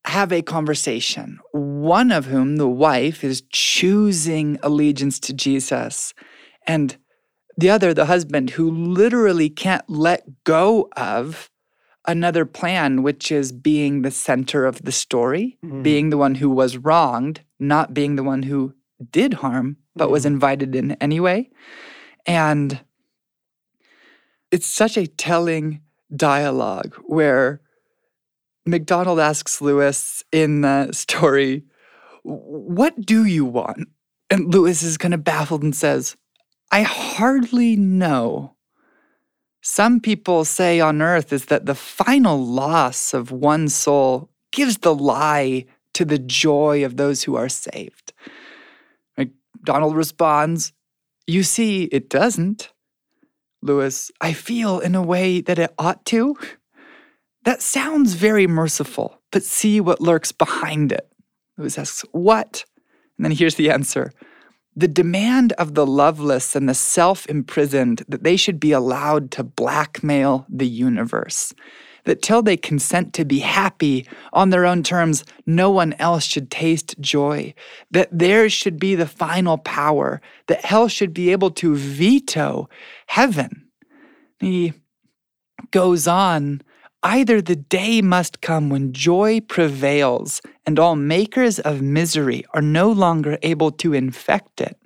have 0.06 0.32
a 0.32 0.42
conversation, 0.42 1.40
one 1.52 2.12
of 2.12 2.26
whom, 2.26 2.56
the 2.58 2.68
wife, 2.68 3.24
is 3.24 3.44
choosing 3.52 4.58
allegiance 4.64 5.20
to 5.20 5.34
Jesus, 5.34 6.14
and 6.66 6.98
the 7.58 7.70
other, 7.70 7.94
the 7.94 8.06
husband, 8.06 8.52
who 8.52 8.72
literally 8.72 9.50
can't 9.50 9.88
let 9.88 10.44
go 10.44 10.90
of 10.98 11.52
another 12.08 12.46
plan, 12.46 13.04
which 13.04 13.32
is 13.32 13.52
being 13.52 14.02
the 14.02 14.12
center 14.12 14.66
of 14.66 14.82
the 14.82 14.92
story, 14.92 15.58
mm. 15.64 15.84
being 15.84 16.10
the 16.10 16.18
one 16.18 16.36
who 16.36 16.50
was 16.50 16.78
wronged, 16.78 17.42
not 17.60 17.94
being 17.94 18.16
the 18.16 18.24
one 18.24 18.44
who 18.44 18.74
did 19.12 19.36
harm, 19.36 19.78
but 19.96 20.08
mm. 20.08 20.12
was 20.12 20.26
invited 20.26 20.76
in 20.76 20.94
anyway. 20.94 21.48
And 22.26 22.82
it's 24.52 24.68
such 24.68 24.98
a 24.98 25.08
telling 25.08 25.82
dialogue 26.16 26.96
where 27.06 27.62
MacDonald 28.66 29.20
asks 29.20 29.62
Lewis 29.62 30.24
in 30.32 30.62
the 30.62 30.92
story, 30.94 31.64
What 32.24 33.00
do 33.02 33.26
you 33.26 33.46
want? 33.46 33.88
And 34.30 34.54
Lewis 34.54 34.84
is 34.84 34.98
kind 34.98 35.14
of 35.14 35.24
baffled 35.24 35.64
and 35.64 35.76
says, 35.76 36.16
I 36.72 36.84
hardly 36.84 37.76
know. 37.76 38.56
Some 39.62 40.00
people 40.00 40.46
say 40.46 40.80
on 40.80 41.02
earth 41.02 41.34
is 41.34 41.46
that 41.46 41.66
the 41.66 41.76
final 41.76 42.44
loss 42.44 43.14
of 43.14 43.32
one 43.32 43.68
soul 43.68 44.30
gives 44.52 44.78
the 44.78 44.96
lie 44.96 45.66
to 45.94 46.06
the 46.06 46.18
joy 46.18 46.86
of 46.86 46.98
those 46.98 47.24
who 47.24 47.36
are 47.36 47.50
saved. 47.50 48.14
MacDonald 49.18 49.96
responds, 49.96 50.72
You 51.28 51.44
see, 51.44 51.84
it 51.86 52.10
doesn't. 52.10 52.72
Lewis, 53.62 54.12
I 54.20 54.34
feel 54.34 54.80
in 54.80 54.96
a 54.96 55.04
way 55.04 55.42
that 55.42 55.60
it 55.60 55.74
ought 55.78 56.06
to. 56.06 56.36
That 57.44 57.62
sounds 57.62 58.14
very 58.14 58.48
merciful, 58.48 59.22
but 59.32 59.44
see 59.44 59.80
what 59.80 60.02
lurks 60.02 60.32
behind 60.32 60.92
it. 60.92 61.08
Lewis 61.58 61.78
asks, 61.78 62.06
What? 62.12 62.66
And 63.18 63.26
then 63.26 63.32
here's 63.32 63.56
the 63.56 63.70
answer 63.70 64.12
the 64.76 64.88
demand 64.88 65.52
of 65.54 65.74
the 65.74 65.86
loveless 65.86 66.56
and 66.56 66.68
the 66.68 66.74
self 66.74 67.26
imprisoned 67.28 68.04
that 68.08 68.24
they 68.24 68.38
should 68.38 68.60
be 68.60 68.72
allowed 68.72 69.32
to 69.32 69.44
blackmail 69.44 70.46
the 70.50 70.68
universe. 70.68 71.54
That 72.06 72.22
till 72.22 72.42
they 72.42 72.58
consent 72.58 73.14
to 73.14 73.26
be 73.26 73.40
happy 73.40 74.08
on 74.34 74.50
their 74.50 74.66
own 74.66 74.84
terms, 74.84 75.24
no 75.46 75.70
one 75.70 75.94
else 75.94 76.24
should 76.24 76.50
taste 76.50 77.00
joy. 77.00 77.54
That 77.92 78.10
theirs 78.12 78.54
should 78.54 78.80
be 78.80 78.96
the 78.96 79.08
final 79.08 79.58
power. 79.58 80.22
That 80.48 80.66
hell 80.66 80.88
should 80.88 81.14
be 81.14 81.32
able 81.32 81.52
to 81.52 81.76
veto 81.76 82.70
heaven. 83.08 83.68
He 84.40 84.74
goes 85.72 86.08
on 86.08 86.62
Either 87.04 87.42
the 87.42 87.56
day 87.56 88.00
must 88.00 88.42
come 88.42 88.70
when 88.70 88.94
joy 88.94 89.40
prevails 89.42 90.40
and 90.68 90.78
all 90.78 90.96
makers 90.96 91.58
of 91.58 91.82
misery 91.82 92.46
are 92.54 92.62
no 92.62 92.92
longer 92.92 93.40
able 93.42 93.72
to 93.72 93.94
infect 93.94 94.62
it, 94.62 94.78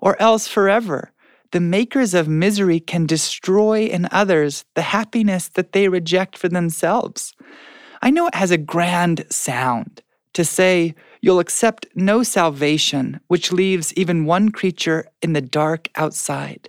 or 0.00 0.20
else 0.22 0.46
forever 0.46 1.10
the 1.56 1.60
makers 1.60 2.12
of 2.12 2.28
misery 2.28 2.78
can 2.78 3.06
destroy 3.06 3.86
in 3.86 4.06
others 4.10 4.66
the 4.74 4.82
happiness 4.82 5.48
that 5.48 5.72
they 5.72 5.88
reject 5.88 6.36
for 6.36 6.50
themselves. 6.50 7.32
I 8.02 8.10
know 8.10 8.26
it 8.26 8.34
has 8.34 8.50
a 8.50 8.58
grand 8.58 9.24
sound 9.30 10.02
to 10.34 10.44
say 10.44 10.94
you'll 11.22 11.38
accept 11.38 11.86
no 11.94 12.22
salvation 12.22 13.20
which 13.28 13.52
leaves 13.52 13.94
even 13.94 14.26
one 14.26 14.50
creature 14.50 15.08
in 15.22 15.32
the 15.32 15.40
dark 15.40 15.88
outside. 15.96 16.68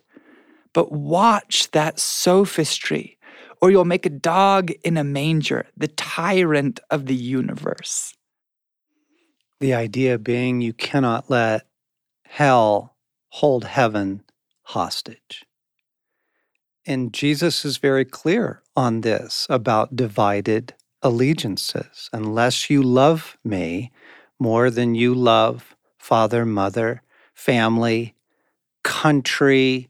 But 0.72 0.94
watch 0.94 1.70
that 1.72 2.00
sophistry 2.00 3.18
or 3.62 3.70
you'll 3.70 3.84
make 3.84 4.06
a 4.06 4.10
dog 4.10 4.72
in 4.86 4.96
a 4.96 5.04
manger, 5.04 5.66
the 5.76 5.90
tyrant 5.90 6.80
of 6.90 7.08
the 7.08 7.16
universe. 7.16 8.16
The 9.60 9.74
idea 9.74 10.18
being 10.18 10.62
you 10.62 10.72
cannot 10.72 11.30
let 11.30 11.68
hell 12.24 12.96
hold 13.32 13.66
heaven 13.66 14.24
hostage. 14.68 15.46
And 16.86 17.14
Jesus 17.14 17.64
is 17.64 17.78
very 17.78 18.04
clear 18.04 18.62
on 18.76 19.02
this 19.02 19.48
about 19.50 19.96
divided 19.96 20.74
allegiances. 21.02 22.10
Unless 22.12 22.70
you 22.70 22.84
love 22.84 23.38
me 23.46 23.92
more 24.40 24.70
than 24.70 24.94
you 24.94 25.14
love 25.16 25.76
father, 25.98 26.46
mother, 26.46 27.02
family, 27.34 28.14
country, 28.84 29.88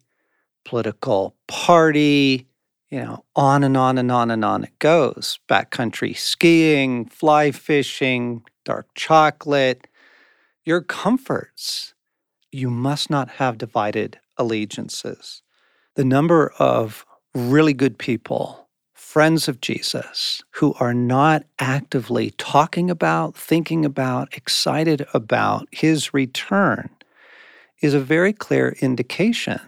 political 0.64 1.36
party, 1.48 2.48
you 2.90 3.02
know, 3.02 3.26
on 3.36 3.64
and 3.64 3.76
on 3.76 3.98
and 3.98 4.12
on 4.12 4.30
and 4.30 4.46
on 4.46 4.64
it 4.64 4.78
goes. 4.78 5.40
Backcountry 5.50 6.16
skiing, 6.16 7.06
fly 7.06 7.52
fishing, 7.52 8.44
dark 8.64 8.88
chocolate, 8.94 9.88
your 10.64 10.82
comforts. 10.82 11.96
You 12.52 12.70
must 12.70 13.10
not 13.10 13.30
have 13.32 13.58
divided 13.58 14.20
allegiances. 14.38 15.42
The 15.96 16.06
number 16.06 16.54
of 16.60 17.06
really 17.34 17.74
good 17.74 17.98
people, 17.98 18.68
friends 18.94 19.48
of 19.48 19.62
Jesus, 19.62 20.44
who 20.52 20.74
are 20.80 20.94
not 20.94 21.44
actively 21.60 22.32
talking 22.38 22.90
about, 22.90 23.36
thinking 23.36 23.86
about, 23.86 24.36
excited 24.36 25.06
about 25.14 25.68
his 25.72 26.14
return 26.14 26.90
is 27.82 27.94
a 27.94 28.00
very 28.00 28.34
clear 28.34 28.76
indication 28.82 29.62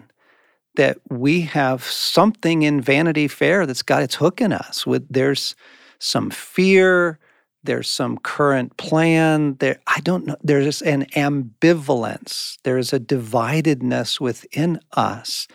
that 0.75 0.97
we 1.09 1.41
have 1.41 1.83
something 1.83 2.61
in 2.63 2.81
Vanity 2.81 3.27
Fair 3.27 3.65
that's 3.65 3.81
got 3.81 4.03
its 4.03 4.15
hook 4.15 4.39
in 4.39 4.53
us. 4.53 4.85
With 4.85 5.05
there's 5.09 5.55
some 5.99 6.29
fear, 6.29 7.19
there's 7.63 7.89
some 7.89 8.17
current 8.17 8.77
plan. 8.77 9.55
There, 9.59 9.79
I 9.87 9.99
don't 10.01 10.25
know. 10.25 10.37
There's 10.41 10.81
an 10.81 11.05
ambivalence. 11.15 12.57
There 12.63 12.77
is 12.77 12.93
a 12.93 12.99
dividedness 12.99 14.19
within 14.19 14.79
us, 14.93 15.47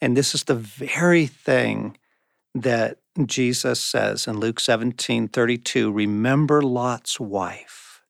and 0.00 0.16
this 0.16 0.34
is 0.34 0.44
the 0.44 0.54
very 0.54 1.26
thing 1.26 1.96
that 2.54 2.98
Jesus 3.26 3.80
says 3.80 4.26
in 4.26 4.38
Luke 4.38 4.60
17 4.60 5.28
32 5.28 5.92
Remember 5.92 6.62
Lot's 6.62 7.18
wife. 7.18 8.02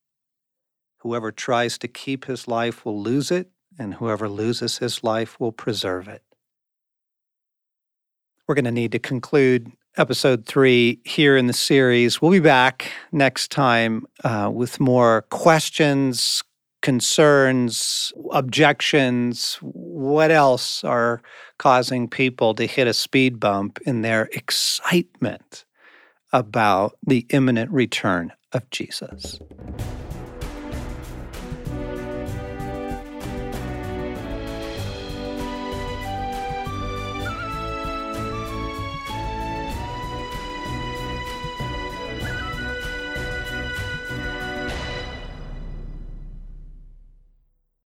Whoever 0.98 1.32
tries 1.32 1.78
to 1.78 1.88
keep 1.88 2.26
his 2.26 2.46
life 2.46 2.84
will 2.84 3.00
lose 3.00 3.30
it, 3.30 3.50
and 3.78 3.94
whoever 3.94 4.28
loses 4.28 4.78
his 4.78 5.02
life 5.02 5.40
will 5.40 5.52
preserve 5.52 6.08
it. 6.08 6.22
We're 8.46 8.54
going 8.54 8.66
to 8.66 8.70
need 8.70 8.92
to 8.92 8.98
conclude 8.98 9.72
episode 10.00 10.46
three 10.46 10.98
here 11.04 11.36
in 11.36 11.46
the 11.46 11.52
series. 11.52 12.22
We'll 12.22 12.30
be 12.30 12.40
back 12.40 12.90
next 13.12 13.50
time 13.50 14.06
uh, 14.24 14.50
with 14.52 14.80
more 14.80 15.26
questions, 15.28 16.42
concerns, 16.80 18.10
objections. 18.32 19.58
What 19.60 20.30
else 20.30 20.82
are 20.84 21.20
causing 21.58 22.08
people 22.08 22.54
to 22.54 22.66
hit 22.66 22.86
a 22.86 22.94
speed 22.94 23.38
bump 23.38 23.78
in 23.84 24.00
their 24.00 24.30
excitement 24.32 25.66
about 26.32 26.96
the 27.06 27.26
imminent 27.28 27.70
return 27.70 28.32
of 28.52 28.70
Jesus? 28.70 29.38